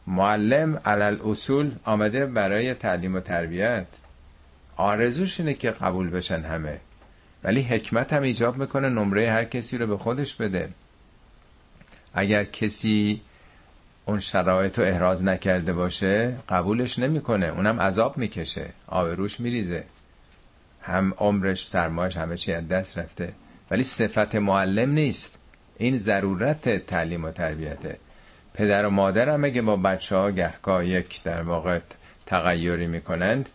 معلم 0.07 0.81
علل 0.85 1.19
اصول 1.25 1.73
آمده 1.85 2.27
برای 2.27 2.75
تعلیم 2.75 3.15
و 3.15 3.21
تربیت. 3.21 3.87
آرزوش 4.77 5.41
اینه 5.41 5.55
که 5.55 5.71
قبول 5.71 6.11
بشن 6.11 6.41
همه. 6.41 6.81
ولی 7.45 7.63
حکمت 7.63 8.13
هم 8.13 8.23
ایجاب 8.23 8.57
می‌کنه 8.57 8.89
نمره 8.89 9.31
هر 9.31 9.45
کسی 9.45 9.79
رو 9.79 9.87
به 9.87 9.97
خودش 9.97 10.35
بده. 10.35 10.69
اگر 12.15 12.45
کسی 12.45 13.21
اون 14.05 14.19
شرایط 14.19 14.79
رو 14.79 14.85
احراز 14.85 15.25
نکرده 15.25 15.73
باشه 15.73 16.35
قبولش 16.49 16.99
نمی‌کنه. 16.99 17.47
اونم 17.47 17.81
عذاب 17.81 18.19
می‌کشه. 18.19 18.67
آبروش 18.87 19.41
میریزه. 19.41 19.85
هم 20.83 21.15
عمرش 21.19 21.69
سرمایش 21.69 22.17
همه 22.17 22.37
چی 22.37 22.53
از 22.53 22.69
دست 22.69 22.99
رفته. 22.99 23.33
ولی 23.71 23.83
صفت 23.83 24.35
معلم 24.35 24.91
نیست. 24.91 25.39
این 25.77 25.99
ضرورت 25.99 26.87
تعلیم 26.87 27.25
و 27.25 27.31
تربیته. 27.31 27.99
پدر 28.55 28.87
و 28.87 28.91
مادر 28.91 29.29
هم 29.29 29.45
اگه 29.45 29.63
با 29.63 29.77
بچه 29.77 30.17
ها 30.17 30.31
گهگاه 30.31 30.87
یک 30.87 31.23
در 31.23 31.43
واقع 31.43 31.81
تغییری 32.27 32.87
می‌کنند 32.87 33.49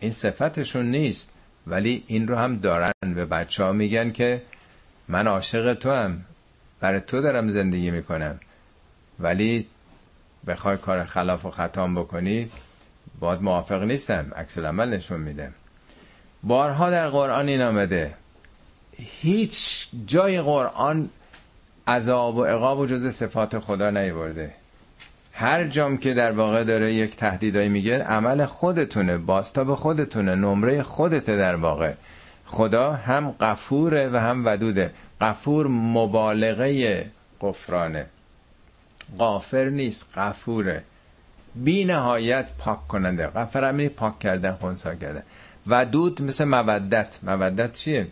این 0.00 0.12
صفتشون 0.12 0.86
نیست. 0.86 1.32
ولی 1.66 2.04
این 2.06 2.28
رو 2.28 2.36
هم 2.36 2.56
دارن. 2.56 2.92
به 3.14 3.24
بچه 3.24 3.64
ها 3.64 3.72
میگن 3.72 4.10
که 4.10 4.42
من 5.08 5.26
عاشق 5.26 5.74
تو 5.74 5.92
هم 5.92 6.24
برای 6.80 7.00
تو 7.00 7.20
دارم 7.20 7.48
زندگی 7.48 7.90
می‌کنم. 7.90 8.40
ولی 9.20 9.66
بخوای 10.46 10.76
کار 10.76 11.04
خلاف 11.04 11.44
و 11.44 11.50
خطام 11.50 11.94
بکنی 11.94 12.50
باید 13.20 13.42
موافق 13.42 13.82
نیستم. 13.82 14.32
عکس 14.36 14.58
عمل 14.58 14.88
نشون 14.88 15.20
میدم 15.20 15.54
بارها 16.42 16.90
در 16.90 17.08
قرآن 17.08 17.48
این 17.48 17.62
آمده. 17.62 18.14
هیچ 18.96 19.88
جای 20.06 20.40
قرآن 20.40 21.10
عذاب 21.88 22.36
و 22.36 22.44
عقاب 22.44 22.78
و 22.78 22.86
جز 22.86 23.06
صفات 23.06 23.58
خدا 23.58 23.90
نیورده. 23.90 24.50
هر 25.32 25.64
جام 25.64 25.96
که 25.98 26.14
در 26.14 26.32
واقع 26.32 26.64
داره 26.64 26.94
یک 26.94 27.16
تهدیدایی 27.16 27.68
میگه 27.68 27.98
عمل 28.02 28.46
خودتونه 28.46 29.18
باستاب 29.18 29.74
خودتونه 29.74 30.34
نمره 30.34 30.82
خودته 30.82 31.36
در 31.36 31.54
واقع. 31.56 31.92
خدا 32.46 32.92
هم 32.92 33.30
قفوره 33.30 34.08
و 34.08 34.16
هم 34.16 34.46
ودوده. 34.46 34.90
قفور 35.20 35.66
مبالغه 35.68 37.06
قفرانه. 37.40 38.06
قافر 39.18 39.64
نیست 39.64 40.18
قفوره 40.18 40.82
بی 41.54 41.84
نهایت 41.84 42.46
پاک 42.58 42.88
کننده. 42.88 43.26
غفر 43.26 43.64
همینی 43.64 43.88
پاک 43.88 44.18
کردن 44.18 44.52
خونسا 44.52 44.94
کردن. 44.94 45.22
ودود 45.66 46.22
مثل 46.22 46.44
مودت. 46.44 47.18
مودت 47.22 47.72
چیه؟ 47.72 48.06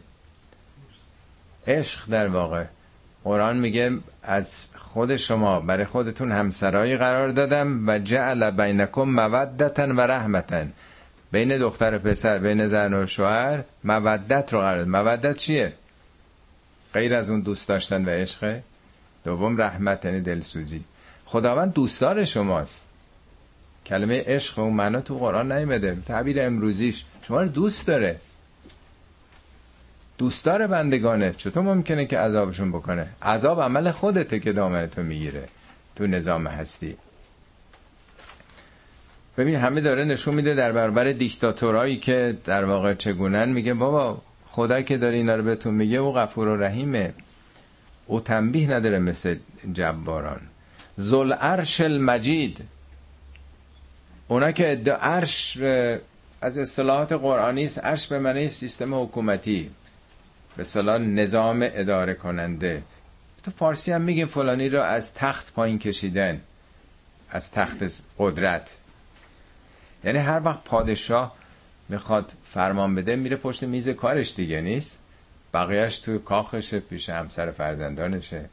عشق 1.67 2.11
در 2.11 2.29
واقع. 2.29 2.65
قرآن 3.25 3.57
میگه 3.57 3.99
از 4.23 4.69
خود 4.75 5.17
شما 5.17 5.61
برای 5.61 5.85
خودتون 5.85 6.33
همسرایی 6.33 6.97
قرار 6.97 7.29
دادم 7.29 7.89
و 7.89 7.99
جعل 7.99 8.51
بینکم 8.51 9.03
مودتا 9.03 9.87
و 9.87 10.01
رحمتا 10.01 10.65
بین 11.33 11.59
دختر 11.59 11.97
و 11.97 11.99
پسر 11.99 12.39
بین 12.39 12.69
زن 12.69 12.95
و 12.95 13.07
شوهر 13.07 13.65
مودت 13.85 14.53
رو 14.53 14.61
قرار 14.61 14.85
مودت 14.85 15.37
چیه؟ 15.37 15.73
غیر 16.95 17.15
از 17.15 17.31
اون 17.31 17.41
دوست 17.41 17.69
داشتن 17.69 18.05
و 18.05 18.09
عشقه 18.09 18.63
دوم 19.25 19.63
رحمت 19.63 20.05
یعنی 20.05 20.21
دلسوزی. 20.21 20.85
خداوند 21.27 21.73
دوستدار 21.73 22.25
شماست. 22.25 22.87
کلمه 23.87 24.25
عشق 24.27 24.59
اون 24.59 24.73
معنا 24.73 25.01
تو 25.01 25.19
قرآن 25.19 25.53
نیمده 25.53 25.99
تعبیر 26.07 26.43
امروزیش. 26.43 27.05
شما 27.23 27.43
رو 27.43 27.49
دوست 27.49 27.87
داره. 27.87 28.17
دوستدار 30.23 30.67
بندگانه. 30.67 31.33
چطور 31.33 31.63
ممکنه 31.63 32.07
که 32.07 32.19
عذابشون 32.19 32.73
بکنه؟ 32.73 33.07
عذاب 33.23 33.61
عمل 33.63 33.91
خودته 33.91 34.41
که 34.41 34.53
دامنتو 34.53 35.03
می‌گیره. 35.03 35.49
تو 35.97 36.07
نظام 36.07 36.47
هستی. 36.47 36.97
ببین 39.39 39.55
همه 39.55 39.81
داره 39.81 40.05
نشون 40.05 40.35
میده 40.35 40.55
در 40.55 40.73
برابر 40.73 41.13
دیکتاتورایی 41.13 41.97
که 41.97 42.37
در 42.45 42.65
واقع 42.65 42.95
چگونن. 42.95 43.49
میگه 43.49 43.75
بابا 43.75 44.23
خدا 44.51 44.83
که 44.83 44.97
داره 44.97 45.17
اینا 45.17 45.35
رو 45.35 45.43
بهتون 45.43 45.75
میگه 45.75 45.99
او 45.99 46.13
غفور 46.13 46.49
و 46.49 46.57
رحیمه. 46.57 47.15
او 48.07 48.21
تنبیه 48.21 48.71
نداره 48.71 48.99
مثل 48.99 49.37
جباران. 49.73 50.41
زل 50.97 51.33
عرش 51.33 51.81
المجید. 51.81 52.59
اونا 54.29 54.53
که 54.53 54.83
عرش 55.01 55.59
از 56.41 56.59
اصطلاحات 56.59 57.13
قرآنی 57.13 57.65
است 57.65 57.79
عرش 57.79 58.07
به 58.07 58.19
معنی 58.19 58.49
سیستم 58.49 58.95
حکومتی. 59.03 59.71
به 60.57 60.61
اصطلاح 60.61 60.99
نظام 60.99 61.69
اداره 61.73 62.15
کننده. 62.15 62.83
تو 63.43 63.51
فارسی 63.51 63.93
هم 63.93 64.01
میگیم 64.01 64.27
فلانی 64.27 64.69
رو 64.69 64.81
از 64.81 65.15
تخت 65.15 65.55
پایین 65.55 65.79
کشیدن 65.79 66.41
از 67.31 67.51
تخت 67.51 68.03
قدرت. 68.19 68.79
یعنی 70.05 70.19
هر 70.19 70.41
وقت 70.45 70.65
پادشاه 70.65 71.37
می‌خواد 71.89 72.33
فرمان 72.45 72.95
بده 72.95 73.17
میره 73.17 73.37
پشت 73.37 73.63
میز 73.63 73.89
کارش 73.89 74.35
دیگه 74.35 74.61
نیست؟ 74.61 74.99
بقیهش 75.55 75.99
تو 75.99 76.19
کاخشه 76.19 76.81
پیش 76.81 77.09
همسر 77.09 77.51
فرزندانشه. 77.51 78.45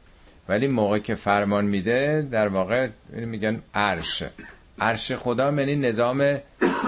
ولی 0.48 0.66
موقع 0.66 0.98
که 0.98 1.14
فرمان 1.14 1.64
میده 1.64 2.28
در 2.30 2.48
واقع 2.48 2.88
میگن 3.12 3.62
عرش. 3.74 4.22
عرش 4.78 5.12
خدا 5.12 5.52
یعنی 5.52 5.76
نظام 5.76 6.38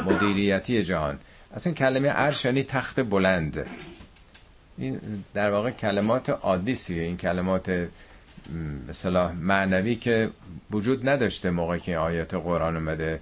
مدیریتی 0.07 0.83
جهان. 0.83 1.19
اصلا 1.55 1.73
کلمه 1.73 2.09
عرش 2.09 2.45
یعنی 2.45 2.63
تخت 2.63 3.01
بلند. 3.01 3.67
این 4.79 5.01
در 5.35 5.51
واقع 5.51 5.71
کلمات 5.71 6.31
عادی 6.31 6.75
سیه 6.75 7.03
این 7.03 7.17
کلمات 7.17 7.89
مثلا 8.89 9.33
معنوی 9.33 9.95
که 9.95 10.31
وجود 10.71 11.09
نداشته 11.09 11.51
موقعی 11.51 11.81
که 11.81 11.97
آیات 11.97 12.35
قرآن 12.35 12.77
اومده 12.77 13.21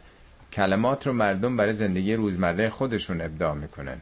کلمات 0.53 1.07
رو 1.07 1.13
مردم 1.13 1.57
برای 1.57 1.73
زندگی 1.73 2.15
روزمره 2.15 2.71
خودشون 2.71 3.21
ابداع 3.21 3.55
می‌کنن. 3.55 4.01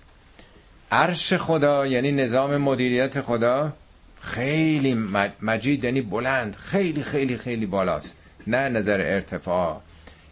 عرش 0.92 1.34
خدا 1.34 1.86
یعنی 1.86 2.12
نظام 2.12 2.56
مدیریت 2.56 3.20
خدا 3.20 3.72
خیلی 4.20 4.94
مجید 5.42 5.84
یعنی 5.84 6.00
بلند 6.00 6.56
خیلی 6.56 7.02
خیلی 7.02 7.36
خیلی 7.36 7.66
بالاست. 7.66 8.16
نه 8.46 8.68
نظر 8.68 9.00
ارتفاع. 9.00 9.80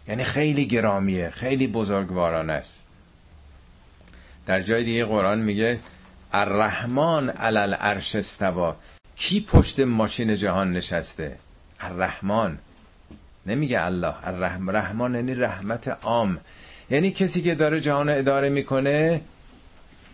یعنی 0.07 0.23
خیلی 0.23 0.65
گرامیه 0.65 1.29
خیلی 1.29 1.67
بزرگوارانه 1.67 2.53
است. 2.53 2.83
در 4.45 4.61
جای 4.61 4.83
دیگه 4.83 5.05
قرآن 5.05 5.39
میگه 5.39 5.79
الرحمن 6.33 7.29
علل 7.29 7.73
عرش 7.73 8.15
استوا 8.15 8.75
کی 9.15 9.41
پشت 9.41 9.79
ماشین 9.79 10.35
جهان 10.35 10.73
نشسته؟ 10.73 11.35
الرحمن. 11.79 12.57
نمیگه 13.45 13.85
الله. 13.85 14.13
الرحمن 14.23 14.75
رحمان 14.75 15.15
یعنی 15.15 15.35
رحمت 15.35 15.87
عام. 15.87 16.37
یعنی 16.89 17.11
کسی 17.11 17.41
که 17.41 17.55
داره 17.55 17.81
جهان 17.81 18.09
اداره 18.09 18.49
می‌کنه 18.49 19.21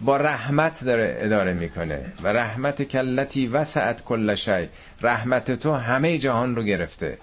با 0.01 0.17
رحمت 0.17 0.83
داره 0.83 1.17
اداره 1.19 1.53
می‌کنه. 1.53 2.05
و 2.23 2.27
رحمت 2.27 2.83
کلتی 2.83 3.47
وسعت 3.47 4.03
کل 4.03 4.35
شی. 4.35 4.69
رحمت 5.01 5.51
تو 5.51 5.73
همه 5.73 6.17
جهان 6.17 6.55
رو 6.55 6.63
گرفته. 6.63 7.17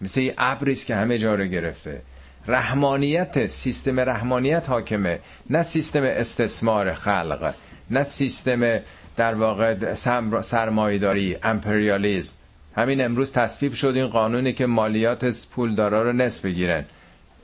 مثل 0.00 0.20
یه 0.20 0.34
ابریست 0.38 0.86
که 0.86 0.96
همه 0.96 1.18
جا 1.18 1.34
رو 1.34 1.44
گرفته. 1.44 2.02
رحمانیت 2.46 3.46
سیستم 3.46 4.00
رحمانیت 4.00 4.68
حاکمه. 4.68 5.18
نه 5.50 5.62
سیستم 5.62 6.02
استثمار 6.02 6.94
خلق. 6.94 7.54
نه 7.92 8.02
سیستم 8.02 8.78
در 9.16 9.34
واقع 9.34 9.94
سرمایداری 10.42 11.36
امپریالیزم. 11.42 12.32
همین 12.76 13.04
امروز 13.04 13.32
تصویب 13.32 13.72
شد 13.72 13.92
این 13.96 14.06
قانونی 14.06 14.52
که 14.52 14.66
مالیات 14.66 15.46
پولدارا 15.50 16.02
رو 16.02 16.12
نصف 16.12 16.44
بگیرن. 16.44 16.84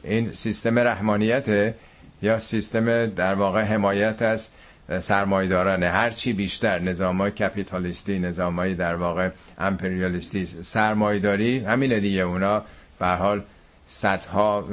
این 0.04 0.32
سیستم 0.32 0.78
رحمانیت 0.78 1.74
یا 2.22 2.38
سیستم 2.38 3.06
در 3.06 3.34
واقع 3.34 3.62
حمایت 3.62 4.22
از 4.22 4.50
سرمایدارانه 4.98 5.88
هر 5.88 6.10
چی 6.10 6.32
بیشتر 6.32 6.78
نظام 6.78 7.18
های 7.20 7.30
کپیتالیستی 7.30 8.18
نظام 8.18 8.56
های 8.56 8.74
در 8.74 8.94
واقع 8.94 9.30
امپریالیستی. 9.58 10.46
سرمایداری 10.46 11.58
همینه 11.58 12.00
دیگه. 12.00 12.20
اونا 12.22 12.62
به 12.98 13.06
حال 13.06 13.42
صدها 13.86 14.64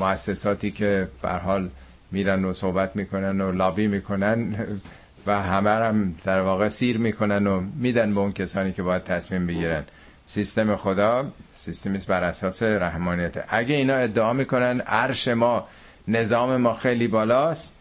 مؤسساتی 0.00 0.70
که 0.70 1.08
به 1.22 1.28
حال 1.28 1.68
میرن 2.12 2.44
و 2.44 2.52
صحبت 2.52 2.96
می‌کنن 2.96 3.40
و 3.40 3.52
لابی 3.52 3.86
می‌کنن 3.86 4.56
و 5.28 5.42
همه 5.42 5.70
هم 5.70 6.14
در 6.24 6.40
واقع 6.40 6.68
سیر 6.68 6.98
می‌کنن 6.98 7.46
و 7.46 7.60
میدن 7.60 8.14
به 8.14 8.20
اون 8.20 8.32
کسانی 8.32 8.72
که 8.72 8.82
باید 8.82 9.04
تصمیم 9.04 9.46
بگیرن. 9.46 9.84
سیستم 10.26 10.76
خدا 10.76 11.26
سیستمی 11.54 11.98
بر 12.08 12.24
اساس 12.24 12.62
رحمانیت. 12.62 13.44
اگه 13.48 13.74
اینا 13.74 13.94
ادعا 13.94 14.32
می‌کنن 14.32 14.80
عرش 14.80 15.28
ما 15.28 15.68
نظام 16.08 16.56
ما 16.56 16.74
خیلی 16.74 17.08
بالاست 17.08 17.76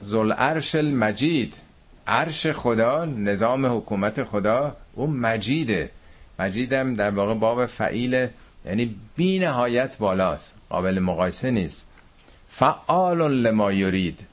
زل 0.00 0.32
عرش 0.32 0.74
المجید 0.74 1.54
عرش 2.06 2.46
خدا 2.46 3.04
نظام 3.04 3.66
حکومت 3.76 4.24
خدا 4.24 4.76
اون 4.94 5.10
مجیده. 5.10 5.90
مجیدم 6.38 6.94
در 6.94 7.10
واقع 7.10 7.34
باب 7.34 7.66
فعیل 7.66 8.28
یعنی 8.66 8.96
بی 9.16 9.38
نهایت 9.38 9.98
بالاست 9.98 10.54
قابل 10.70 10.98
مقایسه 10.98 11.50
نیست. 11.50 11.86
فعال 12.48 13.18
لما 13.32 13.72
یرید. 13.72 14.29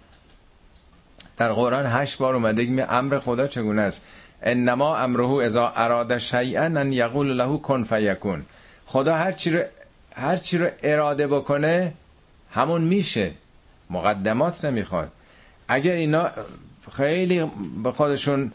در 1.37 1.53
قرآن 1.53 1.85
هشت 1.85 2.17
بار 2.17 2.35
اومده 2.35 2.65
که 2.75 2.93
امر 2.93 3.19
خدا 3.19 3.47
چگونه 3.47 3.81
است؟ 3.81 4.03
انما 4.43 4.97
امره 4.97 5.29
اذا 5.29 5.73
اراد 5.75 6.17
شیئا 6.17 6.63
ان 6.63 6.93
یقول 6.93 7.33
له 7.33 7.57
کن 7.57 7.83
فیکون. 7.83 8.45
خدا 8.85 9.15
هر 9.15 9.31
چی 9.31 9.51
رو 9.51 9.63
هر 10.15 10.37
چی 10.37 10.57
رو 10.57 10.67
اراده 10.83 11.27
بکنه 11.27 11.93
همون 12.51 12.81
میشه. 12.81 13.31
مقدمات 13.89 14.65
نمی‌خواد. 14.65 15.11
اگر 15.67 15.93
اینا 15.93 16.29
خیلی 16.91 17.51
به 17.83 17.91
خودشون 17.91 18.51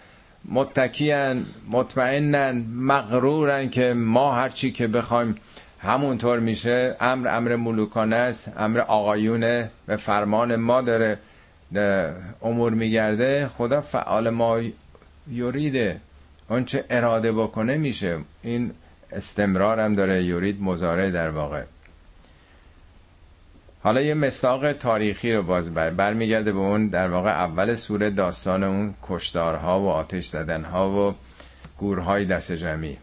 متکیان 0.48 1.46
مطمئنن 1.70 2.64
مغرورن 2.76 3.70
که 3.70 3.94
ما 3.94 4.34
هر 4.34 4.48
چی 4.48 4.72
که 4.72 4.86
بخوایم 4.86 5.36
همونطور 5.78 6.38
میشه 6.38 6.96
امر 7.00 7.28
امر 7.28 7.56
ملوکانه 7.56 8.16
است 8.16 8.52
امر 8.58 8.80
آقایونه 8.80 9.70
به 9.86 9.96
فرمان 9.96 10.56
ما 10.56 10.82
داره. 10.82 11.18
امور 12.42 12.72
میگرده 12.72 13.48
خدا 13.48 13.80
فعال 13.80 14.30
ما 14.30 14.60
یوریده 15.30 16.00
چه 16.66 16.84
اراده 16.90 17.32
بکنه 17.32 17.76
میشه. 17.76 18.18
این 18.42 18.72
استمرار 19.12 19.80
هم 19.80 19.94
داره 19.94 20.24
یورید 20.24 20.62
مزاره 20.62 21.10
در 21.10 21.30
واقع. 21.30 21.62
حالا 23.82 24.00
یه 24.00 24.14
مستاق 24.14 24.72
تاریخی 24.72 25.32
رو 25.32 25.42
باز 25.42 25.74
بر 25.74 25.90
برمیگرده 25.90 26.52
به 26.52 26.58
اون 26.58 26.88
در 26.88 27.08
واقع 27.08 27.30
اول 27.30 27.74
سوره 27.74 28.10
داستان 28.10 28.62
اون 28.64 28.94
کشدارها 29.02 29.80
و 29.80 29.88
آتش 29.88 30.26
زدنها 30.26 30.90
و 30.90 31.14
گورهای 31.78 32.24
دست 32.24 32.52
جمعی. 32.52 32.98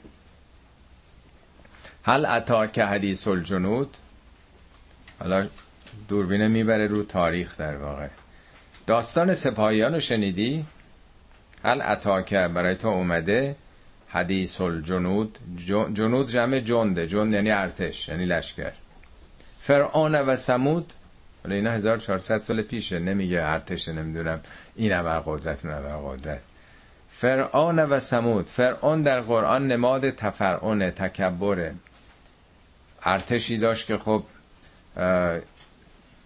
هل 2.04 2.26
عطا 2.26 2.68
که 2.68 2.86
حدیث 2.86 3.28
الجنود؟ 3.28 3.98
حالا 5.20 5.48
دوربینه 6.08 6.48
می‌بره 6.48 6.88
رو 6.88 7.04
تاریخ 7.04 7.58
در 7.58 7.78
واقع. 7.78 8.08
داستان 8.90 9.34
سپاهیان 9.34 9.94
رو 9.94 10.00
شنیدی؟ 10.00 10.66
هل 11.64 11.82
عطا 11.82 12.22
که 12.22 12.48
برای 12.48 12.76
تو 12.76 12.88
اومده؟ 12.88 13.56
حدیث 14.08 14.62
الجنود 14.62 15.40
جنود 15.94 16.30
جمع 16.30 16.60
جنده 16.60 17.08
جند 17.08 17.34
یعنی 17.34 17.52
ارتش 17.52 18.08
یعنی 18.08 18.26
لشکر. 18.26 18.72
فرعون 19.62 20.16
و 20.16 20.36
سمود 20.36 20.94
حالا 21.44 21.56
اینا 21.56 21.72
1400 21.72 22.38
سال 22.38 22.62
پیشه 22.62 23.00
نمیگه 23.00 23.42
ارتش 23.44 23.88
نمی‌دونم. 23.88 24.40
این 24.76 24.94
ابر 24.94 25.20
قدرت 25.20 25.66
اون 25.66 25.74
ابر 25.74 25.96
قدرت. 25.96 26.42
فرعون 27.12 27.80
و 27.80 28.00
سمود 28.00 28.48
فرعون 28.48 29.02
در 29.02 29.22
قرآن 29.22 29.68
نماد 29.68 30.10
تفرعون 30.10 30.92
تکبره 30.92 31.76
ارتشی 33.04 33.58
داشت 33.58 33.88
که 33.88 33.98
خب 33.98 34.24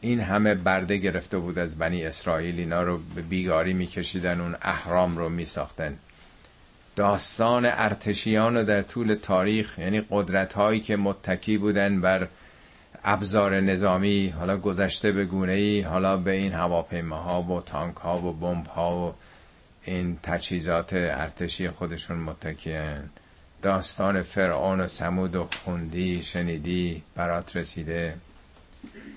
این 0.04 0.20
همه 0.20 0.56
برده 0.56 0.98
گرفته 0.98 1.38
بود 1.38 1.60
از 1.60 1.78
بنی 1.78 2.06
اسرائیل. 2.06 2.60
اینا 2.60 2.84
رو 2.84 3.00
به 3.16 3.22
بیگاری 3.22 3.74
میکشیدن 3.74 4.42
اون 4.42 4.56
احرام 4.62 5.18
رو 5.18 5.30
میساختن. 5.30 5.98
داستان 6.96 7.66
ارتشیان 7.66 8.58
رو 8.58 8.64
در 8.64 8.82
طول 8.82 9.14
تاریخ 9.14 9.80
یعنی 9.80 10.02
قدرت 10.12 10.54
هایی 10.54 10.80
که 10.80 10.96
متکی 10.96 11.58
بودن 11.58 12.02
بر 12.02 12.28
ابزار 13.04 13.60
نظامی 13.62 14.28
حالا 14.28 14.58
گذشته 14.58 15.12
به 15.12 15.26
گونه 15.26 15.54
ای 15.54 15.82
حالا 15.82 16.18
به 16.18 16.32
این 16.32 16.54
هواپیماها 16.54 17.42
و 17.44 17.62
تانک 17.62 17.96
ها 17.96 18.22
و 18.22 18.34
بمب 18.34 18.68
ها 18.68 19.08
و 19.08 19.14
این 19.86 20.20
تجهیزات 20.24 20.94
ارتشی 20.94 21.70
خودشون 21.70 22.18
متکیان 22.18 23.10
داستان 23.62 24.24
فرعون 24.24 24.82
و 24.82 24.88
سمود 24.88 25.36
و 25.36 25.48
خوندی 25.64 26.24
شنیدی 26.24 27.04
برات 27.16 27.56
رسیده. 27.56 28.16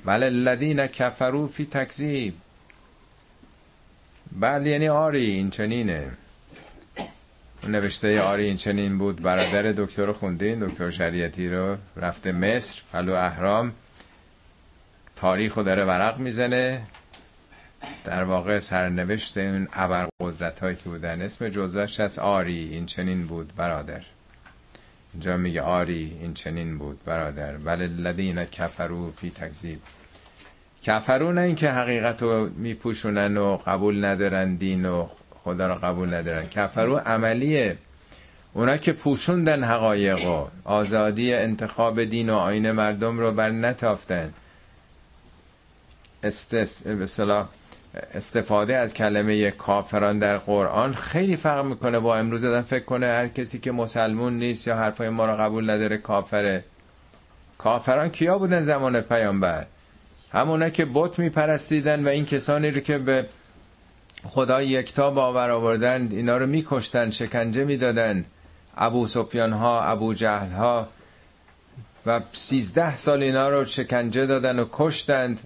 ولی 0.06 0.24
الذین 0.24 0.86
کفرو 0.86 1.48
فی 1.48 1.64
تکذیب. 1.64 2.34
بله 4.32 4.70
یعنی 4.70 4.88
آری 4.88 5.30
این 5.30 5.50
چنینه. 5.50 6.10
نوشته 7.68 8.20
آری 8.20 8.44
این 8.44 8.56
چنین 8.56 8.98
بود 8.98 9.22
برادر 9.22 9.62
دکتر 9.62 10.12
خوندین؟ 10.12 10.66
دکتر 10.66 10.90
شریعتی 10.90 11.48
رو. 11.48 11.76
رفته 11.96 12.32
مصر 12.32 12.82
پلو 12.92 13.12
احرام 13.12 13.72
تاریخ 15.16 15.54
رو 15.54 15.62
داره 15.62 15.84
ورق 15.84 16.18
می‌زنه. 16.18 16.82
در 18.04 18.24
واقع 18.24 18.58
سرنوشت 18.58 19.36
این 19.38 19.68
قدرت 20.20 20.60
هایی 20.60 20.76
که 20.76 20.84
بودن. 20.84 21.22
اسم 21.22 21.48
جزوش 21.48 22.00
از 22.00 22.18
آری 22.18 22.68
این 22.72 22.86
چنین 22.86 23.26
بود 23.26 23.52
برادر. 23.56 24.02
اینجا 25.12 25.36
میگه 25.36 25.62
آری 25.62 26.18
این 26.20 26.34
چنین 26.34 26.78
بود 26.78 27.04
برادر. 27.04 27.56
ولی 27.56 27.84
الذین 27.84 28.44
کفرو 28.44 29.12
فی 29.12 29.30
تکذیب. 29.30 29.78
کفرو 30.82 31.32
نه 31.32 31.40
اینکه 31.40 31.70
حقیقت 31.70 32.22
رو 32.22 32.48
میپوشونن 32.56 33.36
و 33.36 33.56
قبول 33.56 34.04
ندارن 34.04 34.54
دین 34.54 34.86
و 34.86 35.06
خدا 35.44 35.66
رو 35.66 35.74
قبول 35.74 36.14
ندارن. 36.14 36.46
کفرو 36.46 36.96
عملیه. 36.96 37.78
اونا 38.52 38.76
که 38.76 38.92
پوشوندن 38.92 39.64
حقایق 39.64 40.26
و 40.26 40.46
آزادی 40.64 41.34
انتخاب 41.34 42.04
دین 42.04 42.30
و 42.30 42.34
آین 42.34 42.70
مردم 42.70 43.18
رو 43.18 43.32
بر 43.32 43.50
نتافتن. 43.50 44.32
استس... 46.22 46.82
استفاده 48.14 48.76
از 48.76 48.94
کلمه 48.94 49.50
کافران 49.50 50.18
در 50.18 50.38
قرآن 50.38 50.94
خیلی 50.94 51.36
فرق 51.36 51.64
می‌کنه. 51.64 51.98
با 51.98 52.16
امروز 52.16 52.42
دادن 52.42 52.62
فکر 52.62 52.84
کنه 52.84 53.06
هر 53.06 53.28
کسی 53.28 53.58
که 53.58 53.72
مسلمون 53.72 54.38
نیست 54.38 54.66
یا 54.66 54.76
حرفای 54.76 55.08
ما 55.08 55.26
رو 55.26 55.36
قبول 55.36 55.70
نداره 55.70 55.96
کافره. 55.96 56.64
کافران 57.58 58.08
کیا 58.08 58.38
بودن 58.38 58.62
زمان 58.62 59.00
پیامبر؟ 59.00 59.66
همونا 60.36 60.68
که 60.70 60.86
بت 60.94 61.18
میپرستیدن 61.18 62.04
و 62.04 62.08
این 62.08 62.26
کسانی 62.26 62.70
رو 62.70 62.80
که 62.80 62.98
به 62.98 63.26
خدا 64.24 64.62
یکتا 64.62 65.10
باور 65.10 65.50
آوردن 65.50 66.08
اینا 66.10 66.36
رو 66.36 66.46
میکشتن 66.46 67.10
شکنجه 67.10 67.64
می‌دادن. 67.64 68.24
ابو 68.76 69.06
سفیان 69.06 69.52
ها 69.52 69.82
ابو 69.82 70.14
جهل 70.14 70.50
ها 70.50 70.88
و 72.06 72.20
سیزده 72.32 72.96
سال 72.96 73.22
اینا 73.22 73.48
رو 73.48 73.64
شکنجه 73.64 74.26
دادن 74.26 74.58
و 74.58 74.66
کشتند. 74.72 75.40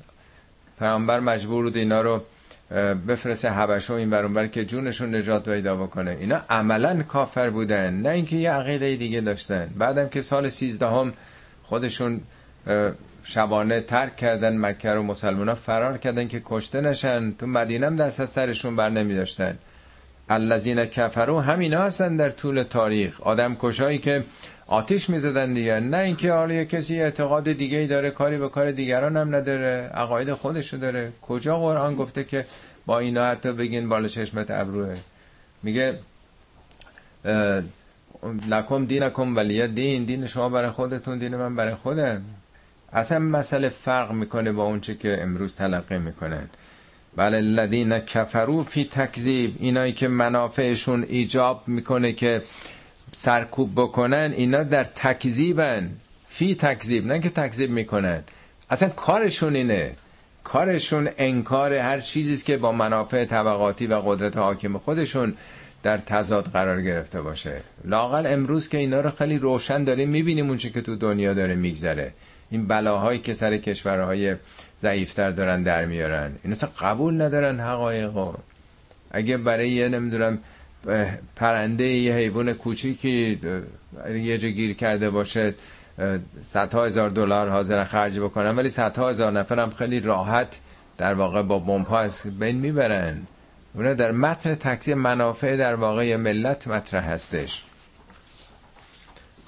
پیامبر 0.78 1.20
مجبور 1.20 1.64
بود 1.64 1.76
اینا 1.76 2.00
رو 2.00 2.22
بفرسته 3.08 3.50
حبش 3.50 3.90
و 3.90 3.92
این 3.92 4.10
برونبر 4.10 4.46
که 4.46 4.64
جونشون 4.64 5.14
نجات 5.14 5.48
پیدا 5.48 5.76
بکنه. 5.76 6.16
اینا 6.20 6.40
عملا 6.50 7.02
کافر 7.02 7.50
بودن 7.50 7.94
نه 7.94 8.08
اینکه 8.08 8.36
یه 8.36 8.50
عقیده 8.50 8.96
دیگه 8.96 9.20
داشتن. 9.20 9.70
بعدم 9.78 10.08
که 10.08 10.22
سال 10.22 10.48
سیزدهم 10.48 11.12
خودشون 11.62 12.20
شبانه 13.24 13.80
ترک 13.80 14.16
کردن 14.16 14.56
مکه 14.58 14.90
رو 14.90 15.02
مسلمان 15.02 15.48
ها 15.48 15.54
فرار 15.54 15.98
کردن 15.98 16.28
که 16.28 16.42
کشته 16.44 16.80
نشن. 16.80 17.32
تو 17.32 17.46
مدینه 17.46 17.86
هم 17.86 17.96
دست 17.96 18.20
از 18.20 18.30
سرشون 18.30 18.76
بر 18.76 18.90
نمی 18.90 19.14
داشتن. 19.14 19.58
الذین 20.28 20.84
کفرو 20.84 21.40
همینا 21.40 21.80
هستن 21.80 22.16
در 22.16 22.30
طول 22.30 22.62
تاریخ. 22.62 23.20
آدم 23.20 23.56
کشایی 23.58 23.98
که 23.98 24.24
آتیش 24.66 25.10
می‌زدن 25.10 25.52
دیگر 25.52 25.80
نه 25.80 25.96
اینکه 25.96 26.32
حالا 26.32 26.64
کسی 26.64 27.00
اعتقاد 27.00 27.52
دیگه 27.52 27.78
ای 27.78 27.86
داره 27.86 28.10
کاری 28.10 28.38
به 28.38 28.48
کار 28.48 28.70
دیگران 28.70 29.16
هم 29.16 29.34
نداره. 29.34 29.90
عقاید 29.94 30.32
خودشو 30.32 30.76
داره. 30.76 31.12
کجا 31.22 31.58
قرآن 31.58 31.94
گفته 31.94 32.24
که 32.24 32.46
با 32.86 32.98
اینا 32.98 33.24
حتی 33.24 33.52
بگین 33.52 33.88
بالا 33.88 34.08
چشمت 34.08 34.50
ابروه؟ 34.50 34.94
میگه 35.62 35.98
لکم 38.48 38.84
دینکم 38.84 39.36
ولی 39.36 39.68
دین. 39.68 40.04
دین 40.04 40.26
شما 40.26 40.48
برای 40.48 40.70
خودتون 40.70 41.18
دین 41.18 41.36
من 41.36 41.56
برای 41.56 41.74
خودم. 41.74 42.22
اصلا 42.92 43.18
مسئله 43.18 43.68
فرق 43.68 44.12
می‌کنه 44.12 44.52
با 44.52 44.64
اونچه 44.64 44.94
که 44.94 45.22
امروز 45.22 45.54
تلقی 45.54 45.98
می‌کنن. 45.98 46.48
بله 47.16 47.36
الذین 47.36 47.98
کفرو 47.98 48.64
فی 48.64 48.84
تکذیب 48.84 49.56
اینایی 49.58 49.92
که 49.92 50.08
منافعشون 50.08 51.06
ایجاب 51.08 51.62
می‌کنه 51.66 52.12
که 52.12 52.42
سرکوب 53.12 53.72
بکنن 53.76 54.32
اینا 54.36 54.62
در 54.62 54.84
تکذیبن. 54.84 55.90
فی 56.28 56.54
تکذیب 56.54 57.06
نه 57.06 57.18
که 57.18 57.30
تکذیب 57.30 57.70
می‌کنن. 57.70 58.22
اصلا 58.70 58.88
کارشون 58.88 59.56
اینه. 59.56 59.92
کارشون 60.44 61.08
انکار 61.18 61.72
هر 61.72 62.00
چیزی 62.00 62.44
که 62.44 62.56
با 62.56 62.72
منافع 62.72 63.24
طبقاتی 63.24 63.86
و 63.86 63.94
قدرت 63.94 64.36
حاکم 64.36 64.78
خودشون 64.78 65.34
در 65.82 65.98
تضاد 65.98 66.44
قرار 66.44 66.82
گرفته 66.82 67.22
باشه. 67.22 67.60
لاقل 67.84 68.26
امروز 68.26 68.68
که 68.68 68.78
اینا 68.78 69.00
رو 69.00 69.10
خیلی 69.10 69.38
روشن 69.38 69.84
داریم 69.84 70.08
می‌بینیم 70.08 70.48
اونچه 70.48 70.70
که 70.70 70.80
تو 70.80 70.96
دنیا 70.96 71.34
داره 71.34 71.54
میگذره. 71.54 72.12
این 72.50 72.66
بلاهایی 72.66 73.18
که 73.18 73.34
سر 73.34 73.56
کشورهای 73.56 74.36
ضعیفتر 74.80 75.30
دارن 75.30 75.62
در 75.62 75.84
میارن. 75.84 76.32
این 76.44 76.52
اصلا 76.52 76.70
قبول 76.80 77.22
ندارن 77.22 77.60
حقایق 77.60 78.10
اگه 79.10 79.36
برای 79.36 79.70
یه 79.70 79.88
نمی‌دونم 79.88 80.38
پرنده 81.36 81.84
یه 81.84 82.14
حیوان 82.14 82.52
کوچیکی 82.52 83.40
یه 84.14 84.38
جا 84.38 84.48
گیر 84.48 84.76
کرده 84.76 85.10
باشه 85.10 85.54
صدها 86.40 86.84
هزار 86.84 87.10
دلار 87.10 87.48
حاضر 87.48 87.84
خرج 87.84 88.18
بکنن 88.18 88.56
ولی 88.56 88.68
صدها 88.68 89.10
هزار 89.10 89.36
هم 89.38 89.70
خیلی 89.70 90.00
راحت 90.00 90.60
در 90.98 91.14
واقع 91.14 91.42
با 91.42 91.58
بمب 91.58 91.94
از 91.94 92.22
بین 92.38 92.56
می‌برن. 92.56 93.22
اونا 93.74 93.94
در 93.94 94.12
متن 94.12 94.54
تکسی 94.54 94.94
منافع 94.94 95.56
در 95.56 95.74
واقع 95.74 96.16
ملت 96.16 96.68
مطرح 96.68 97.10
هستش. 97.10 97.64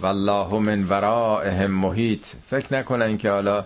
والله 0.03 0.59
من 0.59 0.85
ورائهم 0.85 1.71
محیط 1.71 2.27
فکر 2.51 2.75
نکنن 2.75 3.17
که 3.17 3.31
حالا 3.31 3.65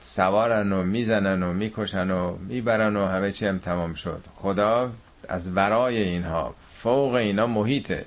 سوارن 0.00 0.72
و 0.72 0.82
می‌زنن 0.82 1.42
و 1.42 1.52
می‌کشن 1.52 2.10
و 2.10 2.36
می‌برن 2.36 2.96
و 2.96 3.06
همه 3.06 3.32
چی 3.32 3.46
هم 3.46 3.58
تمام 3.58 3.94
شد. 3.94 4.24
خدا 4.36 4.90
از 5.28 5.56
ورای 5.56 6.02
اینها 6.02 6.54
فوق 6.76 7.14
اینا 7.14 7.46
محیطه. 7.46 8.04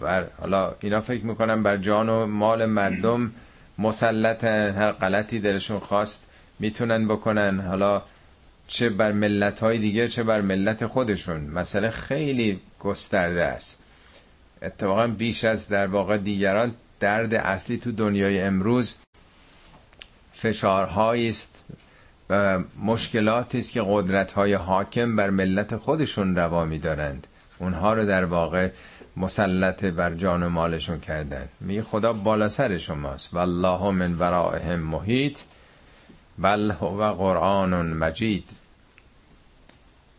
بر 0.00 0.26
حالا 0.40 0.74
اینا 0.80 1.00
فکر 1.00 1.24
می‌کنن 1.24 1.62
بر 1.62 1.76
جان 1.76 2.08
و 2.08 2.26
مال 2.26 2.66
مردم 2.66 3.32
مسلط 3.78 4.44
هر 4.44 4.92
غلطی 4.92 5.40
دلشون 5.40 5.78
خواست 5.78 6.26
می‌تونن 6.58 7.08
بکنن. 7.08 7.60
حالا 7.60 8.02
چه 8.66 8.88
بر 8.88 9.12
ملت 9.12 9.60
های 9.60 9.78
دیگه 9.78 10.08
چه 10.08 10.22
بر 10.22 10.40
ملت 10.40 10.86
خودشون. 10.86 11.40
مسئله 11.40 11.90
خیلی 11.90 12.60
گسترده 12.80 13.44
است. 13.44 13.83
اتفاقا 14.64 15.06
بیش 15.06 15.44
از 15.44 15.68
در 15.68 15.86
واقع 15.86 16.16
دیگران 16.16 16.74
درد 17.00 17.34
اصلی 17.34 17.76
تو 17.78 17.92
دنیای 17.92 18.40
امروز 18.40 18.96
فشارهایی 20.32 21.28
است 21.28 21.62
و 22.30 22.58
مشکلاتی 22.82 23.58
است 23.58 23.72
که 23.72 23.84
قدرت 23.88 24.32
های 24.32 24.54
حاکم 24.54 25.16
بر 25.16 25.30
ملت 25.30 25.76
خودشون 25.76 26.36
روا 26.36 26.76
دارند 26.76 27.26
اونها 27.58 27.94
رو 27.94 28.04
در 28.04 28.24
واقع 28.24 28.70
مسلط 29.16 29.84
بر 29.84 30.14
جان 30.14 30.42
و 30.42 30.48
مالشون 30.48 31.00
کردن. 31.00 31.48
میگه 31.60 31.82
خدا 31.82 32.12
بالا 32.12 32.48
سر 32.48 32.78
شماست. 32.78 33.34
والله 33.34 33.90
من 33.90 34.14
ورائهم 34.14 34.80
محیط 34.80 35.38
بل 36.38 36.70
هو 36.70 37.12
قرآن 37.12 37.92
مجید. 37.92 38.48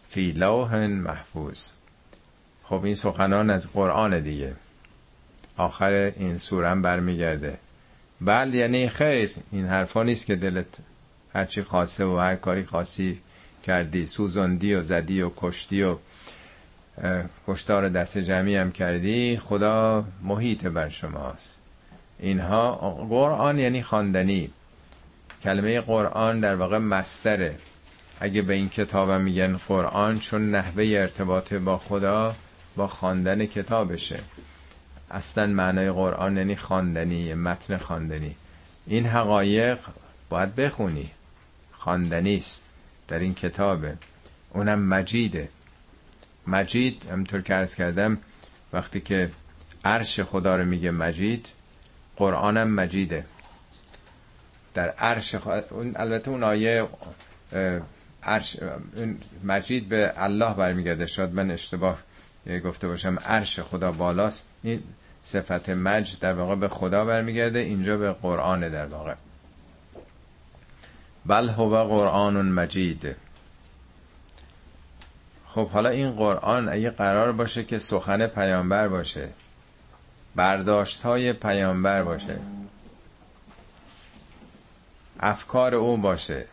فی 0.09 0.31
لوح 0.31 0.75
محفوظ. 0.75 1.69
خب 2.69 2.83
این 2.83 2.95
سخنان 2.95 3.49
از 3.49 3.73
قرآن 3.73 4.19
دیگه. 4.19 4.53
آخر 5.57 6.11
این 6.17 6.37
سورم 6.37 6.81
برمیگرده. 6.81 7.57
بل 8.21 8.53
یعنی 8.53 8.89
خیر. 8.89 9.31
این 9.51 9.65
حرفا 9.65 10.03
نیست 10.03 10.25
که 10.25 10.35
دلت 10.35 10.65
هرچی 11.33 11.63
خواسته 11.63 12.05
و 12.05 12.17
هر 12.17 12.35
کاری 12.35 12.63
خاصی 12.63 13.19
کردی. 13.63 14.05
سوزندی 14.05 14.73
و 14.73 14.83
زدی 14.83 15.21
و 15.21 15.31
کشتی 15.37 15.83
و 15.83 15.97
کشتار 17.47 17.89
دست 17.89 18.17
جمعی 18.17 18.55
هم 18.55 18.71
کردی. 18.71 19.37
خدا 19.37 20.05
محیط 20.21 20.65
بر 20.65 20.89
شماست. 20.89 21.55
اینها 22.19 22.71
قرآن 23.09 23.59
یعنی 23.59 23.83
خواندنی. 23.83 24.49
کلمه 25.43 25.81
قرآن 25.81 26.39
در 26.39 26.55
واقع 26.55 26.77
مستره. 26.77 27.55
اگه 28.19 28.41
به 28.41 28.53
این 28.53 28.69
کتابم 28.69 29.21
میگن 29.21 29.55
قرآن 29.55 30.19
چون 30.19 30.51
نحوه 30.51 30.83
ارتباط 30.83 31.53
با 31.53 31.77
خدا 31.77 32.35
با 32.75 32.87
خواندن 32.87 33.45
کتابشه. 33.45 34.19
اصلا 35.11 35.47
معنای 35.47 35.91
قرآن 35.91 36.37
یعنی 36.37 36.55
خواندنی 36.55 37.33
متن 37.33 37.77
خواندنی. 37.77 38.35
این 38.87 39.05
حقایق 39.05 39.79
باید 40.29 40.55
بخونی. 40.55 41.11
خواندنی 41.73 42.37
است 42.37 42.65
در 43.07 43.19
این 43.19 43.33
کتابه. 43.33 43.97
اونم 44.53 44.79
مجیده. 44.79 45.49
مجید 46.47 47.09
همطور 47.11 47.41
که 47.41 47.55
ارز 47.55 47.75
کردم 47.75 48.17
وقتی 48.73 49.01
که 49.01 49.31
عرش 49.85 50.19
خدا 50.19 50.55
رو 50.55 50.65
میگه 50.65 50.91
مجید 50.91 51.47
قرآنم 52.17 52.67
مجیده. 52.67 53.25
در 54.73 54.89
عرش 54.89 55.35
البته 55.95 56.31
اون 56.31 56.43
آیه 56.43 56.87
عرش 58.23 58.57
مجید 59.43 59.89
به 59.89 60.13
الله 60.17 60.53
برمیگرده. 60.53 61.05
شاید 61.05 61.33
من 61.33 61.51
اشتباه 61.51 61.97
گفته 62.65 62.87
باشم 62.87 63.19
عرش 63.25 63.59
خدا 63.59 63.91
بالاست. 63.91 64.45
این 64.63 64.83
صفت 65.21 65.69
مجد 65.69 66.19
در 66.19 66.33
واقع 66.33 66.55
به 66.55 66.67
خدا 66.67 67.05
برمیگرده 67.05 67.59
اینجا 67.59 67.97
به 67.97 68.11
قرآن 68.11 68.69
در 68.69 68.85
واقع. 68.85 69.13
بل 71.25 71.49
هو 71.49 71.83
قرآن 71.83 72.45
مجید. 72.45 73.15
خب 75.47 75.69
حالا 75.69 75.89
این 75.89 76.11
قرآن 76.11 76.69
اگه 76.69 76.89
قرار 76.89 77.31
باشه 77.31 77.63
که 77.63 77.79
سخن 77.79 78.27
پیامبر 78.27 78.87
باشه 78.87 79.29
برداشت 80.35 81.01
های 81.01 81.33
پیامبر 81.33 82.03
باشه 82.03 82.39
افکار 85.19 85.75
او 85.75 85.97
باشه 85.97 86.45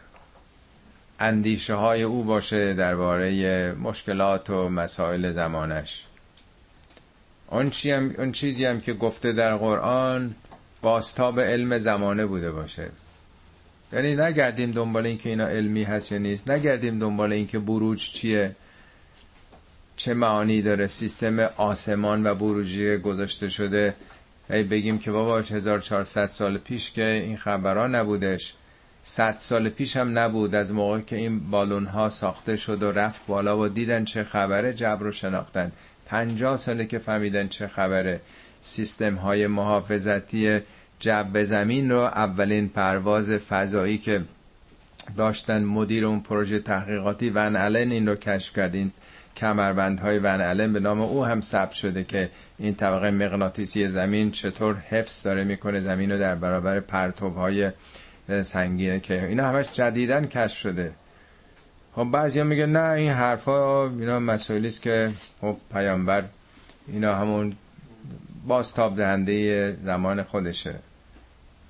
اندیشه 1.22 1.74
های 1.74 2.02
او 2.02 2.24
باشه 2.24 2.74
درباره 2.74 3.72
مشکلات 3.72 4.50
و 4.50 4.68
مسائل 4.68 5.32
زمانش. 5.32 6.04
اون, 7.50 7.72
هم، 7.84 8.14
اون 8.18 8.32
چیزی 8.32 8.64
هم 8.64 8.80
که 8.80 8.92
گفته 8.92 9.32
در 9.32 9.56
قرآن 9.56 10.34
باستاب 10.82 11.40
علم 11.40 11.78
زمانه 11.78 12.26
بوده 12.26 12.52
باشه. 12.52 12.88
یعنی 13.92 14.16
نگردیم 14.16 14.70
دنبال 14.70 15.06
این 15.06 15.18
که 15.18 15.28
اینا 15.28 15.46
علمی 15.46 15.82
هست 15.82 16.12
یا 16.12 16.18
نیست. 16.18 16.50
نگردیم 16.50 16.98
دنبال 16.98 17.32
این 17.32 17.46
که 17.46 17.58
بروج 17.58 18.10
چیه. 18.10 18.56
چه 19.96 20.14
معانی 20.14 20.62
داره. 20.62 20.86
سیستم 20.86 21.38
آسمان 21.56 22.26
و 22.26 22.34
بروجی 22.34 22.96
گذاشته 22.96 23.48
شده. 23.48 23.94
ای 24.50 24.62
بگیم 24.62 24.98
که 24.98 25.10
بابا 25.10 25.38
1400 25.38 26.26
سال 26.26 26.58
پیش 26.58 26.92
که 26.92 27.04
این 27.04 27.36
خبرها 27.36 27.86
نبودش. 27.86 28.54
100 29.02 29.34
سال 29.38 29.68
پیش 29.68 29.96
هم 29.96 30.18
نبود 30.18 30.54
از 30.54 30.72
موقع 30.72 31.00
که 31.00 31.16
این 31.16 31.50
بالون 31.50 31.86
ها 31.86 32.10
ساخته 32.10 32.56
شد 32.56 32.82
و 32.82 32.92
رفت 32.92 33.26
بالا 33.26 33.58
و 33.58 33.68
دیدن 33.68 34.04
چه 34.04 34.24
خبره 34.24 34.72
جبر 34.72 35.02
رو 35.02 35.12
شناختن. 35.12 35.72
50 36.06 36.56
ساله 36.56 36.86
که 36.86 36.98
فهمیدن 36.98 37.48
چه 37.48 37.66
خبره. 37.66 38.20
سیستم 38.60 39.14
های 39.14 39.46
محافظتی 39.46 40.60
جب 40.98 41.44
زمین 41.44 41.90
رو 41.90 41.98
اولین 42.00 42.68
پرواز 42.68 43.30
فضایی 43.30 43.98
که 43.98 44.22
داشتن 45.16 45.64
مدیر 45.64 46.06
اون 46.06 46.20
پروژه 46.20 46.58
تحقیقاتی 46.58 47.30
ون 47.30 47.56
الن 47.56 47.92
این 47.92 48.08
رو 48.08 48.14
کشف 48.14 48.56
کردین. 48.56 48.92
کمربندهای 49.36 50.18
ون 50.18 50.40
الن 50.40 50.72
به 50.72 50.80
نام 50.80 51.00
او 51.00 51.24
هم 51.24 51.40
ثبت 51.40 51.72
شده 51.72 52.04
که 52.04 52.30
این 52.58 52.74
طبقه 52.74 53.10
مغناطیسی 53.10 53.88
زمین 53.88 54.30
چطور 54.30 54.76
حفظ 54.76 55.22
داره 55.22 55.44
می‌کنه 55.44 55.80
زمین 55.80 56.12
رو 56.12 56.18
در 56.18 56.34
برابر 56.34 56.80
پرتوهای 56.80 57.70
سنگینه 58.42 59.00
که 59.00 59.26
اینا 59.26 59.48
همش 59.48 59.72
جدیدن 59.72 60.24
کشف 60.24 60.58
شده. 60.58 60.92
خب 61.94 62.04
بعضی 62.04 62.42
میگه 62.42 62.66
نه 62.66 62.90
این 62.90 63.10
حرفا 63.10 63.88
اینا 63.88 64.20
مسائلی 64.20 64.68
است 64.68 64.82
که 64.82 65.12
خب 65.40 65.56
پیامبر 65.72 66.24
اینا 66.88 67.14
همون 67.14 67.56
بازتاب 68.46 68.96
دهنده 68.96 69.76
زمان 69.84 70.22
خودشه. 70.22 70.74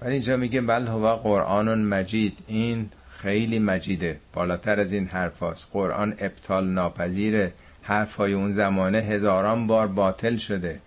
ولی 0.03 0.13
اینجا 0.13 0.37
میگه 0.37 0.61
بل 0.61 0.87
هو 0.87 1.17
قرآن 1.17 1.85
مجید. 1.85 2.39
این 2.47 2.91
خیلی 3.17 3.59
مجیده. 3.59 4.19
بالاتر 4.33 4.81
از 4.81 4.93
این 4.93 5.07
حرفاست. 5.07 5.69
قرآن 5.73 6.15
ابطال 6.19 6.69
ناپذیره. 6.69 7.53
حرفای 7.83 8.33
اون 8.33 8.53
زمانه 8.53 8.99
هزاران 8.99 9.67
بار 9.67 9.87
باطل 9.87 10.37
شده. 10.37 10.81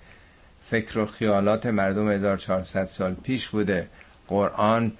فکر 0.61 0.99
و 0.99 1.05
خیالات 1.05 1.65
مردم 1.65 2.09
1400 2.09 2.85
سال 2.85 3.13
پیش 3.13 3.49
بوده. 3.49 3.87
قرآن 4.27 4.91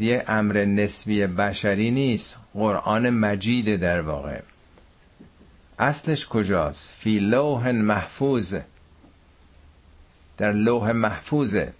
یه 0.00 0.24
امر 0.28 0.64
نسبی 0.64 1.26
بشری 1.26 1.90
نیست. 1.90 2.36
قرآن 2.54 3.10
مجیده 3.10 3.76
در 3.76 4.00
واقع. 4.00 4.40
اصلش 5.78 6.26
کجاست؟ 6.26 6.92
فی 6.98 7.18
لوح 7.18 7.70
محفوظ. 7.70 8.54
در 10.38 10.52
لوح 10.52 10.92
محفوظه 10.92 11.72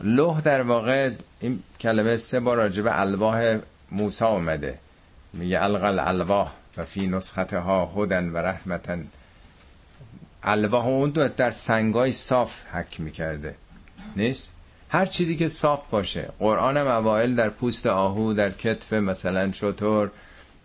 لوح 0.00 0.40
در 0.40 0.62
واقع 0.62 1.10
این 1.40 1.62
کلمه 1.80 2.16
سه 2.16 2.40
بار 2.40 2.56
راجب 2.56 2.84
الواح 2.88 3.58
موسی 3.92 4.24
اومده. 4.24 4.78
میگه 5.32 5.62
القل 5.62 5.98
الواح 5.98 6.52
و 6.76 6.84
فی 6.84 7.06
نسخته 7.06 7.58
ها 7.58 7.92
هدن 7.96 8.28
و 8.28 8.36
رحمتن. 8.36 9.06
الواح 10.42 10.86
اون 10.86 11.10
در 11.10 11.50
سنگای 11.50 12.12
صاف 12.12 12.64
حک 12.72 13.00
می‌کرده. 13.00 13.54
نیست؟ 14.16 14.50
هر 14.92 15.06
چیزی 15.06 15.36
که 15.36 15.48
صاف 15.48 15.80
باشه. 15.90 16.28
قرآن 16.38 16.76
هم 16.76 16.86
اوائل 16.86 17.34
در 17.34 17.50
پوست 17.50 17.86
آهو 17.86 18.32
در 18.32 18.50
کتف 18.50 18.92
مثلا 18.92 19.52
شطور 19.52 20.10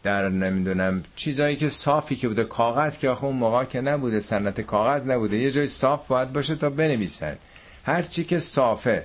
در 0.04 0.30
نمی‌دونم 0.30 1.04
چیزایی 1.16 1.56
که 1.56 1.70
صافی 1.70 2.16
که 2.16 2.28
بوده. 2.28 2.44
کاغذ 2.44 2.98
که 2.98 3.10
آخه 3.10 3.24
اون 3.26 3.36
موقع 3.36 3.66
که 3.66 3.82
نبوده 3.82 4.20
سنت 4.20 4.62
کاغذ 4.62 5.08
نبوده 5.08 5.38
یه 5.38 5.52
جای 5.52 5.68
صاف 5.68 6.08
باید 6.08 6.34
باشه 6.34 6.56
تا 6.56 6.70
بنویسن. 6.70 7.36
هر 7.86 8.02
چی 8.02 8.24
که 8.24 8.40
صافه. 8.40 9.04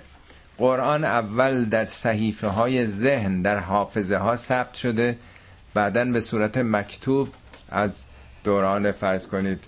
قرآن 0.58 1.04
اول 1.04 1.64
در 1.64 1.84
صحیفه 1.84 2.48
های 2.48 2.86
ذهن 2.86 3.42
در 3.42 3.58
حافظه 3.58 4.16
ها 4.16 4.36
ثبت 4.36 4.74
شده. 4.74 5.18
بعدا 5.74 6.04
به 6.04 6.20
صورت 6.20 6.58
مکتوب 6.58 7.28
از 7.70 8.04
دوران 8.44 8.92
فرض 8.92 9.26
کنید 9.26 9.64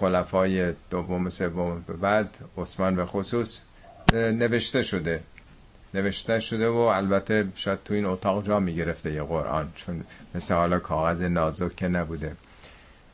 خلفای 0.00 0.72
دوم 0.90 1.28
سوم 1.28 1.84
بعد 2.00 2.28
عثمان 2.58 2.96
به 2.96 3.06
خصوص. 3.06 3.60
نوشته 4.12 4.82
شده. 4.82 5.20
نوشته 5.94 6.40
شده 6.40 6.68
و 6.68 6.76
البته 6.76 7.48
شاید 7.54 7.78
تو 7.84 7.94
این 7.94 8.04
اتاق 8.04 8.46
جا 8.46 8.60
می‌گرفته 8.60 9.12
یه 9.12 9.22
قرآن 9.22 9.72
چون 9.74 10.04
مثل 10.34 10.54
حالا 10.54 10.78
کاغذ 10.78 11.22
نازک 11.22 11.76
که 11.76 11.88
نبوده. 11.88 12.36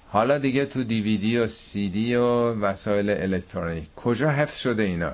حالا 0.09 0.39
دیگه 0.39 0.65
تو 0.65 0.85
دیویدی 0.85 1.39
و 1.39 1.47
سیدی 1.47 2.15
و 2.15 2.55
وسایل 2.55 3.11
الکترونیک. 3.11 3.85
کجا 3.97 4.31
حفظ 4.31 4.61
شده 4.61 4.83
اینا؟ 4.83 5.13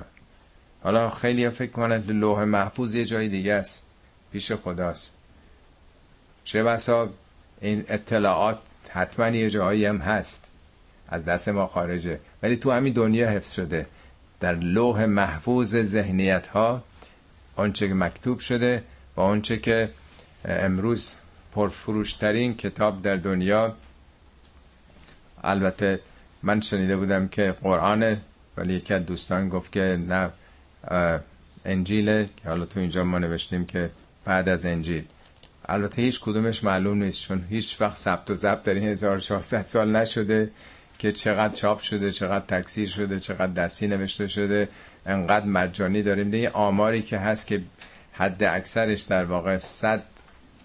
حالا 0.83 1.09
خیلی 1.09 1.49
فکر 1.49 1.71
کنند 1.71 2.11
لوح 2.11 2.43
محفوظ 2.43 2.95
یه 2.95 3.05
جای 3.05 3.27
دیگه 3.27 3.53
است. 3.53 3.83
پیش 4.31 4.51
خداست. 4.51 5.13
چه 6.43 6.63
بسا 6.63 7.09
این 7.61 7.85
اطلاعات 7.87 8.59
حتما 8.89 9.27
یه 9.27 9.49
جایی 9.49 9.85
هم 9.85 9.97
هست. 9.97 10.43
از 11.09 11.25
دست 11.25 11.49
ما 11.49 11.67
خارجه. 11.67 12.19
ولی 12.43 12.55
تو 12.55 12.71
همین 12.71 12.93
دنیا 12.93 13.29
حفظ 13.29 13.53
شده. 13.53 13.85
در 14.39 14.55
لوح 14.55 15.05
محفوظ 15.05 15.75
ذهنیت 15.75 16.47
ها 16.47 16.83
آنچه 17.55 17.87
که 17.87 17.93
مکتوب 17.93 18.39
شده 18.39 18.83
و 19.15 19.21
آنچه 19.21 19.57
که 19.57 19.89
امروز 20.45 21.13
پرفروشترین 21.53 22.55
کتاب 22.57 23.01
در 23.01 23.15
دنیا. 23.15 23.75
البته 25.43 25.99
من 26.43 26.61
شنیده 26.61 26.97
بودم 26.97 27.27
که 27.27 27.55
قرآن 27.61 28.17
ولی 28.57 28.73
یکی 28.73 28.93
از 28.93 29.05
دوستان 29.05 29.49
گفت 29.49 29.71
که 29.71 29.99
نه 30.07 30.29
انجیله 31.65 32.29
که 32.37 32.49
حالا 32.49 32.65
تو 32.65 32.79
اینجا 32.79 33.03
ما 33.03 33.19
نوشتیم 33.19 33.65
که 33.65 33.89
بعد 34.25 34.49
از 34.49 34.65
انجیل. 34.65 35.03
البته 35.69 36.01
هیچ 36.01 36.19
کدومش 36.19 36.63
معلوم 36.63 37.03
نیست 37.03 37.21
چون 37.21 37.45
هیچ 37.49 37.81
وقت 37.81 37.97
ثبت 37.97 38.31
و 38.31 38.35
ضبط 38.35 38.63
در 38.63 38.73
این 38.73 38.83
1400 38.83 39.63
سال 39.63 39.95
نشده. 39.95 40.51
که 40.99 41.11
چقدر 41.11 41.53
چاپ 41.53 41.79
شده 41.79 42.11
چقدر 42.11 42.45
تکثیر 42.45 42.89
شده 42.89 43.19
چقدر 43.19 43.53
دستی 43.53 43.87
نوشته 43.87 44.27
شده 44.27 44.69
انقدر 45.05 45.45
مجانی 45.45 46.01
داریم. 46.01 46.33
یه 46.33 46.49
آماری 46.49 47.01
که 47.01 47.17
هست 47.17 47.47
که 47.47 47.61
حد 48.11 48.43
اکثرش 48.43 49.01
در 49.01 49.25
واقع 49.25 49.57
100 49.57 50.03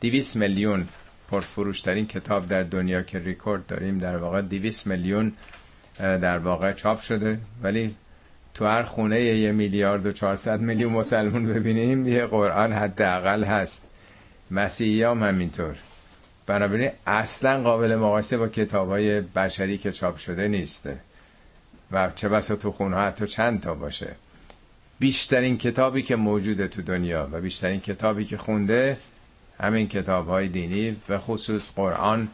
200 0.01 0.37
میلیون 0.37 0.89
پرفروشترین 1.31 2.07
کتاب 2.07 2.49
در 2.49 2.63
دنیا 2.63 3.03
که 3.03 3.19
ریکورد 3.19 3.67
داریم 3.67 3.99
در 3.99 4.17
واقع 4.17 4.41
200 4.41 4.87
میلیون 4.87 5.33
در 5.99 6.39
واقع 6.39 6.73
چاپ 6.73 7.01
شده. 7.01 7.39
ولی 7.63 7.95
تو 8.55 8.67
هر 8.67 8.83
خونه 8.83 9.21
یه 9.21 9.53
میلیارد 9.53 10.07
و 10.07 10.13
400 10.13 10.61
میلیون 10.61 10.93
مسلمون 10.93 11.47
ببینیم 11.47 12.09
یه 12.09 12.27
قرآن 12.27 12.73
حداقل 12.73 13.45
هست. 13.45 13.85
مسیحی 14.51 15.03
هم 15.03 15.23
همینطور. 15.23 15.77
بنابراین 16.51 16.91
اصلا 17.07 17.63
قابل 17.63 17.97
مقایسه 17.97 18.37
با 18.37 18.49
کتاب 18.49 18.89
های 18.89 19.21
بشری 19.21 19.79
که 19.79 19.93
چاپ 19.93 20.17
شده 20.17 20.49
نیسته 20.49 20.97
و 21.93 22.11
چه 22.15 22.29
بسا 22.29 22.57
تو 22.57 22.73
خونه 22.73 22.97
حتی 22.97 23.27
چند 23.27 23.61
تا 23.61 23.75
باشه. 23.75 24.17
بیشترین 24.99 25.59
کتابی 25.59 26.03
که 26.03 26.17
موجوده 26.17 26.69
تو 26.69 26.83
دنیا 26.83 27.29
و 27.33 27.41
بیشترین 27.41 27.81
کتابی 27.81 28.25
که 28.25 28.37
خونده 28.37 28.97
همین 29.61 29.89
کتاب 29.89 30.29
های 30.29 30.49
دینی 30.49 30.97
به 31.07 31.19
خصوص 31.19 31.73
قرآن 31.77 32.29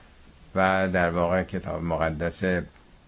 و 0.55 0.89
در 0.93 1.11
واقع 1.11 1.43
کتاب 1.43 1.83
مقدس 1.83 2.45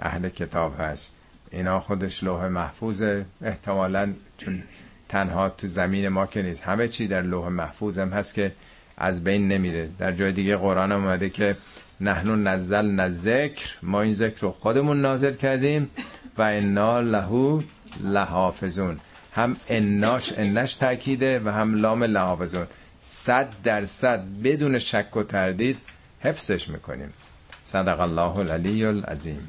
اهل 0.00 0.28
کتاب 0.28 0.80
هست. 0.80 1.12
اینا 1.50 1.80
خودش 1.80 2.24
لوح 2.24 2.48
محفوظ 2.48 3.02
احتمالا 3.42 4.12
چون 4.38 4.62
تنها 5.08 5.48
تو 5.48 5.66
زمین 5.66 6.08
ما 6.08 6.26
که 6.26 6.42
نیست 6.42 6.62
همه 6.62 6.88
چی 6.88 7.06
در 7.06 7.22
لوح 7.22 7.48
محفوظ 7.48 7.98
هم 7.98 8.08
هست 8.08 8.34
که 8.34 8.52
از 8.98 9.24
بین 9.24 9.48
نمیره. 9.48 9.88
در 9.98 10.12
جای 10.12 10.32
دیگه 10.32 10.56
قرآن 10.56 10.92
اومده 10.92 11.30
که 11.30 11.56
نحنو 12.00 12.36
نزل 12.36 13.08
ذکر 13.08 13.76
ما 13.82 14.02
این 14.02 14.14
ذکر 14.14 14.40
رو 14.40 14.50
خودمون 14.60 15.00
نازل 15.00 15.34
کردیم 15.34 15.90
و 16.38 16.42
انا 16.42 17.00
لهو 17.00 17.62
لحافظون. 18.00 19.00
هم 19.34 19.56
اناش 19.68 20.32
انش 20.36 20.74
تاکیده 20.76 21.40
و 21.44 21.48
هم 21.48 21.74
لام 21.74 22.04
لحافظون. 22.04 22.66
صد 23.00 23.48
درصد 23.64 24.24
بدون 24.44 24.78
شک 24.78 25.16
و 25.16 25.22
تردید 25.22 25.78
حفظش 26.20 26.68
می‌کنیم. 26.68 27.12
صدق 27.64 28.00
الله 28.00 28.36
العلی 28.38 28.84
العظیم. 28.84 29.48